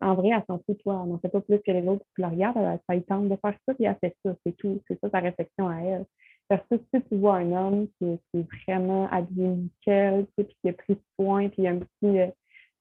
en 0.00 0.14
vrai, 0.14 0.28
elle 0.28 0.44
s'en 0.46 0.58
fout, 0.60 0.78
toi. 0.82 1.00
Elle 1.02 1.10
n'en 1.10 1.18
fait 1.18 1.28
pas 1.28 1.40
plus 1.40 1.58
que 1.58 1.70
les 1.70 1.86
autres. 1.88 2.04
Tu 2.14 2.20
la 2.20 2.28
regardes, 2.28 2.56
elle, 2.56 2.80
ça 2.88 3.00
tente 3.08 3.28
de 3.28 3.36
faire 3.36 3.54
ça, 3.66 3.74
puis 3.74 3.84
elle 3.84 3.96
fait 4.00 4.16
ça. 4.24 4.34
C'est 4.44 4.56
tout. 4.56 4.80
C'est 4.88 4.98
ça 5.00 5.10
ta 5.10 5.20
réflexion 5.20 5.68
à 5.68 5.80
elle. 5.80 6.06
Parce 6.48 6.62
que 6.70 6.76
si 6.76 7.02
tu 7.02 7.16
vois 7.16 7.36
un 7.36 7.52
homme 7.52 7.88
qui, 7.98 8.18
est 8.34 8.66
vraiment 8.66 9.08
habillé 9.10 9.48
nickel, 9.48 10.26
puis 10.36 10.46
qui 10.62 10.68
a 10.68 10.72
pris 10.72 10.96
soin, 11.18 11.48
puis 11.48 11.62
il 11.62 11.66
a 11.66 11.70
un 11.70 11.78
petit 11.78 12.20
euh, 12.20 12.28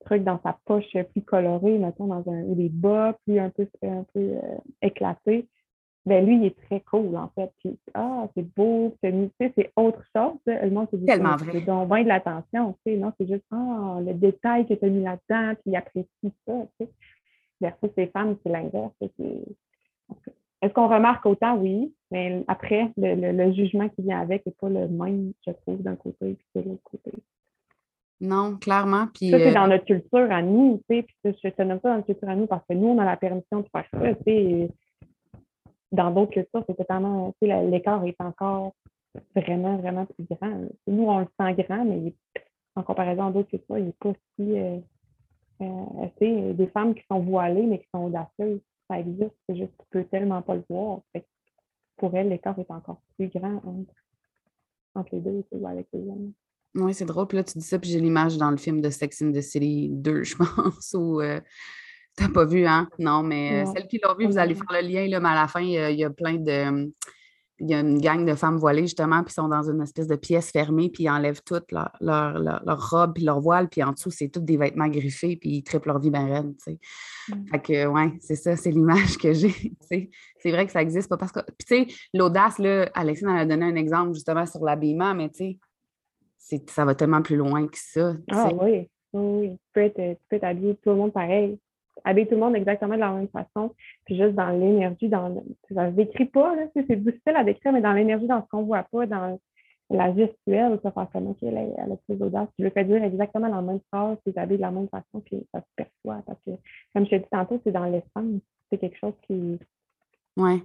truc 0.05 0.23
dans 0.23 0.39
sa 0.43 0.57
poche 0.65 0.95
plus 1.13 1.21
coloré, 1.23 1.77
mettons, 1.79 2.07
dans 2.07 2.23
un, 2.31 2.43
ou 2.43 2.55
des 2.55 2.69
bas 2.69 3.17
plus 3.25 3.39
un 3.39 3.49
peu, 3.49 3.67
un 3.81 4.05
peu 4.13 4.19
euh, 4.19 4.57
éclatés, 4.81 5.47
ben 6.05 6.23
lui, 6.23 6.35
il 6.37 6.45
est 6.45 6.61
très 6.67 6.81
cool, 6.81 7.17
en 7.17 7.29
fait. 7.29 7.51
Puis, 7.59 7.79
ah, 7.95 8.27
c'est 8.35 8.47
beau, 8.55 8.95
c'est 9.03 9.13
c'est 9.39 9.71
autre 9.75 10.03
chose. 10.15 10.37
Le 10.45 10.69
monde 10.69 10.87
se 10.91 10.97
dit, 10.97 11.05
Tellement 11.05 11.35
vrai. 11.35 11.51
C'est 11.51 11.65
donc 11.65 11.89
bien 11.89 12.03
de 12.03 12.07
l'attention, 12.07 12.73
tu 12.85 12.91
sais. 12.91 12.97
Non, 12.97 13.11
c'est 13.19 13.27
juste, 13.27 13.45
ah, 13.51 13.99
le 14.05 14.13
détail 14.13 14.67
que 14.67 14.75
tu 14.75 14.85
as 14.85 14.89
mis 14.89 15.03
là-dedans, 15.03 15.55
puis 15.55 15.71
il 15.71 15.75
apprécie 15.75 16.33
ça, 16.47 16.53
tu 16.79 16.85
sais. 16.85 16.91
Versus 17.59 17.89
les 17.97 18.07
femmes, 18.07 18.37
c'est 18.43 18.51
l'inverse. 18.51 18.93
Est-ce 20.65 20.73
qu'on 20.73 20.87
remarque 20.87 21.23
autant? 21.27 21.55
Oui, 21.57 21.93
mais 22.09 22.43
après, 22.47 22.91
le, 22.97 23.53
jugement 23.53 23.87
qui 23.89 24.01
vient 24.01 24.19
avec 24.19 24.43
n'est 24.47 24.51
pas 24.59 24.67
le 24.67 24.87
même, 24.87 25.31
je 25.45 25.51
trouve, 25.51 25.79
d'un 25.83 25.95
côté 25.95 26.31
et 26.55 26.59
de 26.59 26.69
l'autre 26.69 26.81
côté. 26.83 27.11
Non, 28.19 28.57
clairement. 28.57 29.05
Puis, 29.13 29.29
ça, 29.29 29.37
c'est 29.37 29.51
euh, 29.51 29.53
dans 29.53 29.67
notre 29.67 29.85
culture 29.85 30.31
à 30.31 30.41
nous, 30.41 30.81
tu 30.89 30.95
sais, 30.95 31.03
puis 31.03 31.35
je 31.43 31.49
te 31.49 31.61
nomme 31.61 31.79
ça 31.83 31.89
dans 31.89 31.95
notre 31.97 32.07
culture 32.07 32.29
à 32.29 32.35
nous 32.35 32.47
parce 32.47 32.65
que 32.67 32.73
nous, 32.73 32.87
on 32.87 32.97
a 32.97 33.05
la 33.05 33.15
permission 33.15 33.59
de 33.59 33.67
faire 33.71 33.85
ça, 33.91 34.15
tu 34.15 34.23
sais. 34.25 34.69
Dans 35.91 36.09
d'autres 36.09 36.31
cultures, 36.31 36.63
c'est 36.67 36.75
totalement, 36.75 37.31
tu 37.39 37.47
sais, 37.47 37.65
l'écart 37.67 38.03
est 38.03 38.19
encore 38.19 38.73
vraiment, 39.35 39.77
vraiment 39.77 40.07
plus 40.07 40.25
grand. 40.25 40.61
Nous, 40.87 41.03
on 41.03 41.19
le 41.19 41.27
sent 41.39 41.53
grand, 41.61 41.85
mais 41.85 42.11
en 42.75 42.81
comparaison 42.81 43.27
à 43.27 43.31
d'autres 43.31 43.49
cultures, 43.49 43.77
il 43.77 43.85
n'est 43.85 43.93
pas 43.99 44.13
si... 44.35 44.59
Euh, 44.59 44.79
euh, 45.61 46.53
des 46.53 46.67
femmes 46.67 46.95
qui 46.95 47.03
sont 47.09 47.19
voilées, 47.19 47.65
mais 47.65 47.79
qui 47.79 47.87
sont 47.93 48.05
audacieuses 48.05 48.59
ça 48.89 48.99
existe, 48.99 49.35
c'est 49.47 49.55
juste 49.55 49.71
que 49.77 49.83
tu 49.83 49.89
peux 49.91 50.03
tellement 50.05 50.41
pas 50.41 50.55
le 50.55 50.63
voir. 50.69 51.01
pour 51.97 52.15
elle, 52.15 52.29
l'écart 52.29 52.57
est 52.59 52.71
encore 52.71 53.01
plus 53.17 53.29
grand 53.29 53.61
entre, 54.95 55.09
les 55.13 55.19
deux, 55.19 55.43
ou 55.51 55.67
avec 55.67 55.87
les 55.93 56.01
hommes. 56.01 56.33
Oui, 56.75 56.93
c'est 56.93 57.05
drôle. 57.05 57.27
Puis 57.27 57.37
là, 57.37 57.43
tu 57.43 57.57
dis 57.57 57.65
ça, 57.65 57.79
puis 57.79 57.89
j'ai 57.89 57.99
l'image 57.99 58.37
dans 58.37 58.51
le 58.51 58.57
film 58.57 58.81
de 58.81 58.89
Sex 58.89 59.21
in 59.21 59.31
the 59.31 59.41
City 59.41 59.89
2, 59.91 60.23
je 60.23 60.35
pense, 60.37 60.93
où 60.97 61.21
euh, 61.21 61.39
t'as 62.15 62.29
pas 62.29 62.45
vu, 62.45 62.65
hein? 62.65 62.89
Non, 62.99 63.23
mais 63.23 63.63
euh, 63.63 63.71
celle 63.73 63.87
qui 63.87 63.99
l'a 64.03 64.13
vu, 64.13 64.25
vous 64.25 64.37
allez 64.37 64.55
faire 64.55 64.81
le 64.81 64.87
lien, 64.87 65.07
là, 65.07 65.19
mais 65.19 65.29
à 65.29 65.35
la 65.35 65.47
fin, 65.47 65.61
il 65.61 65.71
y 65.71 66.03
a 66.03 66.09
plein 66.09 66.35
de 66.35 66.91
il 67.59 67.69
y 67.69 67.73
a 67.73 67.79
une 67.79 67.99
gang 67.99 68.25
de 68.25 68.35
femmes 68.35 68.57
voilées, 68.57 68.81
justement, 68.81 69.23
puis 69.23 69.33
sont 69.33 69.47
dans 69.47 69.69
une 69.69 69.81
espèce 69.81 70.07
de 70.07 70.15
pièce 70.15 70.51
fermée, 70.51 70.89
puis 70.89 71.03
ils 71.03 71.09
enlèvent 71.09 71.41
toutes 71.43 71.71
leur, 71.71 71.91
leur, 72.01 72.37
leur, 72.39 72.89
robe, 72.89 73.13
puis 73.13 73.23
leur 73.23 73.39
voile, 73.39 73.69
puis 73.69 73.81
en 73.81 73.93
dessous, 73.93 74.11
c'est 74.11 74.27
tous 74.27 74.41
des 74.41 74.57
vêtements 74.57 74.89
griffés, 74.89 75.37
puis 75.37 75.49
ils 75.51 75.63
trippent 75.63 75.85
leur 75.85 75.99
vie 75.99 76.09
ben 76.09 76.25
raide, 76.25 76.53
tu 76.57 76.71
sais. 76.71 76.79
Mm. 77.29 77.47
Fait 77.47 77.59
que, 77.59 77.85
ouais, 77.87 78.13
c'est 78.19 78.35
ça, 78.35 78.55
c'est 78.57 78.71
l'image 78.71 79.17
que 79.17 79.31
j'ai, 79.33 79.53
C'est 80.39 80.51
vrai 80.51 80.65
que 80.65 80.71
ça 80.71 80.81
existe 80.81 81.09
pas 81.09 81.17
parce 81.17 81.31
que, 81.31 81.39
puis 81.39 81.85
tu 81.87 81.93
sais, 81.93 81.97
l'audace, 82.13 82.59
là, 82.59 82.89
Alexine 82.93 83.29
en 83.29 83.37
a 83.37 83.45
donné 83.45 83.65
un 83.65 83.75
exemple, 83.75 84.13
justement, 84.13 84.45
sur 84.45 84.63
l'habillement, 84.63 85.15
mais 85.15 85.29
tu 85.29 85.57
sais, 86.37 86.63
ça 86.67 86.83
va 86.83 86.93
tellement 86.93 87.21
plus 87.21 87.37
loin 87.37 87.67
que 87.67 87.77
ça. 87.77 88.15
Ah 88.31 88.49
oui, 88.61 88.89
oui, 89.13 89.51
tu 89.51 89.57
peux, 89.73 89.81
être, 89.81 89.95
tu 89.95 90.25
peux 90.29 90.39
t'habiller 90.39 90.75
tout 90.75 90.89
le 90.89 90.95
monde 90.97 91.13
pareil 91.13 91.57
habiller 92.05 92.27
tout 92.27 92.35
le 92.35 92.41
monde 92.41 92.55
exactement 92.55 92.95
de 92.95 92.99
la 92.99 93.11
même 93.11 93.27
façon, 93.27 93.73
puis 94.05 94.15
juste 94.15 94.35
dans 94.35 94.49
l'énergie, 94.49 95.09
dans 95.09 95.43
ça 95.73 95.89
se 95.89 95.95
décrit 95.95 96.25
pas, 96.25 96.55
c'est 96.73 97.03
difficile 97.03 97.35
à 97.35 97.43
décrire, 97.43 97.73
mais 97.73 97.81
dans 97.81 97.93
l'énergie, 97.93 98.27
dans 98.27 98.41
ce 98.41 98.47
qu'on 98.49 98.63
voit 98.63 98.83
pas, 98.83 99.05
dans 99.05 99.37
la 99.89 100.15
gestuelle, 100.15 100.79
ça 100.81 100.91
fait 100.91 101.11
comme, 101.11 101.27
OK, 101.27 101.37
elle, 101.41 101.73
elle 101.77 101.91
a 101.91 101.95
plus 102.07 102.15
d'audace. 102.15 102.47
Tu 102.57 102.63
le 102.63 102.69
fais 102.69 102.85
dire 102.85 103.03
exactement 103.03 103.49
dans 103.49 103.57
la 103.57 103.61
même 103.61 103.79
phrase, 103.91 104.17
tu 104.25 104.37
habillé 104.37 104.57
de 104.57 104.61
la 104.61 104.71
même 104.71 104.87
façon, 104.89 105.21
puis 105.23 105.45
ça 105.53 105.61
se 105.61 105.65
perçoit. 105.75 106.23
Parce 106.25 106.39
que, 106.45 106.51
comme 106.93 107.05
je 107.05 107.09
t'ai 107.11 107.19
dit 107.19 107.25
tantôt, 107.31 107.59
c'est 107.63 107.71
dans 107.71 107.85
l'essence. 107.85 108.41
C'est 108.71 108.79
quelque 108.79 108.97
chose 108.97 109.13
qui. 109.27 109.59
Ouais. 110.37 110.63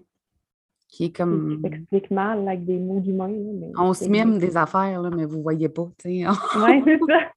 Qui 0.89 1.05
est 1.05 1.17
comme. 1.17 1.61
Qui 1.63 1.69
s'explique 1.69 2.11
mal 2.11 2.49
avec 2.49 2.65
des 2.65 2.79
mots 2.79 3.01
d'humain. 3.01 3.31
On 3.79 3.93
se 3.93 4.09
mime 4.09 4.39
des 4.39 4.57
affaires, 4.57 5.03
là, 5.03 5.11
mais 5.11 5.27
vous 5.27 5.43
voyez 5.43 5.69
pas, 5.69 5.89
tu 5.99 6.23
sais. 6.23 6.27
oui, 6.57 6.83
c'est 6.85 6.99
ça. 7.07 7.31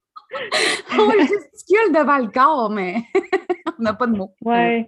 On 0.99 1.11
gesticule 1.11 1.93
devant 1.93 2.17
le 2.17 2.27
corps, 2.27 2.69
mais 2.69 2.95
on 3.79 3.83
n'a 3.83 3.93
pas 3.93 4.07
de 4.07 4.15
mots. 4.15 4.33
Oui. 4.43 4.85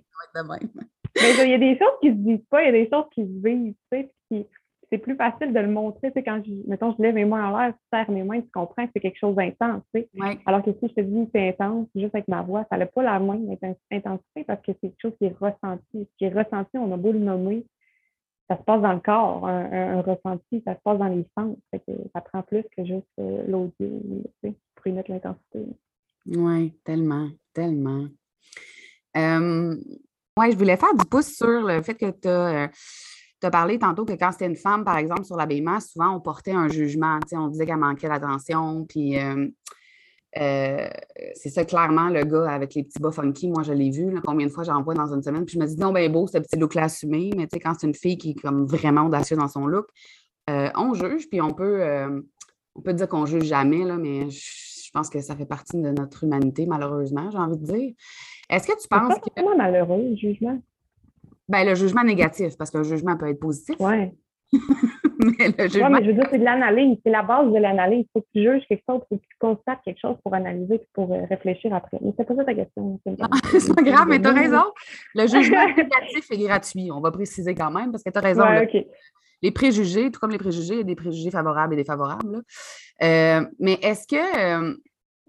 il 1.16 1.50
y 1.50 1.54
a 1.54 1.58
des 1.58 1.78
choses 1.78 1.98
qui 2.02 2.10
se 2.10 2.16
disent 2.16 2.46
pas, 2.50 2.64
il 2.64 2.66
y 2.66 2.70
a 2.70 2.84
des 2.84 2.90
choses 2.92 3.06
qui 3.14 3.22
se 3.22 3.48
vivent, 3.48 3.74
tu 3.92 3.98
sais, 3.98 4.12
puis 4.30 4.46
c'est 4.92 4.98
plus 5.00 5.16
facile 5.16 5.52
de 5.52 5.60
le 5.60 5.68
montrer, 5.68 6.12
tu 6.12 6.14
sais, 6.14 6.24
quand 6.24 6.42
je, 6.46 6.52
mettons, 6.68 6.94
je 6.98 7.02
lève 7.02 7.16
mes 7.16 7.26
mains 7.26 7.50
en 7.50 7.58
l'air, 7.58 7.74
je 7.74 7.98
serre 7.98 8.12
mes 8.12 8.24
mains, 8.24 8.42
tu 8.42 8.50
comprends 8.54 8.86
que 8.86 8.92
c'est 8.94 9.00
quelque 9.00 9.18
chose 9.18 9.36
d'intense, 9.36 9.82
tu 9.94 10.02
sais. 10.02 10.40
Alors 10.46 10.64
que 10.64 10.72
si 10.72 10.88
je 10.88 10.94
te 10.94 11.02
dis 11.02 11.30
c'est 11.34 11.50
intense, 11.50 11.88
juste 11.96 12.14
avec 12.14 12.28
ma 12.28 12.42
voix, 12.42 12.66
ça 12.70 12.78
n'a 12.78 12.86
pas 12.86 13.04
la 13.04 13.20
même 13.20 13.56
intensité 13.92 14.44
parce 14.46 14.62
que 14.62 14.72
c'est 14.74 14.90
quelque 14.90 15.02
chose 15.02 15.16
qui 15.18 15.26
est 15.26 15.36
ressenti. 15.40 15.84
Ce 15.94 16.18
qui 16.18 16.26
est 16.26 16.34
ressenti, 16.34 16.78
on 16.78 16.92
a 16.94 16.98
beau 16.98 17.12
le 17.12 17.20
nommer, 17.20 17.66
ça 18.50 18.58
se 18.58 18.64
passe 18.64 18.82
dans 18.82 18.94
le 18.94 19.00
corps, 19.00 19.48
un, 19.48 20.02
ressenti, 20.02 20.62
ça 20.66 20.76
se 20.76 20.80
passe 20.84 21.00
dans 21.00 21.08
les 21.08 21.26
sens. 21.38 21.58
Que 21.72 21.92
ça 22.14 22.22
prend 22.22 22.42
plus 22.44 22.64
que 22.76 22.86
juste 22.86 23.08
euh, 23.20 23.44
l'audio, 23.48 24.02
pour 24.42 24.88
y 24.88 24.92
mettre 24.92 25.12
l'intensité. 25.12 25.66
Oui, 26.28 26.74
tellement, 26.84 27.30
tellement. 27.54 28.08
Euh, 29.18 29.76
oui, 30.38 30.52
je 30.52 30.58
voulais 30.58 30.78
faire 30.78 30.94
du 30.94 31.06
pouce 31.06 31.36
sur 31.36 31.48
le 31.48 31.82
fait 31.82 31.96
que 31.96 32.12
tu 32.12 32.28
as, 32.28 32.66
euh, 32.66 33.50
parlé 33.50 33.78
tantôt 33.78 34.06
que 34.06 34.14
quand 34.14 34.32
c'était 34.32 34.48
une 34.48 34.56
femme, 34.56 34.84
par 34.84 34.98
exemple, 34.98 35.24
sur 35.24 35.38
l'habillement, 35.38 35.80
souvent 35.80 36.16
on 36.16 36.20
portait 36.20 36.52
un 36.52 36.68
jugement. 36.68 37.20
On 37.34 37.48
disait 37.48 37.66
qu'elle 37.66 37.78
manquait 37.78 38.10
d'attention. 38.10 38.86
Puis 38.86 39.20
euh, 39.20 39.48
c'est 40.36 41.50
ça, 41.50 41.64
clairement, 41.66 42.10
le 42.10 42.24
gars 42.24 42.52
avec 42.52 42.76
les 42.76 42.84
petits 42.84 43.00
bas 43.00 43.12
funky, 43.12 43.48
moi 43.48 43.64
je 43.64 43.74
l'ai 43.74 43.90
vu, 43.90 44.14
combien 44.26 44.48
de 44.48 44.52
fois 44.52 44.64
j'en 44.64 44.82
vois 44.84 44.94
dans 44.94 45.14
une 45.14 45.24
semaine. 45.24 45.46
Puis 45.46 45.56
je 45.56 45.60
me 45.60 45.66
dis, 45.66 45.78
non, 45.78 45.94
ben 45.94 46.12
beau, 46.12 46.28
ce 46.28 46.38
petit 46.38 46.58
look-là 46.58 46.84
assumé. 46.84 47.32
Mais 47.38 47.48
tu 47.48 47.54
sais, 47.54 47.60
quand 47.60 47.74
c'est 47.80 47.88
une 47.88 47.96
fille 47.96 48.18
qui 48.18 48.32
est 48.32 48.42
comme 48.42 48.66
vraiment 48.66 49.06
audacieuse 49.06 49.40
dans 49.40 49.48
son 49.48 49.66
look, 49.68 49.88
on 50.48 50.94
juge, 50.94 51.30
puis 51.30 51.42
on 51.42 51.52
peut, 51.52 51.84
on 52.76 52.82
peut 52.82 52.94
dire 52.94 53.08
qu'on 53.08 53.26
juge 53.26 53.46
jamais, 53.46 53.84
là, 53.84 53.98
mais 53.98 54.30
je 54.30 54.92
pense 54.94 55.10
que 55.10 55.20
ça 55.22 55.36
fait 55.36 55.46
partie 55.46 55.78
de 55.78 55.90
notre 55.90 56.24
humanité, 56.24 56.66
malheureusement, 56.66 57.30
j'ai 57.32 57.38
envie 57.38 57.58
de 57.58 57.66
dire. 57.66 57.94
Est-ce 58.50 58.68
que 58.68 58.80
tu 58.82 58.88
penses 58.88 59.16
que. 59.16 59.30
C'est 59.36 59.44
malheureux, 59.44 60.10
le 60.10 60.16
jugement? 60.16 60.62
Ben, 61.48 61.66
le 61.66 61.76
jugement 61.76 62.04
négatif, 62.04 62.58
parce 62.58 62.72
qu'un 62.72 62.84
jugement 62.84 63.18
peut 63.18 63.30
être 63.30 63.40
positif. 63.40 63.76
Oui. 63.80 64.12
mais 64.54 65.48
le 65.48 65.90
mais 65.90 66.04
je 66.04 66.08
veux 66.08 66.14
dire, 66.14 66.28
c'est 66.32 66.38
de 66.38 66.44
l'analyse. 66.44 66.98
C'est 67.04 67.12
la 67.12 67.24
base 67.24 67.52
de 67.52 67.58
l'analyse. 67.58 68.06
Il 68.06 68.10
faut 68.14 68.22
que 68.22 68.28
tu 68.34 68.44
juges 68.44 68.64
quelque 68.68 68.84
chose, 68.88 69.02
il 69.04 69.08
faut 69.10 69.18
que 69.18 69.28
tu 69.28 69.38
constates 69.40 69.80
quelque 69.84 70.00
chose 70.00 70.16
pour 70.24 70.34
analyser 70.34 70.76
et 70.76 70.88
pour 70.94 71.12
euh, 71.12 71.26
réfléchir 71.30 71.74
après. 71.74 71.98
Mais 72.02 72.14
c'est 72.18 72.26
pas 72.26 72.36
ça 72.36 72.46
ta 72.46 72.54
question. 72.54 73.00
C'est 73.06 73.18
pas 73.76 73.82
grave, 73.82 74.08
mais 74.08 74.22
tu 74.22 74.28
as 74.28 74.34
raison. 74.34 74.64
Le 75.14 75.22
jugement 75.28 75.66
négatif 75.68 76.32
est 76.32 76.38
gratuit. 76.38 76.90
On 76.92 77.02
va 77.02 77.12
préciser 77.12 77.56
quand 77.56 77.72
même, 77.72 77.92
parce 77.92 78.04
que 78.04 78.10
tu 78.10 78.18
as 78.18 78.22
raison. 78.22 78.44
Ouais. 78.44 78.88
Les 79.42 79.52
préjugés, 79.52 80.12
tout 80.12 80.20
comme 80.20 80.32
les 80.32 80.38
préjugés, 80.38 80.74
il 80.74 80.78
y 80.78 80.82
a 80.82 80.84
des 80.84 80.96
préjugés 80.96 81.32
favorables 81.32 81.74
et 81.74 81.78
défavorables. 81.78 82.42
Euh, 83.04 83.46
mais 83.60 83.74
est-ce 83.82 84.08
que, 84.08 84.16
euh, 84.16 84.74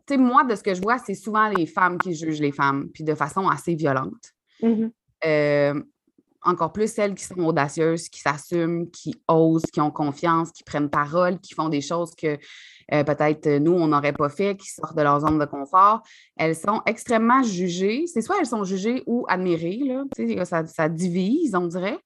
tu 0.06 0.14
sais, 0.14 0.16
moi, 0.16 0.44
de 0.44 0.54
ce 0.54 0.62
que 0.62 0.74
je 0.74 0.80
vois, 0.80 0.98
c'est 0.98 1.14
souvent 1.14 1.48
les 1.48 1.66
femmes 1.66 1.98
qui 1.98 2.14
jugent 2.14 2.40
les 2.40 2.52
femmes, 2.52 2.88
puis 2.94 3.04
de 3.04 3.14
façon 3.14 3.48
assez 3.48 3.74
violente. 3.74 4.32
Mhm. 4.62 4.90
Euh, 5.24 5.82
encore 6.42 6.72
plus 6.72 6.92
celles 6.92 7.14
qui 7.14 7.24
sont 7.24 7.38
audacieuses, 7.40 8.08
qui 8.08 8.20
s'assument, 8.20 8.90
qui 8.90 9.14
osent, 9.28 9.64
qui 9.72 9.80
ont 9.80 9.90
confiance, 9.90 10.52
qui 10.52 10.62
prennent 10.64 10.90
parole, 10.90 11.38
qui 11.40 11.54
font 11.54 11.68
des 11.68 11.80
choses 11.80 12.14
que 12.14 12.38
euh, 12.92 13.02
peut-être 13.04 13.48
nous, 13.58 13.72
on 13.72 13.88
n'aurait 13.88 14.12
pas 14.12 14.28
fait, 14.28 14.56
qui 14.56 14.68
sortent 14.68 14.96
de 14.96 15.02
leur 15.02 15.20
zone 15.20 15.38
de 15.38 15.44
confort. 15.44 16.02
Elles 16.36 16.54
sont 16.54 16.82
extrêmement 16.86 17.42
jugées. 17.42 18.06
C'est 18.06 18.20
soit 18.20 18.36
elles 18.38 18.46
sont 18.46 18.64
jugées 18.64 19.02
ou 19.06 19.24
admirées, 19.28 19.80
là. 19.84 20.04
Ça, 20.44 20.88
divise, 20.88 21.54
on 21.54 21.66
dirait. 21.66 21.98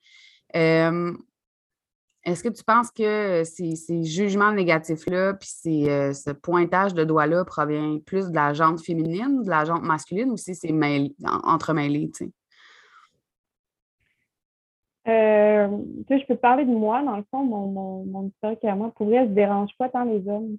Euh, 0.57 1.13
est-ce 2.25 2.43
que 2.43 2.51
tu 2.51 2.63
penses 2.65 2.91
que 2.91 3.45
ces, 3.45 3.77
ces 3.77 4.05
jugements 4.05 4.53
négatifs-là, 4.53 5.35
puis 5.35 5.49
ces, 5.51 5.89
euh, 5.89 6.13
ce 6.13 6.31
pointage 6.31 6.93
de 6.93 7.05
doigt-là 7.05 7.45
provient 7.47 7.99
plus 7.99 8.29
de 8.29 8.35
la 8.35 8.53
jante 8.53 8.83
féminine, 8.83 9.43
de 9.43 9.49
la 9.49 9.65
jante 9.65 9.83
masculine, 9.83 10.31
ou 10.31 10.37
si 10.37 10.55
c'est 10.55 10.73
mêlé- 10.73 11.15
en- 11.25 11.53
entremêlé, 11.55 12.11
tu 12.15 12.27
sais? 12.27 12.31
Euh, 15.09 15.79
tu 16.09 16.19
je 16.19 16.27
peux 16.27 16.37
parler 16.37 16.65
de 16.65 16.71
moi, 16.71 17.03
dans 17.03 17.17
le 17.17 17.25
fond, 17.31 17.43
mon, 17.45 17.67
mon, 17.69 18.05
mon 18.05 18.27
historique 18.29 18.65
à 18.65 18.75
moi. 18.75 18.93
Pour 18.95 19.07
vrai, 19.07 19.27
je 19.27 19.33
dérange 19.33 19.71
pas 19.79 19.89
tant 19.89 20.05
les 20.05 20.27
hommes. 20.29 20.59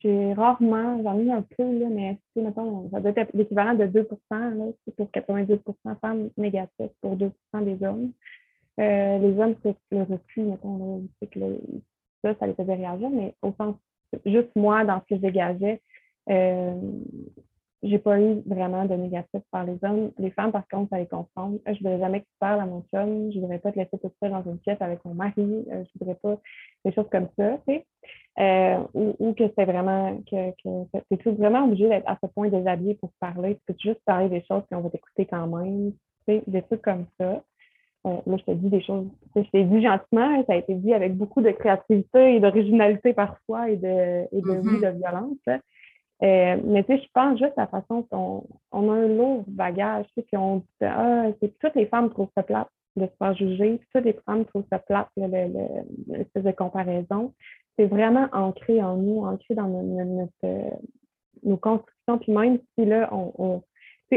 J'ai 0.00 0.32
rarement, 0.32 1.02
j'en 1.02 1.18
ai 1.18 1.24
eu 1.24 1.30
un 1.30 1.42
peu, 1.42 1.78
là, 1.78 1.88
mais 1.90 2.18
tu 2.34 2.42
sais, 2.42 2.52
ça 2.90 3.00
doit 3.00 3.12
être 3.14 3.34
l'équivalent 3.34 3.74
de 3.74 3.86
2 3.86 4.08
là, 4.30 4.64
pour 4.96 5.10
92% 5.10 5.98
femmes 6.00 6.30
négatives 6.38 6.90
pour 7.02 7.16
2% 7.16 7.30
des 7.64 7.86
hommes. 7.86 8.12
Euh, 8.78 9.18
les 9.18 9.38
hommes, 9.38 9.56
c'est 9.62 9.76
le 9.90 10.02
refus, 10.04 10.40
mettons, 10.40 11.02
là, 11.20 11.26
que 11.30 11.40
ça, 12.22 12.34
ça 12.38 12.46
les 12.46 12.54
faisait 12.54 12.74
réagir, 12.74 13.10
mais 13.10 13.34
au 13.42 13.52
sens, 13.58 13.76
juste 14.24 14.50
moi, 14.56 14.84
dans 14.84 15.00
ce 15.00 15.06
que 15.06 15.16
je 15.16 15.20
dégageais, 15.20 15.82
euh, 16.30 16.80
j'ai 17.82 17.98
pas 17.98 18.20
eu 18.20 18.42
vraiment 18.46 18.84
de 18.84 18.94
négatif 18.94 19.40
par 19.50 19.64
les 19.64 19.78
hommes. 19.82 20.10
Les 20.18 20.30
femmes, 20.30 20.52
par 20.52 20.66
contre, 20.68 20.90
ça 20.90 20.98
les 20.98 21.06
confond. 21.06 21.60
Je 21.66 21.72
voudrais 21.78 21.98
jamais 21.98 22.20
que 22.20 22.26
tu 22.26 22.36
parles 22.38 22.60
à 22.60 22.66
mon 22.66 22.82
chum. 22.92 23.30
Je 23.32 23.36
ne 23.36 23.40
voudrais 23.40 23.58
pas 23.58 23.72
te 23.72 23.78
laisser 23.78 23.98
toute 23.98 24.14
seule 24.22 24.32
dans 24.32 24.42
une 24.44 24.58
pièce 24.58 24.80
avec 24.80 25.04
mon 25.04 25.14
mari. 25.14 25.34
Euh, 25.38 25.64
je 25.70 25.76
ne 25.78 25.98
voudrais 26.00 26.14
pas 26.22 26.36
des 26.84 26.92
choses 26.92 27.08
comme 27.10 27.28
ça, 27.38 27.58
tu 27.66 27.74
sais. 27.74 27.86
Euh, 28.38 28.78
ou, 28.94 29.14
ou 29.18 29.32
que 29.34 29.44
c'est 29.56 29.64
vraiment 29.64 30.16
que, 30.30 30.50
que 30.62 30.98
tu 30.98 31.14
es 31.14 31.16
tout 31.18 31.34
vraiment 31.34 31.64
obligé 31.64 31.88
d'être 31.88 32.08
à 32.08 32.16
ce 32.22 32.28
point 32.28 32.48
déshabillé 32.48 32.94
pour 32.94 33.10
parler. 33.18 33.56
Tu 33.56 33.60
peux 33.72 33.78
juste 33.78 34.00
parler 34.04 34.28
des 34.28 34.42
choses 34.44 34.62
qu'on 34.70 34.80
va 34.80 34.90
t'écouter 34.90 35.26
quand 35.26 35.46
même. 35.46 35.92
Tu 36.28 36.34
sais, 36.34 36.42
des 36.46 36.62
trucs 36.62 36.82
comme 36.82 37.06
ça. 37.18 37.42
Euh, 38.06 38.16
là, 38.26 38.36
je 38.38 38.44
te 38.44 38.50
dis 38.52 38.68
des 38.70 38.80
choses. 38.82 39.06
Je 39.36 39.42
t'ai 39.50 39.64
dit 39.64 39.82
gentiment, 39.82 40.42
ça 40.46 40.52
a 40.54 40.56
été 40.56 40.74
dit 40.74 40.94
avec 40.94 41.16
beaucoup 41.16 41.42
de 41.42 41.50
créativité 41.50 42.36
et 42.36 42.40
d'originalité 42.40 43.12
parfois 43.12 43.68
et 43.70 43.76
de, 43.76 44.26
et 44.32 44.40
de, 44.40 44.50
oui, 44.50 44.78
Mhm. 44.78 44.80
de 44.80 44.88
violence. 44.98 45.60
Euh, 46.22 46.56
mais 46.64 46.84
tu 46.84 46.96
sais, 46.96 47.02
je 47.02 47.08
pense 47.14 47.38
juste 47.38 47.56
à 47.56 47.62
la 47.62 47.66
façon 47.68 48.02
qu'on 48.10 48.44
on 48.72 48.90
a 48.90 48.94
un 48.94 49.08
lourd 49.08 49.44
bagage, 49.48 50.06
tu 50.08 50.12
sais, 50.16 50.22
puis 50.22 50.36
on 50.36 50.56
dit 50.58 50.64
ah, 50.82 51.26
toutes 51.60 51.74
les 51.74 51.86
femmes 51.86 52.10
trouvent 52.10 52.28
ça 52.36 52.42
plate 52.42 52.68
de 52.96 53.06
se 53.06 53.12
faire 53.18 53.34
juger, 53.36 53.80
toutes 53.94 54.04
les 54.04 54.12
femmes 54.26 54.44
trouvent 54.44 54.66
ça 54.70 54.78
plate, 54.80 55.08
le- 55.16 55.26
le- 55.28 55.48
le- 56.08 56.16
l'espèce 56.18 56.44
de 56.44 56.50
comparaison. 56.50 57.32
C'est 57.78 57.86
vraiment 57.86 58.28
ancré 58.32 58.82
en 58.82 58.96
nous, 58.96 59.24
ancré 59.24 59.54
dans 59.54 59.66
notre, 59.68 60.04
notre- 60.42 60.80
nos 61.42 61.56
constructions, 61.56 62.18
puis 62.18 62.32
même 62.32 62.58
si 62.78 62.84
là, 62.84 63.08
on, 63.12 63.32
on, 63.38 63.62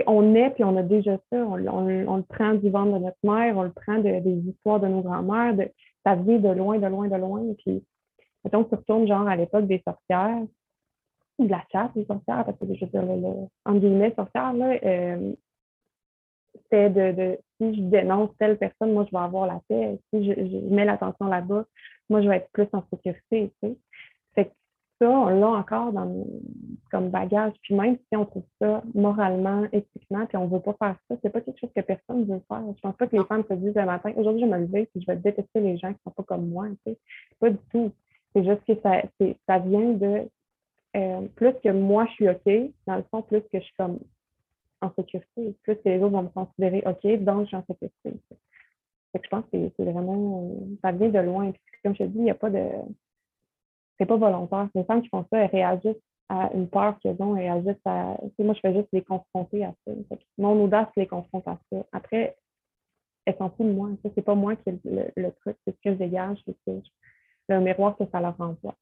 on 0.08 0.36
est, 0.36 0.50
puis 0.52 0.64
on 0.66 0.76
a 0.76 0.84
déjà 0.84 1.18
ça, 1.32 1.38
on, 1.38 1.54
on- 1.68 2.18
le 2.18 2.24
prend 2.24 2.54
du 2.56 2.70
ventre 2.70 2.94
de 3.00 3.04
notre 3.06 3.18
mère, 3.24 3.58
on 3.58 3.64
le 3.64 3.72
prend 3.72 3.98
de- 4.00 4.20
des 4.20 4.40
histoires 4.50 4.80
de 4.82 4.88
nos 4.88 5.02
grands-mères, 5.02 5.56
de, 5.56 5.70
ça 6.06 6.16
vient 6.16 6.40
de 6.40 6.50
loin, 6.50 6.80
de 6.80 6.88
loin, 6.88 7.08
de 7.08 7.16
loin, 7.16 7.44
puis 7.60 7.82
mettons 8.44 8.66
tu 8.66 8.76
retournes 8.76 9.08
genre 9.08 9.28
à 9.28 9.38
l'époque 9.38 9.68
des 9.68 9.82
sorcières, 9.88 10.42
ou 11.40 11.46
de 11.46 11.52
la 11.52 11.64
chasse 11.72 11.92
des 11.96 12.06
sorcières, 12.06 12.46
parce 12.46 12.58
que 12.58 12.66
je 12.74 12.86
veux 12.86 12.92
dire, 12.92 13.04
le, 13.04 13.22
le, 13.22 13.34
entre 13.66 13.80
guillemets, 13.80 14.14
sorcière, 14.16 14.54
là, 14.54 14.78
euh, 14.84 15.34
c'était 16.56 16.90
de, 16.90 17.12
de 17.12 17.40
si 17.60 17.76
je 17.76 17.82
dénonce 17.82 18.30
telle 18.38 18.58
personne, 18.58 18.94
moi 18.94 19.06
je 19.06 19.16
vais 19.16 19.24
avoir 19.24 19.48
la 19.48 19.62
paix. 19.68 20.00
Si 20.14 20.26
je, 20.26 20.34
je 20.34 20.58
mets 20.74 20.86
l'attention 20.86 21.26
là-bas, 21.26 21.66
moi 22.10 22.22
je 22.22 22.30
vais 22.30 22.38
être 22.38 22.50
plus 22.52 22.68
en 22.74 22.84
sécurité. 22.92 23.52
Tu 23.62 23.70
sais. 23.70 23.78
Fait 24.36 24.46
que 24.46 24.52
ça, 25.02 25.10
on 25.10 25.30
l'a 25.30 25.48
encore 25.48 25.92
dans 25.94 26.26
comme 26.92 27.10
bagage. 27.10 27.54
Puis 27.64 27.76
même 27.76 27.98
si 27.98 28.16
on 28.16 28.26
trouve 28.26 28.46
ça 28.62 28.84
moralement, 28.94 29.66
éthiquement, 29.72 30.26
puis 30.26 30.38
on 30.38 30.46
ne 30.48 30.54
veut 30.54 30.60
pas 30.60 30.76
faire 30.80 30.96
ça, 31.10 31.16
c'est 31.22 31.30
pas 31.30 31.42
quelque 31.42 31.60
chose 31.60 31.72
que 31.76 31.82
personne 31.82 32.22
ne 32.22 32.36
veut 32.36 32.42
faire. 32.48 32.64
Je 32.76 32.82
pense 32.82 32.96
pas 32.96 33.08
que 33.08 33.16
les 33.16 33.26
femmes 33.26 33.44
se 33.50 33.54
disent 33.56 33.76
le 33.76 33.86
matin, 33.86 34.12
aujourd'hui 34.16 34.42
je 34.42 34.46
vais 34.46 34.60
me 34.60 34.66
lever 34.66 34.86
puis 34.88 35.02
je 35.02 35.08
vais 35.08 35.18
détester 35.18 35.60
les 35.60 35.78
gens 35.78 35.94
qui 35.94 36.00
sont 36.04 36.12
pas 36.12 36.24
comme 36.24 36.48
moi. 36.50 36.68
Tu 36.86 36.94
sais. 36.94 36.98
Pas 37.40 37.50
du 37.50 37.60
tout. 37.72 37.92
C'est 38.36 38.44
juste 38.46 38.64
que 38.68 38.80
ça, 38.82 39.02
c'est- 39.20 39.38
ça 39.48 39.60
vient 39.60 39.92
de 39.94 40.28
euh, 40.96 41.28
plus 41.36 41.54
que 41.64 41.70
moi 41.70 42.06
je 42.08 42.12
suis 42.14 42.30
OK, 42.30 42.74
dans 42.88 42.96
le 42.98 43.04
fond, 43.12 43.22
plus 43.22 43.42
que 43.42 43.60
je 43.60 43.64
suis 43.64 43.74
comme 43.78 44.00
en 44.82 44.92
sécurité, 44.96 45.56
plus 45.64 45.76
que 45.76 45.90
les 45.90 45.98
autres 45.98 46.14
vont 46.14 46.24
me 46.24 46.30
considérer 46.30 46.84
OK, 46.86 47.24
donc 47.24 47.42
je 47.44 47.48
suis 47.48 47.56
en 47.56 47.66
sécurité. 47.66 48.20
que 49.14 49.20
je 49.24 49.30
pense 49.30 49.46
que 49.52 49.70
c'est- 49.78 49.92
vraiment, 49.92 50.50
euh, 50.52 50.76
ça 50.82 50.92
vient 50.92 51.10
de 51.10 51.20
loin. 51.20 51.52
Puis 51.52 51.82
comme 51.84 51.94
je 51.94 52.00
te 52.00 52.10
dis, 52.10 52.18
il 52.18 52.24
n'y 52.24 52.32
a 52.32 52.36
pas 52.36 52.50
de, 52.50 52.68
c'est 54.00 54.06
pas 54.06 54.18
volontaire. 54.18 54.70
Les 54.76 54.84
femmes 54.84 55.02
qui 55.02 55.10
font 55.10 55.26
ça, 55.32 55.38
elles 55.40 55.52
réagissent 55.52 56.02
à 56.30 56.52
une 56.54 56.68
peur 56.68 56.98
qu'elles 57.00 57.22
ont, 57.22 57.36
elles 57.36 57.52
réagissent 57.52 57.82
à, 57.86 58.18
moi 58.40 58.54
je 58.56 58.60
fais 58.60 58.74
juste 58.74 58.88
les 58.92 59.04
confronter 59.04 59.64
à 59.66 59.74
ça. 59.86 59.94
Mon 60.38 60.64
audace 60.64 60.88
les 60.96 61.08
confronte 61.08 61.48
à 61.48 61.60
ça. 61.72 61.86
Après, 61.92 62.36
elles 63.26 63.38
s'en 63.38 63.50
foutent 63.52 63.68
de 63.68 63.74
moi. 63.74 63.90
C'est 64.16 64.22
pas 64.22 64.36
moi 64.36 64.56
qui 64.56 64.70
ai 64.70 64.80
le, 65.16 65.32
truc, 65.42 65.58
c'est 65.66 65.76
ce 65.76 65.82
que 65.84 65.92
je 65.92 65.98
dégage, 65.98 66.44
le 67.50 67.60
miroir 67.60 67.96
que 67.98 68.04
ça 68.12 68.20
leur 68.22 68.38
renvoie. 68.38 68.76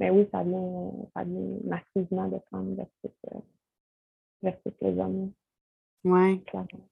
Mais 0.00 0.10
oui, 0.10 0.28
ça 0.32 0.42
vient, 0.42 0.90
ça 1.14 1.24
vient 1.24 1.58
massivement 1.64 2.28
de 2.28 2.38
femmes 2.50 2.74
versus, 2.74 3.16
euh, 3.32 3.38
versus 4.42 4.72
les 4.80 4.98
hommes, 4.98 5.32
Oui, 6.04 6.42
clairement. 6.44 6.88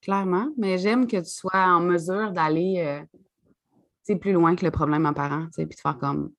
clairement. 0.00 0.48
Mais 0.58 0.78
j'aime 0.78 1.06
que 1.06 1.16
tu 1.18 1.30
sois 1.30 1.52
en 1.54 1.80
mesure 1.80 2.32
d'aller 2.32 3.04
euh, 4.10 4.16
plus 4.16 4.32
loin 4.32 4.54
que 4.54 4.64
le 4.64 4.70
problème 4.70 5.06
apparent, 5.06 5.46
puis 5.56 5.64
de 5.66 5.74
faire 5.74 5.96
comme. 5.98 6.32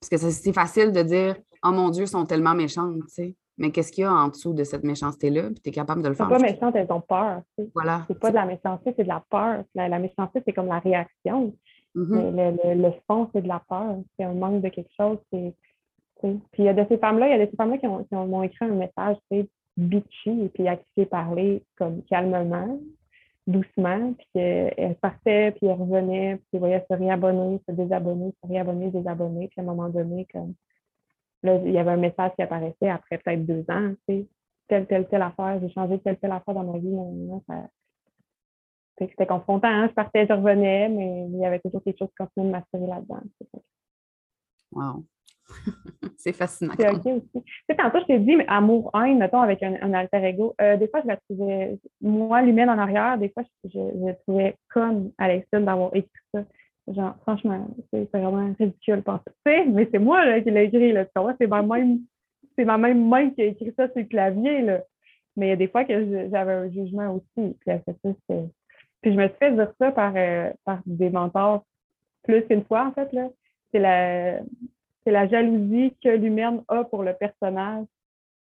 Parce 0.00 0.08
que 0.10 0.16
c'est 0.30 0.52
facile 0.52 0.90
de 0.92 1.02
dire 1.02 1.36
Oh 1.64 1.70
mon 1.70 1.90
Dieu, 1.90 2.04
ils 2.04 2.08
sont 2.08 2.26
tellement 2.26 2.54
méchantes, 2.54 2.96
tu 3.02 3.08
sais. 3.08 3.36
Mais 3.58 3.70
qu'est-ce 3.70 3.92
qu'il 3.92 4.02
y 4.02 4.04
a 4.06 4.12
en 4.12 4.28
dessous 4.28 4.54
de 4.54 4.64
cette 4.64 4.82
méchanceté-là? 4.82 5.50
Puis 5.50 5.60
tu 5.62 5.68
es 5.68 5.72
capable 5.72 6.02
de 6.02 6.08
le 6.08 6.14
Elles 6.14 6.18
sont 6.18 6.28
faire. 6.28 6.38
pas 6.40 6.42
méchantes, 6.42 6.74
elles 6.74 6.90
ont 6.90 7.00
peur. 7.02 7.42
Voilà. 7.74 8.04
C'est 8.08 8.18
pas 8.18 8.30
de 8.30 8.34
la 8.34 8.46
méchanceté, 8.46 8.94
c'est 8.96 9.04
de 9.04 9.08
la 9.08 9.22
peur. 9.30 9.62
La, 9.74 9.88
la 9.88 9.98
méchanceté, 10.00 10.42
c'est 10.44 10.52
comme 10.52 10.66
la 10.66 10.80
réaction. 10.80 11.54
Mhm. 11.94 12.30
Mais 12.34 12.50
le, 12.52 12.58
le, 12.74 12.82
le 12.88 12.92
fond, 13.06 13.28
c'est 13.32 13.42
de 13.42 13.48
la 13.48 13.62
peur. 13.68 13.96
C'est 14.16 14.24
un 14.24 14.34
manque 14.34 14.62
de 14.62 14.68
quelque 14.68 14.92
chose. 14.96 15.18
C'est. 15.32 15.54
Puis 16.22 16.40
il 16.58 16.64
y 16.64 16.68
a 16.68 16.74
de 16.74 16.86
ces 16.88 16.98
femmes-là, 16.98 17.26
il 17.28 17.30
y 17.32 17.42
a 17.42 17.44
de 17.44 17.50
ces 17.50 17.56
femmes-là 17.56 17.78
qui, 17.78 17.86
ont, 17.88 18.04
qui 18.04 18.14
ont- 18.14 18.26
m'ont 18.26 18.44
écrit 18.44 18.64
un 18.64 18.74
message, 18.74 19.16
sais, 19.30 19.48
bitchy, 19.76 20.44
et 20.44 20.48
puis 20.50 20.68
à 20.68 20.76
qui 20.76 20.84
j'ai 20.96 21.06
parlé 21.06 21.64
comme 21.76 22.02
calmement, 22.04 22.78
doucement, 23.48 24.12
puis 24.12 24.26
qu'elles 24.34 24.94
partaient, 25.00 25.50
puis 25.52 25.66
elles 25.66 25.72
revenaient, 25.80 26.36
puis 26.36 26.46
elles 26.52 26.58
voyaient 26.60 26.86
se 26.88 26.94
réabonner, 26.94 27.60
se 27.68 27.74
désabonner, 27.74 28.32
se 28.40 28.48
réabonner, 28.48 28.90
désabonner, 28.90 29.48
puis 29.48 29.60
à 29.60 29.62
un 29.62 29.66
moment 29.66 29.88
donné, 29.88 30.26
comme 30.32 30.54
là, 31.42 31.56
il 31.64 31.72
y 31.72 31.78
avait 31.78 31.90
un 31.90 31.96
message 31.96 32.30
qui 32.36 32.42
apparaissait 32.42 32.88
après 32.88 33.18
peut-être 33.18 33.44
deux 33.44 33.64
ans, 33.68 33.92
tu 34.08 34.14
sais, 34.20 34.26
telle, 34.68 34.86
telle, 34.86 35.08
telle 35.08 35.22
affaire, 35.22 35.58
j'ai 35.60 35.70
changé 35.70 35.98
telle, 35.98 36.18
telle 36.18 36.30
affaire 36.32 36.54
dans 36.54 36.62
ma 36.72 36.78
vie, 36.78 36.86
non, 36.88 37.10
non, 37.10 37.42
ça, 37.48 37.66
c'était 39.10 39.26
confrontant, 39.26 39.68
hein? 39.68 39.88
je 39.88 39.94
partais, 39.94 40.26
je 40.26 40.32
revenais, 40.32 40.88
mais 40.88 41.26
il 41.28 41.38
y 41.38 41.46
avait 41.46 41.60
toujours 41.60 41.82
quelque 41.82 41.98
chose 41.98 42.08
qui 42.08 42.16
continuait 42.16 42.46
de 42.46 42.52
m'assurer 42.52 42.86
là-dedans. 42.86 43.20
Wow. 44.72 45.04
c'est 46.16 46.32
fascinant. 46.32 46.74
C'est 46.78 46.88
OK 46.88 47.06
aussi. 47.06 47.28
Tu 47.32 47.52
sais, 47.68 47.76
tantôt, 47.76 47.98
je 48.00 48.06
t'ai 48.06 48.18
dit, 48.18 48.36
mais 48.36 48.46
amour-haine, 48.48 49.18
mettons, 49.18 49.40
avec 49.40 49.62
un, 49.62 49.76
un 49.82 49.92
alter 49.92 50.24
ego. 50.24 50.54
Euh, 50.60 50.76
des 50.76 50.88
fois, 50.88 51.00
je 51.02 51.08
la 51.08 51.16
trouvais, 51.16 51.78
moi, 52.00 52.42
l'humaine 52.42 52.70
en 52.70 52.78
arrière, 52.78 53.18
des 53.18 53.28
fois, 53.28 53.42
je, 53.64 53.70
je, 53.70 53.78
je 53.78 54.06
la 54.06 54.14
trouvais 54.14 54.56
conne, 54.72 55.12
Alexine, 55.18 55.64
d'avoir 55.64 55.94
écrit 55.94 56.10
ça. 56.34 56.44
Genre, 56.88 57.14
franchement, 57.22 57.68
c'est 57.92 58.10
vraiment 58.12 58.52
ridicule. 58.58 59.02
Tu 59.04 59.12
sais, 59.46 59.64
mais 59.66 59.88
c'est 59.92 59.98
moi 60.00 60.24
là, 60.24 60.40
qui 60.40 60.50
l'ai 60.50 60.64
écrit, 60.64 60.92
là. 60.92 61.04
Tu 61.04 61.10
comprends? 61.14 61.36
C'est 61.40 61.46
ma 61.46 61.62
même, 61.62 62.00
c'est 62.56 62.64
ma 62.64 62.78
même 62.78 63.08
main 63.08 63.30
qui 63.30 63.42
a 63.42 63.46
écrit 63.46 63.72
ça 63.76 63.88
sur 63.88 63.98
le 63.98 64.04
clavier, 64.04 64.62
là. 64.62 64.82
Mais 65.36 65.46
il 65.46 65.50
y 65.50 65.52
a 65.52 65.56
des 65.56 65.68
fois 65.68 65.84
que 65.84 66.28
j'avais 66.30 66.52
un 66.52 66.70
jugement 66.70 67.14
aussi. 67.14 67.56
Puis, 67.60 67.70
après 67.70 67.94
ça, 68.04 68.10
c'est- 68.28 68.50
puis 69.02 69.12
je 69.12 69.18
me 69.18 69.26
suis 69.28 69.36
fait 69.38 69.52
dire 69.52 69.72
ça 69.78 69.90
par, 69.90 70.12
euh, 70.16 70.50
par 70.64 70.80
des 70.86 71.10
mentors 71.10 71.64
plus 72.22 72.46
qu'une 72.46 72.64
fois, 72.64 72.86
en 72.86 72.92
fait, 72.92 73.12
là. 73.12 73.28
C'est 73.72 73.80
la, 73.80 74.40
c'est 75.04 75.10
la 75.10 75.28
jalousie 75.28 75.96
que 76.02 76.10
l'humaine 76.10 76.62
a 76.68 76.84
pour 76.84 77.02
le 77.02 77.14
personnage 77.14 77.86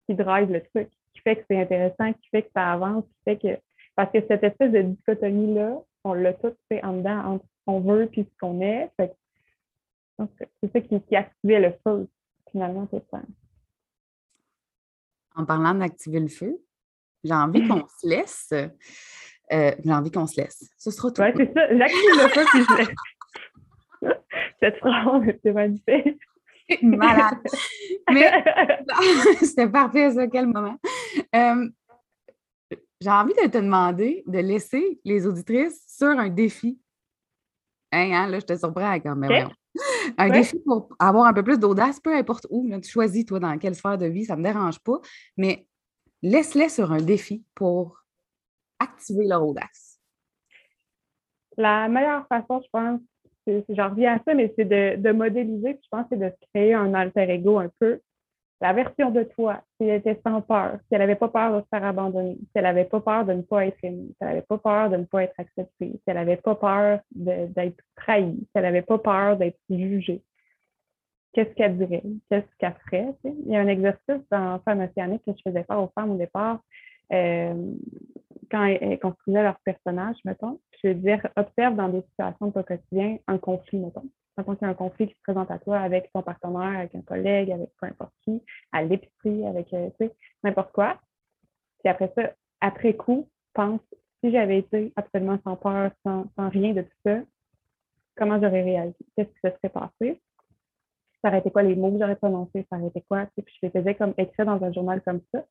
qui 0.06 0.16
drive 0.16 0.52
le 0.52 0.62
truc, 0.62 0.90
qui 1.14 1.22
fait 1.22 1.38
que 1.38 1.44
c'est 1.50 1.62
intéressant, 1.62 2.12
qui 2.14 2.30
fait 2.30 2.44
que 2.44 2.50
ça 2.54 2.74
avance, 2.74 3.06
qui 3.06 3.24
fait 3.24 3.38
que. 3.38 3.62
Parce 3.96 4.12
que 4.12 4.20
cette 4.28 4.44
espèce 4.44 4.72
de 4.72 4.82
dichotomie-là, 4.82 5.78
on 6.04 6.14
l'a 6.14 6.34
tout 6.34 6.54
fait 6.68 6.84
en 6.84 6.98
dedans 6.98 7.20
entre 7.26 7.46
ce 7.46 7.66
qu'on 7.66 7.80
veut 7.82 8.08
puis 8.08 8.24
ce 8.24 8.38
qu'on 8.40 8.62
est. 8.62 8.90
c'est 8.98 10.72
ça 10.74 10.82
qui, 10.82 11.02
qui 11.02 11.16
activait 11.16 11.60
le 11.60 11.74
feu, 11.86 12.10
finalement, 12.52 12.88
tout 12.88 13.02
ça. 13.12 13.22
En 15.36 15.46
parlant 15.46 15.76
d'activer 15.76 16.20
le 16.20 16.28
feu, 16.28 16.60
j'ai 17.24 17.34
envie 17.34 17.66
qu'on 17.68 17.88
se 17.88 18.08
laisse. 18.08 18.54
Euh, 19.54 19.72
j'ai 19.84 19.92
envie 19.92 20.12
qu'on 20.12 20.28
se 20.28 20.40
laisse. 20.40 20.70
Ce 20.78 20.92
sera 20.92 21.12
tout. 21.12 21.22
Oui, 21.22 21.32
c'est 21.36 21.54
ça. 21.54 21.68
J'active 21.76 22.10
le 22.14 22.28
feu 22.30 22.46
puis 22.52 22.64
je 22.70 22.78
laisse. 22.78 24.16
Cette 24.62 24.78
phrase, 24.78 25.24
c'est 25.44 25.52
magnifique. 25.52 26.20
Malade. 26.82 27.38
Mais 28.12 28.32
c'était 29.42 29.68
parfait, 29.68 30.12
ça. 30.12 30.28
Quel 30.28 30.48
moment. 30.48 30.78
Euh, 31.36 31.70
j'ai 33.02 33.10
envie 33.10 33.34
de 33.34 33.50
te 33.50 33.58
demander 33.58 34.24
de 34.28 34.40
laisser 34.40 35.00
les 35.04 35.26
auditrices 35.28 35.84
sur 35.88 36.08
un 36.08 36.30
défi. 36.30 36.80
Hein, 37.92 38.12
hein 38.14 38.28
là, 38.28 38.40
je 38.40 38.46
te 38.46 38.56
surprends 38.56 39.00
quand 39.00 39.16
même. 39.16 39.50
Un 40.18 40.30
défi 40.30 40.60
pour 40.66 40.90
avoir 41.00 41.26
un 41.26 41.34
peu 41.34 41.44
plus 41.44 41.60
d'audace, 41.60 42.00
peu 42.00 42.16
importe 42.16 42.46
où. 42.50 42.70
tu 42.82 42.90
choisis, 42.90 43.26
toi, 43.26 43.40
dans 43.40 43.58
quelle 43.58 43.76
sphère 43.76 43.98
de 43.98 44.06
vie, 44.06 44.26
ça 44.26 44.36
ne 44.36 44.42
me 44.42 44.46
dérange 44.46 44.80
pas. 44.80 45.00
Mais 45.38 45.66
laisse-les 46.22 46.70
sur 46.70 46.92
un 46.92 47.02
défi 47.02 47.44
pour 47.56 48.01
activer 48.82 49.28
leur 49.28 49.46
audace. 49.46 50.00
La 51.58 51.88
meilleure 51.88 52.28
façon, 52.28 52.62
je 52.64 52.70
pense, 52.72 53.02
j'en 53.70 53.90
reviens 53.90 54.16
à 54.16 54.20
ça, 54.24 54.34
mais 54.34 54.54
c'est 54.56 54.66
de, 54.66 55.02
de, 55.02 55.12
modéliser, 55.12 55.80
je 55.82 55.88
pense, 55.90 56.06
c'est 56.10 56.20
de 56.20 56.32
créer 56.54 56.74
un 56.74 56.94
alter 56.94 57.30
ego 57.30 57.60
un 57.60 57.70
peu 57.80 58.00
la 58.62 58.74
version 58.74 59.10
de 59.10 59.24
toi, 59.24 59.64
si 59.78 59.88
elle 59.88 60.00
était 60.00 60.22
sans 60.26 60.40
peur, 60.42 60.78
si 60.82 60.88
elle 60.92 61.00
n'avait 61.00 61.16
pas 61.16 61.30
peur 61.30 61.58
de 61.58 61.62
se 61.62 61.68
faire 61.70 61.84
abandonner, 61.84 62.36
si 62.36 62.50
elle 62.54 62.64
n'avait 62.64 62.86
pas 62.86 63.02
peur 63.02 63.26
de 63.26 63.34
ne 63.34 63.42
pas 63.42 63.66
être 63.66 63.84
aimée, 63.84 64.10
si 64.10 64.16
elle 64.20 64.28
n'avait 64.28 64.42
pas 64.44 64.60
peur 64.60 64.90
de 64.92 64.98
ne 64.98 65.04
pas 65.04 65.24
être 65.24 65.34
acceptée, 65.40 65.92
si 65.94 66.02
elle 66.06 66.14
n'avait 66.14 66.38
pas 66.38 66.54
peur 66.56 67.00
d'être 67.10 67.84
trahie, 67.96 68.38
si 68.38 68.50
elle 68.54 68.62
n'avait 68.62 68.84
pas 68.84 69.00
peur 69.00 69.36
d'être 69.38 69.58
jugée, 69.68 70.22
qu'est-ce 71.34 71.50
qu'elle 71.56 71.76
dirait? 71.78 72.04
Qu'est-ce 72.30 72.56
qu'elle 72.60 72.76
ferait? 72.86 73.16
Il 73.24 73.52
y 73.52 73.56
a 73.56 73.62
un 73.62 73.68
exercice 73.68 74.22
dans 74.30 74.60
Femme 74.60 74.82
océanique 74.82 75.24
que 75.26 75.32
je 75.36 75.42
faisais 75.44 75.64
faire 75.64 75.82
aux 75.82 75.92
femmes 75.96 76.12
au 76.12 76.18
départ 76.18 76.60
quand 77.12 78.66
elles, 78.66 79.00
construisaient 79.00 79.44
leur 79.44 79.60
personnage, 79.60 80.18
mettons. 80.26 80.60
Je 80.84 80.90
veux 80.90 80.96
dire, 80.96 81.26
observe 81.36 81.76
dans 81.76 81.90
des 81.90 82.02
situations 82.02 82.48
de 82.48 82.54
ton 82.54 82.64
quotidien 82.64 83.18
un 83.28 83.38
conflit, 83.38 83.80
mettons 83.80 84.10
quand 84.44 84.56
il 84.62 84.62
y 84.64 84.66
a 84.66 84.70
un 84.70 84.74
conflit 84.74 85.08
qui 85.08 85.14
se 85.14 85.22
présente 85.24 85.52
à 85.52 85.60
toi 85.60 85.80
avec 85.80 86.12
ton 86.14 86.22
partenaire, 86.22 86.80
avec 86.80 86.96
un 86.96 87.02
collègue, 87.02 87.52
avec 87.52 87.70
peu 87.80 87.88
importe 87.88 88.14
qui, 88.24 88.42
à 88.72 88.84
l'épicerie, 88.84 89.46
avec 89.46 89.74
euh, 89.74 89.90
n'importe 90.44 90.72
quoi. 90.72 91.00
Puis 91.80 91.90
après 91.90 92.12
ça, 92.16 92.32
après 92.60 92.96
coup, 92.96 93.28
pense 93.54 93.82
si 94.24 94.32
j'avais 94.32 94.60
été 94.60 94.94
absolument 94.96 95.40
sans 95.44 95.56
peur, 95.56 95.92
sans, 96.06 96.28
rien 96.38 96.74
de 96.74 96.82
tout 96.82 96.98
ça, 97.06 97.20
comment 98.16 98.40
j'aurais 98.40 98.64
réagi? 98.64 98.96
Qu'est-ce 99.16 99.30
qui 99.30 99.40
se 99.44 99.50
serait 99.50 99.70
passé? 99.70 100.22
Ça 101.24 101.30
aurait 101.30 101.42
quoi 101.52 101.64
les 101.64 101.76
mots 101.76 101.92
que 101.92 102.00
j'aurais 102.00 102.16
prononcés? 102.16 102.66
Ça 102.72 102.78
aurait 102.78 103.04
quoi? 103.08 103.28
Puis 103.36 103.46
je 103.62 103.68
les 103.68 103.70
faisais 103.70 103.96
comme 103.96 104.14
écrire 104.18 104.46
dans 104.46 104.64
un 104.64 104.72
journal 104.74 105.02
comme 105.02 105.22
ça. 105.34 105.44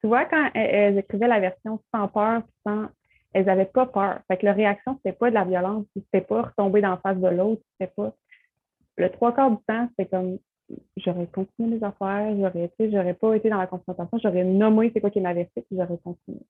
Tu 0.00 0.06
vois, 0.06 0.24
quand 0.24 0.50
elles, 0.54 0.98
écrivaient 0.98 1.28
la 1.28 1.40
version 1.40 1.80
sans 1.92 2.08
peur, 2.08 2.42
sans 2.66 2.86
elles 3.32 3.46
n'avaient 3.46 3.66
pas 3.66 3.86
peur. 3.86 4.20
Fait 4.28 4.36
que 4.36 4.46
leur 4.46 4.56
réaction, 4.56 4.96
c'était 4.96 5.16
pas 5.16 5.30
de 5.30 5.34
la 5.34 5.44
violence, 5.44 5.84
c'était 5.94 6.24
pas 6.24 6.42
retomber 6.42 6.80
dans 6.80 6.90
la 6.90 6.96
face 6.98 7.18
de 7.18 7.28
l'autre, 7.28 7.62
c'était 7.72 7.92
pas 7.94 8.14
le 8.96 9.10
trois 9.10 9.34
quarts 9.34 9.50
du 9.50 9.62
temps, 9.66 9.88
c'est 9.98 10.08
comme 10.08 10.38
j'aurais 10.96 11.26
continué 11.26 11.76
mes 11.76 11.84
affaires, 11.84 12.34
j'aurais 12.36 12.64
été, 12.64 12.90
j'aurais 12.90 13.14
pas 13.14 13.34
été 13.34 13.50
dans 13.50 13.58
la 13.58 13.66
confrontation, 13.66 14.18
j'aurais 14.22 14.44
nommé 14.44 14.90
c'est 14.92 15.00
quoi 15.00 15.10
qui 15.10 15.20
m'avait 15.20 15.50
fait, 15.54 15.62
puis 15.62 15.76
j'aurais 15.76 15.98
continué. 15.98 16.40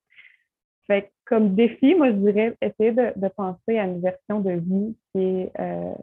Fait 0.87 1.11
comme 1.25 1.55
défi, 1.55 1.95
moi, 1.97 2.09
je 2.09 2.17
dirais 2.17 2.57
essayer 2.63 2.93
de, 2.93 3.13
de 3.17 3.29
penser 3.29 3.79
à 3.79 3.85
une 3.87 4.01
version 4.01 4.41
de 4.41 4.53
vie 4.53 4.97
qui 5.13 5.23
est. 5.23 5.53
Euh, 5.59 5.95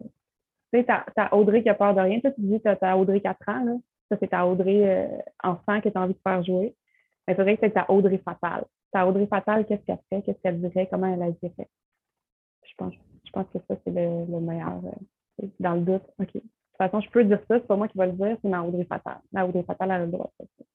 tu 0.73 0.79
sais, 0.79 0.85
t'as 1.15 1.29
Audrey 1.31 1.61
qui 1.61 1.69
a 1.69 1.75
peur 1.75 1.93
de 1.93 2.01
rien. 2.01 2.19
Toi, 2.19 2.31
tu 2.31 2.41
dis 2.41 2.59
t'as 2.61 2.75
ta 2.75 2.97
Audrey 2.97 3.21
4 3.21 3.49
ans, 3.49 3.63
là. 3.63 3.73
Ça, 4.09 4.17
c'est 4.19 4.29
ta 4.29 4.45
Audrey 4.45 4.81
euh, 4.83 5.07
enfant 5.43 5.79
que 5.81 5.89
tu 5.89 5.97
as 5.97 6.01
envie 6.01 6.13
de 6.13 6.19
faire 6.19 6.43
jouer. 6.43 6.75
Mais 7.27 7.35
c'est 7.35 7.41
vrai 7.41 7.55
que 7.55 7.61
c'est 7.65 7.73
ta 7.73 7.89
Audrey 7.89 8.17
fatale. 8.17 8.65
Ta 8.91 9.07
Audrey 9.07 9.27
fatale, 9.27 9.65
qu'est-ce 9.65 9.83
qu'elle 9.85 9.99
fait? 10.09 10.21
Qu'est-ce 10.23 10.41
qu'elle 10.41 10.59
dirait? 10.59 10.87
Comment 10.89 11.13
elle 11.13 11.21
agirait? 11.21 11.69
Je 12.63 12.73
pense, 12.77 12.93
je 13.25 13.31
pense 13.31 13.45
que 13.53 13.59
ça, 13.67 13.75
c'est 13.85 13.93
le, 13.93 14.25
le 14.31 14.39
meilleur. 14.39 14.81
Euh, 14.85 15.47
dans 15.59 15.73
le 15.75 15.81
doute, 15.81 16.03
OK. 16.19 16.33
De 16.33 16.39
toute 16.39 16.51
façon, 16.77 17.01
je 17.01 17.09
peux 17.09 17.23
dire 17.23 17.39
ça, 17.47 17.59
c'est 17.59 17.67
pas 17.67 17.75
moi 17.75 17.87
qui 17.87 17.97
vais 17.97 18.07
le 18.07 18.13
dire, 18.13 18.37
c'est 18.41 18.49
ma 18.49 18.61
Audrey 18.61 18.85
Fatal. 18.85 19.19
Ma 19.31 19.45
Audrey 19.45 19.63
Fatal 19.63 19.91
a 19.91 19.99
le 19.99 20.11
droit 20.11 20.31
de 20.39 20.45
faire 20.45 20.47
ça. 20.57 20.65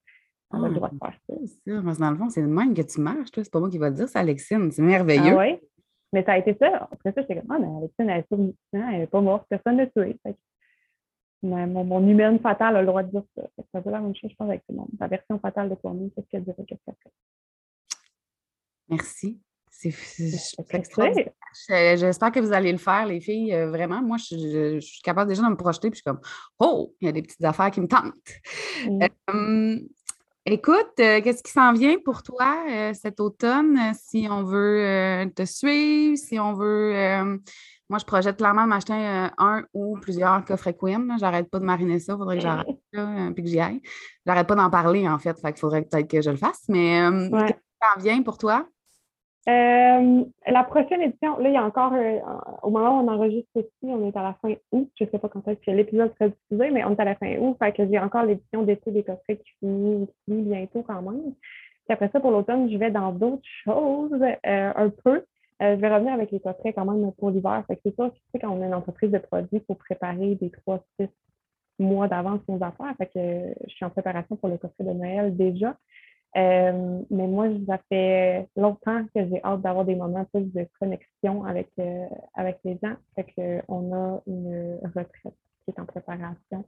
Elle 0.54 0.64
a 0.64 0.68
le 0.68 0.74
droit 0.74 0.88
de 0.88 0.98
faire 0.98 1.18
ça. 1.28 1.34
C'est 1.44 1.70
ça. 1.72 2.00
Dans 2.00 2.10
le 2.10 2.16
fond, 2.16 2.30
c'est 2.30 2.40
le 2.40 2.48
même 2.48 2.72
que 2.72 2.82
tu 2.82 3.00
marches, 3.00 3.30
toi. 3.30 3.44
C'est 3.44 3.52
pas 3.52 3.60
moi 3.60 3.68
qui 3.68 3.78
vais 3.78 3.90
le 3.90 3.96
dire, 3.96 4.08
c'est 4.08 4.18
Alexine. 4.18 4.70
C'est 4.70 4.82
merveilleux. 4.82 5.36
Ah 5.36 5.38
oui. 5.38 5.58
Mais 6.12 6.24
ça 6.24 6.32
a 6.32 6.38
été 6.38 6.56
ça. 6.58 6.88
Après 6.90 7.12
ça, 7.12 7.20
j'étais 7.22 7.36
comme, 7.36 7.50
ah, 7.50 7.58
mais 7.58 7.66
Alexine, 7.66 8.10
elle 8.10 8.20
est 8.20 8.26
elle 8.72 8.98
n'est 9.00 9.06
pas 9.06 9.20
morte, 9.20 9.46
personne 9.48 9.76
ne 9.76 9.82
l'a 9.82 9.86
tuée. 9.88 10.18
mon, 11.42 11.84
mon, 11.84 12.08
humaine 12.08 12.40
fatale 12.40 12.76
a 12.76 12.80
le 12.80 12.86
droit 12.86 13.02
de 13.02 13.10
dire 13.10 13.24
ça. 13.36 13.42
Ça 13.72 13.80
veut 13.80 13.90
la 13.90 14.00
même 14.00 14.14
chose, 14.14 14.30
je 14.30 14.36
pense, 14.36 14.48
avec 14.48 14.64
tout 14.66 14.72
le 14.72 14.78
monde. 14.78 14.88
Ta 14.98 15.06
version 15.06 15.38
fatale 15.38 15.70
de 15.70 15.74
toi-même, 15.74 16.10
c'est 16.14 16.22
ce 16.22 16.28
qu'elle 16.28 16.44
dirait, 16.44 16.64
qu'elle 16.66 16.78
fait? 16.84 17.10
Merci. 18.88 19.40
J'espère 19.80 20.82
que 22.32 22.40
vous 22.40 22.52
allez 22.52 22.72
le 22.72 22.78
faire, 22.78 23.06
les 23.06 23.20
filles. 23.20 23.54
Euh, 23.54 23.70
vraiment, 23.70 24.02
moi, 24.02 24.16
je, 24.16 24.80
suis 24.80 25.00
capable 25.02 25.28
déjà 25.28 25.42
de 25.42 25.48
me 25.48 25.56
projeter. 25.56 25.90
Puis 25.90 25.98
je 25.98 26.02
suis 26.02 26.04
comme, 26.04 26.20
oh, 26.58 26.94
il 27.00 27.06
y 27.06 27.08
a 27.08 27.12
des 27.12 27.22
petites 27.22 27.44
affaires 27.44 27.70
qui 27.70 27.80
me 27.80 27.86
tentent. 27.86 28.14
Écoute, 30.52 30.92
euh, 31.00 31.20
qu'est-ce 31.20 31.42
qui 31.42 31.50
s'en 31.52 31.72
vient 31.72 31.96
pour 32.04 32.22
toi 32.22 32.64
euh, 32.70 32.92
cet 32.94 33.20
automne? 33.20 33.78
Si 33.94 34.28
on 34.30 34.42
veut 34.42 35.30
te 35.34 35.44
suivre, 35.44 36.16
si 36.16 36.38
on 36.38 36.54
veut. 36.54 36.92
moi, 37.88 37.98
je 37.98 38.04
projette 38.04 38.36
clairement 38.36 38.64
de 38.64 38.68
m'acheter 38.68 38.94
un 38.94 39.64
ou 39.74 39.98
plusieurs 39.98 40.44
coffrets 40.44 40.74
Queen. 40.74 41.16
J'arrête 41.18 41.50
pas 41.50 41.58
de 41.58 41.64
mariner 41.64 41.98
ça. 41.98 42.14
Il 42.14 42.18
faudrait 42.18 42.36
que 42.36 42.42
j'arrête 42.42 42.66
puis 43.34 43.42
que 43.42 43.48
j'y 43.48 43.60
aille. 43.60 43.80
J'arrête 44.26 44.46
pas 44.46 44.54
d'en 44.54 44.70
parler, 44.70 45.08
en 45.08 45.18
fait. 45.18 45.38
Fait 45.40 45.52
qu'il 45.52 45.60
faudrait 45.60 45.82
peut-être 45.82 46.08
que 46.08 46.22
je 46.22 46.30
le 46.30 46.36
fasse. 46.36 46.62
Mais 46.68 47.08
qu'est-ce 47.30 47.52
qui 47.52 47.94
s'en 47.94 48.00
vient 48.00 48.22
pour 48.22 48.38
toi? 48.38 48.66
Euh, 49.48 50.24
la 50.46 50.64
prochaine 50.64 51.00
édition, 51.00 51.38
là, 51.38 51.48
il 51.48 51.54
y 51.54 51.56
a 51.56 51.64
encore, 51.64 51.94
euh, 51.94 52.18
au 52.62 52.70
moment 52.70 52.98
où 52.98 53.04
on 53.04 53.08
enregistre 53.08 53.48
ici, 53.56 53.70
on 53.82 54.06
est 54.06 54.16
à 54.16 54.22
la 54.22 54.34
fin 54.42 54.54
août. 54.72 54.90
Je 54.98 55.04
ne 55.04 55.08
sais 55.08 55.18
pas 55.18 55.28
quand 55.30 55.46
est-ce 55.48 55.60
que 55.60 55.70
l'épisode 55.70 56.12
sera 56.18 56.28
diffusé, 56.28 56.70
mais 56.70 56.84
on 56.84 56.90
est 56.94 57.00
à 57.00 57.04
la 57.04 57.14
fin 57.14 57.34
août. 57.38 57.56
Fait 57.58 57.72
que 57.72 57.86
j'ai 57.86 57.98
encore 57.98 58.24
l'édition 58.24 58.62
d'été 58.62 58.90
des 58.90 59.02
coffrets 59.02 59.38
qui 59.38 59.50
finit, 59.60 60.06
bientôt 60.26 60.82
quand 60.82 61.00
même. 61.00 61.32
Puis 61.32 61.94
après 61.94 62.10
ça, 62.12 62.20
pour 62.20 62.30
l'automne, 62.30 62.70
je 62.70 62.76
vais 62.76 62.90
dans 62.90 63.12
d'autres 63.12 63.48
choses 63.64 64.20
euh, 64.22 64.72
un 64.76 64.90
peu. 64.90 65.24
je 65.60 65.76
vais 65.76 65.94
revenir 65.94 66.12
avec 66.12 66.30
les 66.30 66.40
coffrets 66.40 66.74
quand 66.74 66.84
même 66.84 67.10
pour 67.12 67.30
l'hiver. 67.30 67.64
Fait 67.66 67.76
que 67.76 67.82
c'est 67.86 67.96
ça, 67.96 68.10
tu 68.10 68.20
sais, 68.32 68.38
quand 68.40 68.50
on 68.50 68.62
a 68.62 68.66
une 68.66 68.74
entreprise 68.74 69.10
de 69.10 69.18
produits, 69.18 69.60
pour 69.60 69.78
préparer 69.78 70.34
des 70.34 70.50
trois, 70.50 70.84
six 71.00 71.08
mois 71.78 72.06
d'avance 72.06 72.40
nos 72.48 72.62
affaires. 72.62 72.94
Fait 72.98 73.06
que 73.06 73.54
je 73.66 73.72
suis 73.72 73.84
en 73.86 73.90
préparation 73.90 74.36
pour 74.36 74.50
le 74.50 74.58
coffret 74.58 74.84
de 74.84 74.92
Noël 74.92 75.34
déjà. 75.34 75.74
Euh, 76.36 77.00
mais 77.10 77.26
moi, 77.26 77.48
ça 77.66 77.78
fait 77.88 78.46
longtemps 78.56 79.02
que 79.14 79.26
j'ai 79.28 79.42
hâte 79.42 79.62
d'avoir 79.62 79.84
des 79.84 79.94
moments 79.94 80.24
plus 80.26 80.52
de 80.52 80.66
connexion 80.78 81.44
avec, 81.44 81.68
euh, 81.78 82.06
avec 82.34 82.58
les 82.64 82.78
gens. 82.82 82.94
Fait 83.14 83.26
qu'on 83.34 83.94
a 83.94 84.22
une 84.26 84.78
retraite 84.84 85.34
qui 85.64 85.70
est 85.70 85.80
en 85.80 85.86
préparation. 85.86 86.64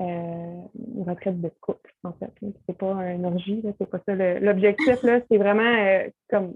Euh, 0.00 0.62
une 0.96 1.04
retraite 1.08 1.40
de 1.40 1.50
couple, 1.60 1.94
en 2.04 2.12
fait. 2.12 2.32
C'est 2.66 2.76
pas 2.76 2.92
un 2.94 3.24
orgie, 3.24 3.62
c'est 3.78 3.88
pas 3.88 4.00
ça. 4.06 4.14
L'objectif, 4.14 4.98
c'est 5.02 5.38
vraiment 5.38 6.02
comme 6.28 6.54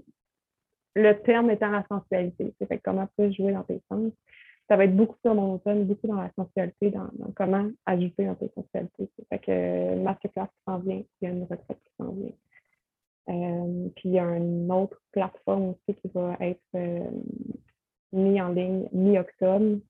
le 0.95 1.13
terme 1.21 1.49
étant 1.51 1.71
la 1.71 1.83
sensualité. 1.89 2.53
Fait 2.67 2.79
comment 2.79 3.07
plus 3.17 3.33
jouer 3.33 3.53
dans 3.53 3.63
tes 3.63 3.81
sens? 3.89 4.11
Ça 4.71 4.77
va 4.77 4.85
être 4.85 4.95
beaucoup 4.95 5.17
sur 5.21 5.35
mon 5.35 5.55
automne, 5.55 5.83
beaucoup 5.83 6.07
dans 6.07 6.15
la 6.15 6.31
sensualité, 6.33 6.91
dans, 6.91 7.09
comment 7.35 7.69
ajouter 7.85 8.25
un 8.25 8.35
peu 8.35 8.45
de 8.45 8.53
sensualité. 8.53 9.09
Fait 9.27 9.39
que 9.39 9.51
euh, 9.51 10.01
masterclass 10.01 10.45
qui 10.45 10.63
s'en 10.65 10.79
vient, 10.79 11.03
il 11.21 11.25
y 11.25 11.27
a 11.27 11.29
une 11.29 11.43
retraite 11.43 11.77
qui 11.83 11.91
s'en 11.99 12.11
vient. 12.13 12.31
Euh, 13.27 13.89
puis 13.97 14.09
il 14.09 14.11
y 14.13 14.19
a 14.19 14.37
une 14.37 14.71
autre 14.71 14.97
plateforme 15.11 15.71
aussi 15.71 15.99
qui 15.99 16.07
va 16.13 16.37
être 16.39 16.61
euh, 16.75 17.03
mise 18.13 18.41
en 18.41 18.47
ligne 18.47 18.87
mi-octobre 18.93 19.81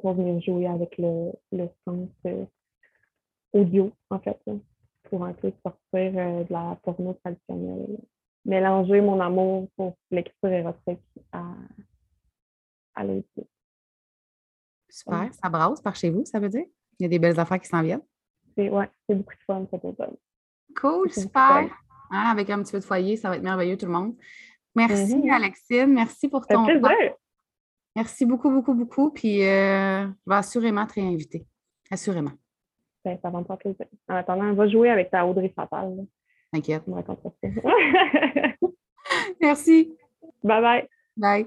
pour 0.00 0.12
venir 0.12 0.42
jouer 0.42 0.66
avec 0.66 0.98
le, 0.98 1.32
le 1.50 1.70
sens 1.86 2.10
audio, 3.54 3.90
en 4.10 4.18
fait, 4.18 4.38
pour 5.04 5.24
un 5.24 5.32
peu 5.32 5.50
sortir 5.62 6.12
de 6.12 6.52
la 6.52 6.78
porno 6.82 7.14
traditionnelle. 7.24 8.00
Mélanger 8.44 9.00
mon 9.00 9.18
amour 9.18 9.66
pour 9.76 9.96
l'écriture 10.10 10.50
érotique 10.50 11.00
à 11.32 11.42
aller 12.94 13.24
Super, 14.88 15.28
ça 15.34 15.48
brasse 15.48 15.80
par 15.80 15.96
chez 15.96 16.10
vous, 16.10 16.24
ça 16.24 16.38
veut 16.38 16.48
dire? 16.48 16.66
Il 16.98 17.02
y 17.02 17.06
a 17.06 17.08
des 17.08 17.18
belles 17.18 17.38
affaires 17.40 17.58
qui 17.58 17.68
s'en 17.68 17.82
viennent? 17.82 18.02
Oui, 18.56 18.84
c'est 19.08 19.16
beaucoup 19.16 19.34
de 19.34 19.42
fun 19.44 19.66
cet 19.70 19.84
automne. 19.84 20.16
Cool, 20.80 21.10
super. 21.10 21.68
Hein, 22.10 22.30
avec 22.30 22.48
un 22.50 22.62
petit 22.62 22.72
peu 22.72 22.78
de 22.78 22.84
foyer, 22.84 23.16
ça 23.16 23.28
va 23.28 23.36
être 23.36 23.42
merveilleux 23.42 23.76
tout 23.76 23.86
le 23.86 23.92
monde. 23.92 24.14
Merci 24.76 25.16
mm-hmm. 25.16 25.32
Alexine, 25.32 25.92
merci 25.92 26.28
pour 26.28 26.46
ton 26.46 26.66
temps. 26.66 26.88
Merci 27.96 28.26
beaucoup, 28.26 28.50
beaucoup, 28.50 28.74
beaucoup. 28.74 29.10
Puis 29.10 29.42
euh, 29.42 30.06
je 30.06 30.30
vais 30.30 30.36
assurément 30.36 30.86
te 30.86 30.94
réinviter. 30.94 31.46
Assurément. 31.90 32.32
Ben, 33.04 33.18
ça 33.22 33.30
va 33.30 33.40
me 33.40 33.44
faire 33.44 33.58
plaisir. 33.58 33.86
En 34.08 34.16
attendant, 34.16 34.46
on 34.46 34.54
va 34.54 34.68
jouer 34.68 34.90
avec 34.90 35.10
ta 35.10 35.26
Audrey 35.26 35.52
Fatal. 35.54 36.06
T'inquiète. 36.52 36.84
Merci. 39.40 39.96
Bye 40.42 40.62
bye. 40.62 40.88
Bye. 41.16 41.46